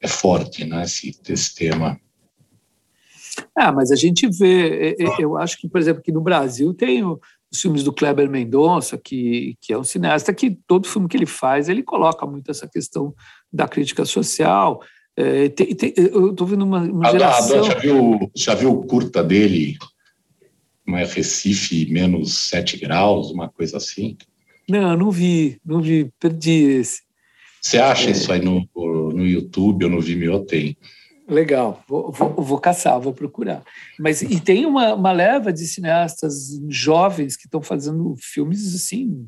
é 0.00 0.08
forte, 0.08 0.64
né, 0.64 0.82
esse, 0.84 1.16
esse 1.28 1.54
tema. 1.54 1.98
Ah, 3.56 3.72
mas 3.72 3.90
a 3.90 3.96
gente 3.96 4.28
vê, 4.28 4.96
eu 5.18 5.36
acho 5.36 5.58
que, 5.58 5.68
por 5.68 5.80
exemplo, 5.80 6.00
aqui 6.00 6.12
no 6.12 6.20
Brasil 6.20 6.72
tem 6.72 7.02
os 7.04 7.60
filmes 7.60 7.82
do 7.84 7.92
Kleber 7.92 8.28
Mendonça, 8.28 8.98
que, 8.98 9.56
que 9.60 9.72
é 9.72 9.78
um 9.78 9.84
cineasta 9.84 10.34
que 10.34 10.58
todo 10.66 10.88
filme 10.88 11.08
que 11.08 11.16
ele 11.16 11.26
faz, 11.26 11.68
ele 11.68 11.82
coloca 11.82 12.26
muito 12.26 12.50
essa 12.50 12.68
questão 12.68 13.14
da 13.52 13.66
crítica 13.68 14.04
social, 14.04 14.80
é, 15.16 15.48
tem, 15.48 15.74
tem, 15.74 15.94
eu 15.96 16.30
estou 16.30 16.46
vendo 16.46 16.64
uma, 16.64 16.80
uma 16.80 17.10
geração... 17.10 17.62
já, 17.62 17.74
viu, 17.74 18.30
já 18.34 18.54
viu 18.54 18.72
o 18.72 18.84
curta 18.84 19.22
dele? 19.22 19.76
Uma 20.86 20.98
Recife 20.98 21.90
menos 21.90 22.48
7 22.48 22.78
graus, 22.78 23.30
uma 23.30 23.48
coisa 23.48 23.78
assim? 23.78 24.16
Não, 24.68 24.96
não 24.96 25.10
vi, 25.10 25.58
não 25.64 25.80
vi, 25.80 26.10
perdi 26.18 26.78
esse. 26.80 27.02
Você 27.60 27.78
acha 27.78 28.08
é... 28.08 28.12
isso 28.12 28.30
aí 28.30 28.40
no, 28.40 28.68
no 28.74 29.26
YouTube 29.26 29.84
ou 29.84 29.90
no 29.90 30.00
Vimeo? 30.00 30.44
Tem. 30.44 30.76
Legal, 31.26 31.82
vou, 31.88 32.12
vou, 32.12 32.34
vou, 32.34 32.58
caçar, 32.58 33.00
vou 33.00 33.14
procurar. 33.14 33.62
Mas 33.98 34.20
e 34.20 34.38
tem 34.38 34.66
uma, 34.66 34.94
uma 34.94 35.10
leva 35.10 35.50
de 35.50 35.66
cineastas 35.66 36.60
jovens 36.68 37.34
que 37.34 37.46
estão 37.46 37.62
fazendo 37.62 38.14
filmes 38.18 38.74
assim 38.74 39.26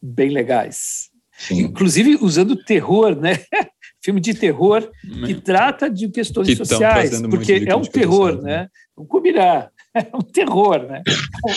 bem 0.00 0.30
legais. 0.30 1.10
Sim. 1.36 1.62
Inclusive 1.62 2.18
usando 2.20 2.56
terror, 2.56 3.16
né? 3.16 3.40
Filme 4.02 4.20
de 4.20 4.34
terror 4.34 4.88
que 5.26 5.34
trata 5.34 5.90
de 5.90 6.08
questões 6.08 6.46
que 6.46 6.54
sociais, 6.54 7.20
porque 7.22 7.64
é 7.66 7.74
um 7.74 7.82
terror, 7.82 8.34
social, 8.34 8.44
né? 8.44 8.68
Vamos 8.94 9.10
combinar. 9.10 9.72
É 9.96 10.06
um 10.14 10.20
terror, 10.20 10.86
né? 10.86 11.02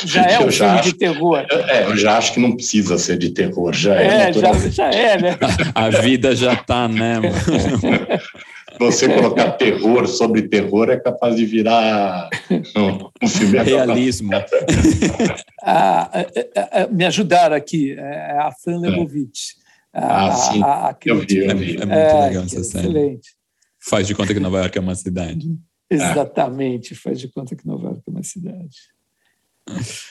Já 0.05 0.23
é 0.23 0.39
um 0.39 0.43
eu 0.43 0.51
filme 0.51 0.71
acho, 0.71 0.83
de 0.91 0.97
terror. 0.97 1.45
É, 1.67 1.83
eu 1.83 1.97
já 1.97 2.17
acho 2.17 2.33
que 2.33 2.39
não 2.39 2.55
precisa 2.55 2.97
ser 2.97 3.17
de 3.17 3.31
terror, 3.31 3.73
já 3.73 3.95
é. 3.95 4.29
É, 4.29 4.33
já, 4.33 4.53
já 4.69 4.89
é, 4.89 5.21
né? 5.21 5.37
A 5.75 5.89
vida 5.89 6.33
já 6.33 6.53
está, 6.53 6.87
né? 6.87 7.15
Você 8.79 9.09
colocar 9.09 9.51
terror 9.51 10.07
sobre 10.07 10.43
terror 10.43 10.89
é 10.89 10.97
capaz 10.97 11.35
de 11.35 11.43
virar 11.43 12.29
um, 12.77 13.09
um 13.21 13.27
filme 13.27 13.61
realismo. 13.61 14.31
ah, 15.61 16.09
me 16.89 17.03
ajudaram 17.03 17.57
aqui, 17.57 17.91
é 17.91 18.37
a 18.39 18.51
Fran 18.63 18.79
Lebovitch. 18.79 19.55
Ah, 19.93 20.27
a, 20.27 20.31
sim. 20.31 20.63
A, 20.63 20.67
a 20.67 20.95
eu 21.05 21.19
vi, 21.19 21.37
eu 21.39 21.57
vi. 21.57 21.71
É, 21.71 21.81
é 21.81 21.85
muito 21.85 21.91
é, 21.91 22.27
legal 22.27 22.43
essa 22.45 22.63
série. 22.63 22.87
Excelente. 22.87 23.29
Faz 23.81 24.07
de 24.07 24.15
conta 24.15 24.33
que 24.33 24.39
Nova 24.39 24.59
York 24.59 24.77
é 24.77 24.81
uma 24.81 24.95
cidade. 24.95 25.45
Exatamente, 26.23 26.95
faz 26.95 27.19
de 27.19 27.27
conta 27.27 27.55
que 27.55 27.65
Nova 27.65 27.87
York 27.87 28.03
é 28.05 28.11
uma 28.11 28.23
cidade. 28.23 28.77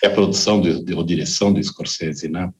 É 0.03 0.07
a 0.07 0.11
produção 0.11 0.63
ou 0.97 1.05
direção 1.05 1.53
do 1.53 1.63
Scorsese, 1.63 2.29
né? 2.29 2.53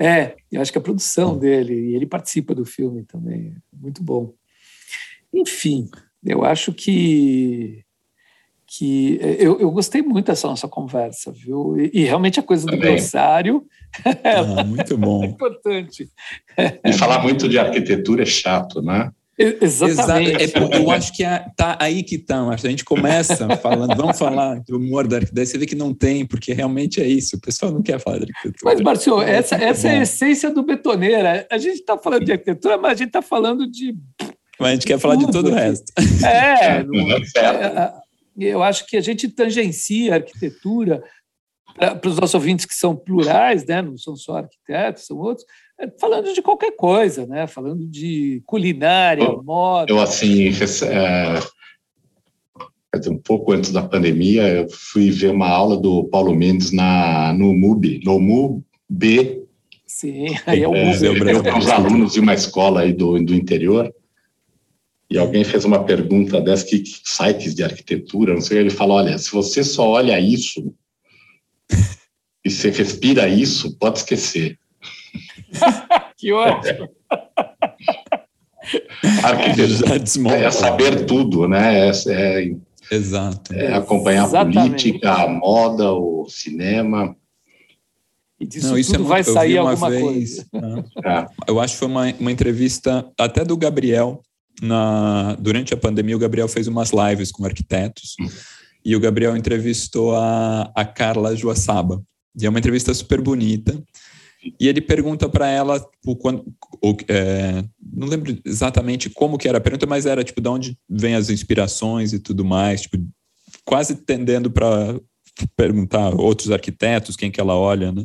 É, 0.00 0.36
eu 0.50 0.60
acho 0.60 0.70
que 0.70 0.78
é 0.78 0.80
a 0.80 0.84
produção 0.84 1.36
dele, 1.36 1.74
e 1.74 1.94
ele 1.94 2.06
participa 2.06 2.54
do 2.54 2.64
filme 2.64 3.04
também, 3.04 3.54
muito 3.72 4.02
bom. 4.02 4.32
Enfim, 5.32 5.90
eu 6.24 6.44
acho 6.44 6.72
que 6.72 7.84
que 8.70 9.18
eu, 9.38 9.58
eu 9.58 9.70
gostei 9.70 10.02
muito 10.02 10.26
dessa 10.26 10.46
nossa 10.46 10.68
conversa, 10.68 11.32
viu? 11.32 11.74
E, 11.80 11.90
e 11.94 12.04
realmente 12.04 12.38
a 12.38 12.42
coisa 12.42 12.66
do 12.66 12.72
Também. 12.72 12.96
glossário 12.96 13.66
ah, 14.24 14.64
muito 14.64 14.96
bom. 14.96 15.22
é 15.24 15.26
importante. 15.26 16.08
E 16.84 16.92
falar 16.92 17.22
muito 17.22 17.48
de 17.48 17.58
arquitetura 17.58 18.22
é 18.22 18.26
chato, 18.26 18.82
né? 18.82 19.10
Exatamente. 19.38 20.42
Exato. 20.42 20.74
É, 20.74 20.78
eu 20.78 20.90
acho 20.90 21.12
que 21.14 21.22
é, 21.24 21.46
tá 21.56 21.78
aí 21.80 22.02
que 22.02 22.18
tá, 22.18 22.48
a 22.48 22.56
gente 22.56 22.84
começa 22.84 23.56
falando, 23.58 23.94
vamos 23.94 24.18
falar 24.18 24.60
do 24.66 24.78
humor 24.78 25.06
da 25.06 25.16
arquitetura, 25.16 25.46
você 25.46 25.58
vê 25.58 25.66
que 25.66 25.76
não 25.76 25.94
tem, 25.94 26.26
porque 26.26 26.52
realmente 26.52 27.00
é 27.00 27.06
isso, 27.06 27.36
o 27.36 27.40
pessoal 27.40 27.70
não 27.70 27.80
quer 27.80 28.00
falar 28.00 28.18
de 28.18 28.24
arquitetura. 28.24 28.58
Mas, 28.64 28.80
Marcio, 28.80 29.22
é 29.22 29.36
essa, 29.36 29.54
essa 29.54 29.88
é 29.88 29.98
a 29.98 30.02
essência 30.02 30.50
do 30.50 30.64
betoneira. 30.64 31.46
A 31.50 31.58
gente 31.58 31.76
está 31.78 31.96
falando 31.96 32.24
de 32.24 32.32
arquitetura, 32.32 32.76
mas 32.76 32.92
a 32.92 32.96
gente 32.96 33.08
está 33.08 33.22
falando 33.22 33.70
de. 33.70 33.96
Mas 34.58 34.70
a 34.70 34.72
gente 34.74 34.86
quer 34.86 34.98
falar 34.98 35.14
de 35.14 35.30
todo 35.30 35.50
o 35.50 35.54
resto. 35.54 35.92
É, 36.26 36.84
é, 37.38 37.92
eu 38.36 38.62
acho 38.62 38.86
que 38.86 38.96
a 38.96 39.00
gente 39.00 39.28
tangencia 39.28 40.12
a 40.12 40.16
arquitetura 40.16 41.02
para 41.78 42.08
os 42.08 42.16
nossos 42.16 42.34
ouvintes 42.34 42.66
que 42.66 42.74
são 42.74 42.94
plurais, 42.96 43.64
né? 43.64 43.80
não 43.80 43.96
são 43.96 44.16
só 44.16 44.38
arquitetos, 44.38 45.06
são 45.06 45.16
outros, 45.16 45.46
falando 45.98 46.32
de 46.32 46.42
qualquer 46.42 46.72
coisa, 46.72 47.26
né? 47.26 47.46
falando 47.46 47.86
de 47.86 48.42
culinária, 48.46 49.24
eu, 49.24 49.42
moda. 49.42 49.92
Eu, 49.92 50.00
assim, 50.00 50.48
é, 50.48 51.40
um 53.08 53.18
pouco 53.18 53.52
antes 53.52 53.70
da 53.70 53.82
pandemia, 53.82 54.48
eu 54.48 54.68
fui 54.68 55.10
ver 55.10 55.30
uma 55.30 55.48
aula 55.48 55.76
do 55.76 56.04
Paulo 56.04 56.34
Mendes 56.34 56.72
na, 56.72 57.32
no 57.32 57.52
MUB, 57.54 58.00
no 58.04 58.18
MUB. 58.18 59.44
Sim, 59.86 60.26
aí 60.46 60.62
é 60.62 60.68
o 60.68 60.72
MUB. 60.72 61.28
É, 61.28 61.34
eu 61.34 61.42
com 61.42 61.58
os 61.58 61.68
alunos 61.68 62.12
de 62.14 62.20
uma 62.20 62.34
escola 62.34 62.80
aí 62.80 62.92
do, 62.92 63.22
do 63.22 63.34
interior, 63.34 63.92
e 65.10 65.16
alguém 65.16 65.44
fez 65.44 65.64
uma 65.64 65.84
pergunta 65.84 66.40
dessa, 66.40 66.66
que, 66.66 66.80
que 66.80 67.00
sites 67.04 67.54
de 67.54 67.62
arquitetura, 67.62 68.34
não 68.34 68.40
sei, 68.40 68.58
ele 68.58 68.70
falou, 68.70 68.96
olha, 68.96 69.16
se 69.16 69.30
você 69.30 69.64
só 69.64 69.88
olha 69.88 70.18
isso 70.20 70.74
e 72.44 72.50
você 72.50 72.70
respira 72.70 73.28
isso, 73.28 73.76
pode 73.78 73.98
esquecer. 73.98 74.58
que 76.16 76.32
ótimo! 76.32 76.88
Arquitetura 79.22 80.36
é 80.36 80.50
saber 80.50 81.06
tudo, 81.06 81.48
né? 81.48 81.88
É, 81.88 81.92
é, 82.08 82.50
Exato. 82.90 83.54
É 83.54 83.74
acompanhar 83.74 84.26
Exatamente. 84.26 84.58
a 84.58 84.62
política, 84.62 85.12
a 85.12 85.28
moda, 85.28 85.92
o 85.92 86.26
cinema. 86.28 87.16
E 88.40 88.46
disso 88.46 88.68
Não, 88.68 88.78
isso 88.78 88.92
tudo 88.92 89.04
é 89.04 89.08
vai 89.08 89.24
sair 89.24 89.58
alguma 89.58 89.90
vez, 89.90 90.02
coisa. 90.02 90.46
Né? 90.52 90.84
É. 91.04 91.26
Eu 91.48 91.60
acho 91.60 91.74
que 91.74 91.78
foi 91.78 91.88
uma, 91.88 92.12
uma 92.20 92.32
entrevista 92.32 93.10
até 93.18 93.44
do 93.44 93.56
Gabriel, 93.56 94.22
na, 94.62 95.36
durante 95.38 95.74
a 95.74 95.76
pandemia, 95.76 96.16
o 96.16 96.20
Gabriel 96.20 96.48
fez 96.48 96.66
umas 96.66 96.90
lives 96.90 97.30
com 97.30 97.44
arquitetos 97.44 98.16
hum. 98.20 98.28
e 98.84 98.96
o 98.96 99.00
Gabriel 99.00 99.36
entrevistou 99.36 100.14
a, 100.16 100.70
a 100.74 100.84
Carla 100.84 101.36
Joaçaba. 101.36 102.02
E 102.40 102.46
é 102.46 102.48
uma 102.48 102.58
entrevista 102.58 102.94
super 102.94 103.20
bonita. 103.20 103.80
E 104.60 104.68
ele 104.68 104.80
pergunta 104.80 105.28
para 105.28 105.48
ela, 105.48 105.80
tipo, 105.80 106.16
quando, 106.16 106.44
o, 106.82 106.96
é, 107.08 107.64
não 107.80 108.06
lembro 108.06 108.36
exatamente 108.44 109.10
como 109.10 109.38
que 109.38 109.48
era 109.48 109.58
a 109.58 109.60
pergunta, 109.60 109.86
mas 109.86 110.06
era 110.06 110.24
tipo 110.24 110.40
de 110.40 110.48
onde 110.48 110.78
vem 110.88 111.14
as 111.14 111.30
inspirações 111.30 112.12
e 112.12 112.18
tudo 112.18 112.44
mais, 112.44 112.82
tipo, 112.82 112.98
quase 113.64 113.96
tendendo 113.96 114.50
para 114.50 114.98
perguntar 115.56 116.14
outros 116.14 116.50
arquitetos, 116.50 117.16
quem 117.16 117.30
que 117.30 117.40
ela 117.40 117.56
olha, 117.56 117.92
né? 117.92 118.04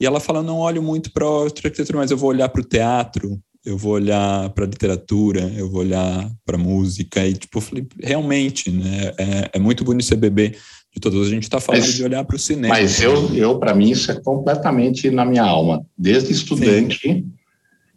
E 0.00 0.06
ela 0.06 0.20
fala, 0.20 0.42
não 0.42 0.58
olho 0.58 0.82
muito 0.82 1.12
para 1.12 1.26
a 1.26 1.44
arquitetura, 1.44 1.98
mas 1.98 2.10
eu 2.10 2.16
vou 2.16 2.30
olhar 2.30 2.48
para 2.48 2.60
o 2.60 2.64
teatro, 2.64 3.40
eu 3.64 3.76
vou 3.76 3.92
olhar 3.92 4.48
para 4.50 4.64
literatura, 4.64 5.40
eu 5.56 5.68
vou 5.68 5.80
olhar 5.80 6.30
para 6.44 6.56
música 6.56 7.26
e 7.26 7.34
tipo, 7.34 7.60
falei, 7.60 7.86
realmente, 8.00 8.70
né? 8.70 9.12
É, 9.18 9.50
é 9.54 9.58
muito 9.58 9.84
bonito 9.84 10.06
ser 10.06 10.16
bebê 10.16 10.56
de 10.98 11.00
todos. 11.00 11.26
A 11.26 11.30
gente 11.30 11.44
está 11.44 11.60
falando 11.60 11.82
mas, 11.82 11.94
de 11.94 12.04
olhar 12.04 12.24
para 12.24 12.36
o 12.36 12.38
cinema. 12.38 12.74
Mas 12.74 13.00
eu, 13.00 13.34
eu 13.34 13.58
para 13.58 13.74
mim, 13.74 13.90
isso 13.90 14.10
é 14.10 14.20
completamente 14.20 15.10
na 15.10 15.24
minha 15.24 15.42
alma. 15.42 15.84
Desde 15.96 16.32
estudante, 16.32 17.00
Sim. 17.00 17.32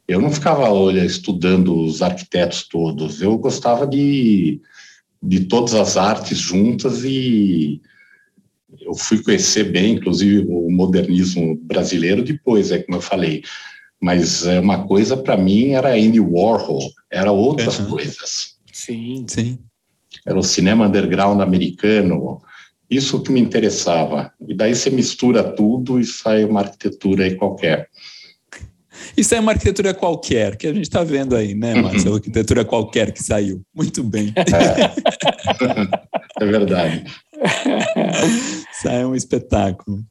eu 0.07 0.21
não 0.21 0.31
ficava 0.31 0.69
olha, 0.71 1.03
estudando 1.03 1.75
os 1.83 2.01
arquitetos 2.01 2.67
todos. 2.67 3.21
Eu 3.21 3.37
gostava 3.37 3.85
de, 3.85 4.61
de 5.21 5.41
todas 5.41 5.73
as 5.73 5.97
artes 5.97 6.37
juntas 6.37 7.03
e 7.03 7.81
eu 8.79 8.93
fui 8.95 9.21
conhecer 9.21 9.65
bem, 9.65 9.93
inclusive, 9.93 10.45
o 10.47 10.69
modernismo 10.71 11.55
brasileiro 11.63 12.23
depois, 12.23 12.71
é 12.71 12.79
como 12.79 12.97
eu 12.97 13.01
falei 13.01 13.43
mas 14.01 14.47
é 14.47 14.59
uma 14.59 14.87
coisa 14.87 15.15
para 15.15 15.37
mim 15.37 15.73
era 15.73 15.93
Andy 15.93 16.19
Warhol, 16.19 16.91
era 17.09 17.31
outras 17.31 17.77
uhum. 17.79 17.89
coisas. 17.91 18.55
Sim, 18.73 19.25
sim. 19.27 19.59
Era 20.25 20.37
o 20.37 20.43
cinema 20.43 20.87
underground 20.87 21.39
americano, 21.39 22.41
isso 22.91 23.23
que 23.23 23.31
me 23.31 23.39
interessava. 23.39 24.31
E 24.45 24.53
daí 24.53 24.75
você 24.75 24.89
mistura 24.89 25.43
tudo 25.43 25.99
e 25.99 26.03
sai 26.03 26.43
uma 26.43 26.59
arquitetura 26.59 27.23
aí 27.23 27.35
qualquer. 27.35 27.87
Isso 29.15 29.33
é 29.33 29.39
uma 29.39 29.53
arquitetura 29.53 29.93
qualquer, 29.93 30.57
que 30.57 30.67
a 30.67 30.73
gente 30.73 30.83
está 30.83 31.03
vendo 31.03 31.35
aí, 31.35 31.55
né? 31.55 31.73
Uhum. 31.73 32.15
arquitetura 32.15 32.65
qualquer 32.65 33.11
que 33.11 33.23
saiu. 33.23 33.61
Muito 33.73 34.03
bem. 34.03 34.33
É, 34.35 34.43
é 36.43 36.45
verdade. 36.45 37.05
Sai 38.81 39.05
um 39.05 39.15
espetáculo. 39.15 40.03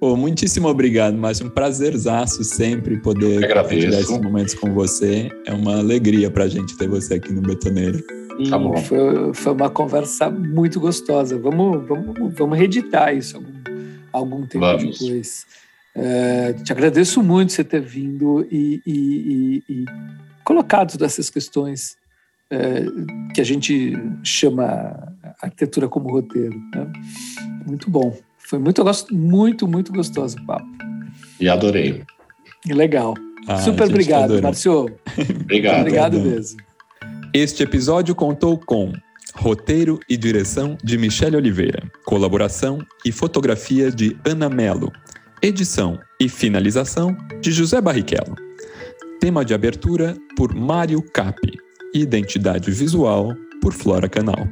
Pô, 0.00 0.16
muitíssimo 0.16 0.68
obrigado, 0.68 1.16
Márcio. 1.16 1.46
Um 1.46 1.50
prazerzaço 1.50 2.44
sempre 2.44 2.98
poder 2.98 3.48
compartilhar 3.48 3.98
esses 3.98 4.18
momentos 4.18 4.54
com 4.54 4.72
você. 4.72 5.28
É 5.44 5.52
uma 5.52 5.78
alegria 5.78 6.30
para 6.30 6.44
a 6.44 6.48
gente 6.48 6.76
ter 6.76 6.88
você 6.88 7.14
aqui 7.14 7.32
no 7.32 7.42
Betoneiro. 7.42 8.00
Tá 8.48 8.56
bom. 8.56 8.76
Foi, 8.76 9.34
foi 9.34 9.52
uma 9.52 9.68
conversa 9.68 10.30
muito 10.30 10.78
gostosa. 10.78 11.36
Vamos, 11.36 11.86
vamos, 11.88 12.34
vamos 12.34 12.56
reeditar 12.56 13.12
isso 13.12 13.38
algum, 13.38 13.52
algum 14.12 14.46
tempo 14.46 14.64
vamos. 14.64 14.98
depois. 15.00 15.46
É, 15.96 16.52
te 16.52 16.70
agradeço 16.70 17.20
muito 17.20 17.52
você 17.52 17.64
ter 17.64 17.80
vindo 17.80 18.46
e, 18.52 18.80
e, 18.86 18.92
e, 18.92 19.62
e 19.68 19.84
colocado 20.44 20.92
todas 20.92 21.14
essas 21.14 21.28
questões 21.28 21.96
é, 22.50 22.84
que 23.34 23.40
a 23.40 23.44
gente 23.44 23.94
chama 24.22 25.12
arquitetura 25.42 25.88
como 25.88 26.08
roteiro. 26.08 26.56
Né? 26.72 26.92
Muito 27.66 27.90
bom. 27.90 28.16
Foi 28.48 28.58
muito, 28.58 28.82
muito, 29.12 29.68
muito 29.68 29.92
gostoso 29.92 30.38
o 30.38 30.46
papo. 30.46 30.66
E 31.38 31.50
adorei. 31.50 32.02
Legal. 32.66 33.14
Ah, 33.46 33.58
Super 33.58 33.88
obrigado, 33.88 34.40
Marcio. 34.42 34.86
obrigado. 35.42 35.80
Obrigado 35.80 36.18
mesmo. 36.18 36.58
Este 37.34 37.62
episódio 37.62 38.14
contou 38.14 38.58
com 38.58 38.90
roteiro 39.34 40.00
e 40.08 40.16
direção 40.16 40.78
de 40.82 40.96
Michele 40.96 41.36
Oliveira, 41.36 41.82
colaboração 42.06 42.78
e 43.04 43.12
fotografia 43.12 43.90
de 43.90 44.16
Ana 44.24 44.48
Melo, 44.48 44.90
edição 45.42 45.98
e 46.18 46.26
finalização 46.26 47.14
de 47.42 47.52
José 47.52 47.82
Barrichello. 47.82 48.34
Tema 49.20 49.44
de 49.44 49.52
abertura 49.52 50.16
por 50.34 50.54
Mário 50.54 51.02
Capi. 51.12 51.52
Identidade 51.94 52.70
visual 52.70 53.34
por 53.60 53.74
Flora 53.74 54.08
Canal. 54.08 54.48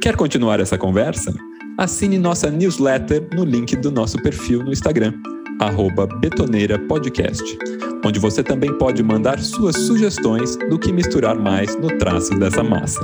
Quer 0.00 0.16
continuar 0.16 0.58
essa 0.58 0.76
conversa? 0.76 1.32
Assine 1.78 2.18
nossa 2.18 2.50
newsletter 2.50 3.26
no 3.34 3.44
link 3.44 3.74
do 3.76 3.90
nosso 3.90 4.20
perfil 4.22 4.62
no 4.62 4.72
Instagram, 4.72 5.12
betoneirapodcast, 6.20 7.58
onde 8.04 8.18
você 8.18 8.42
também 8.42 8.76
pode 8.78 9.02
mandar 9.02 9.38
suas 9.40 9.76
sugestões 9.76 10.56
do 10.68 10.78
que 10.78 10.92
misturar 10.92 11.36
mais 11.36 11.74
no 11.76 11.88
traço 11.98 12.38
dessa 12.38 12.62
massa. 12.62 13.00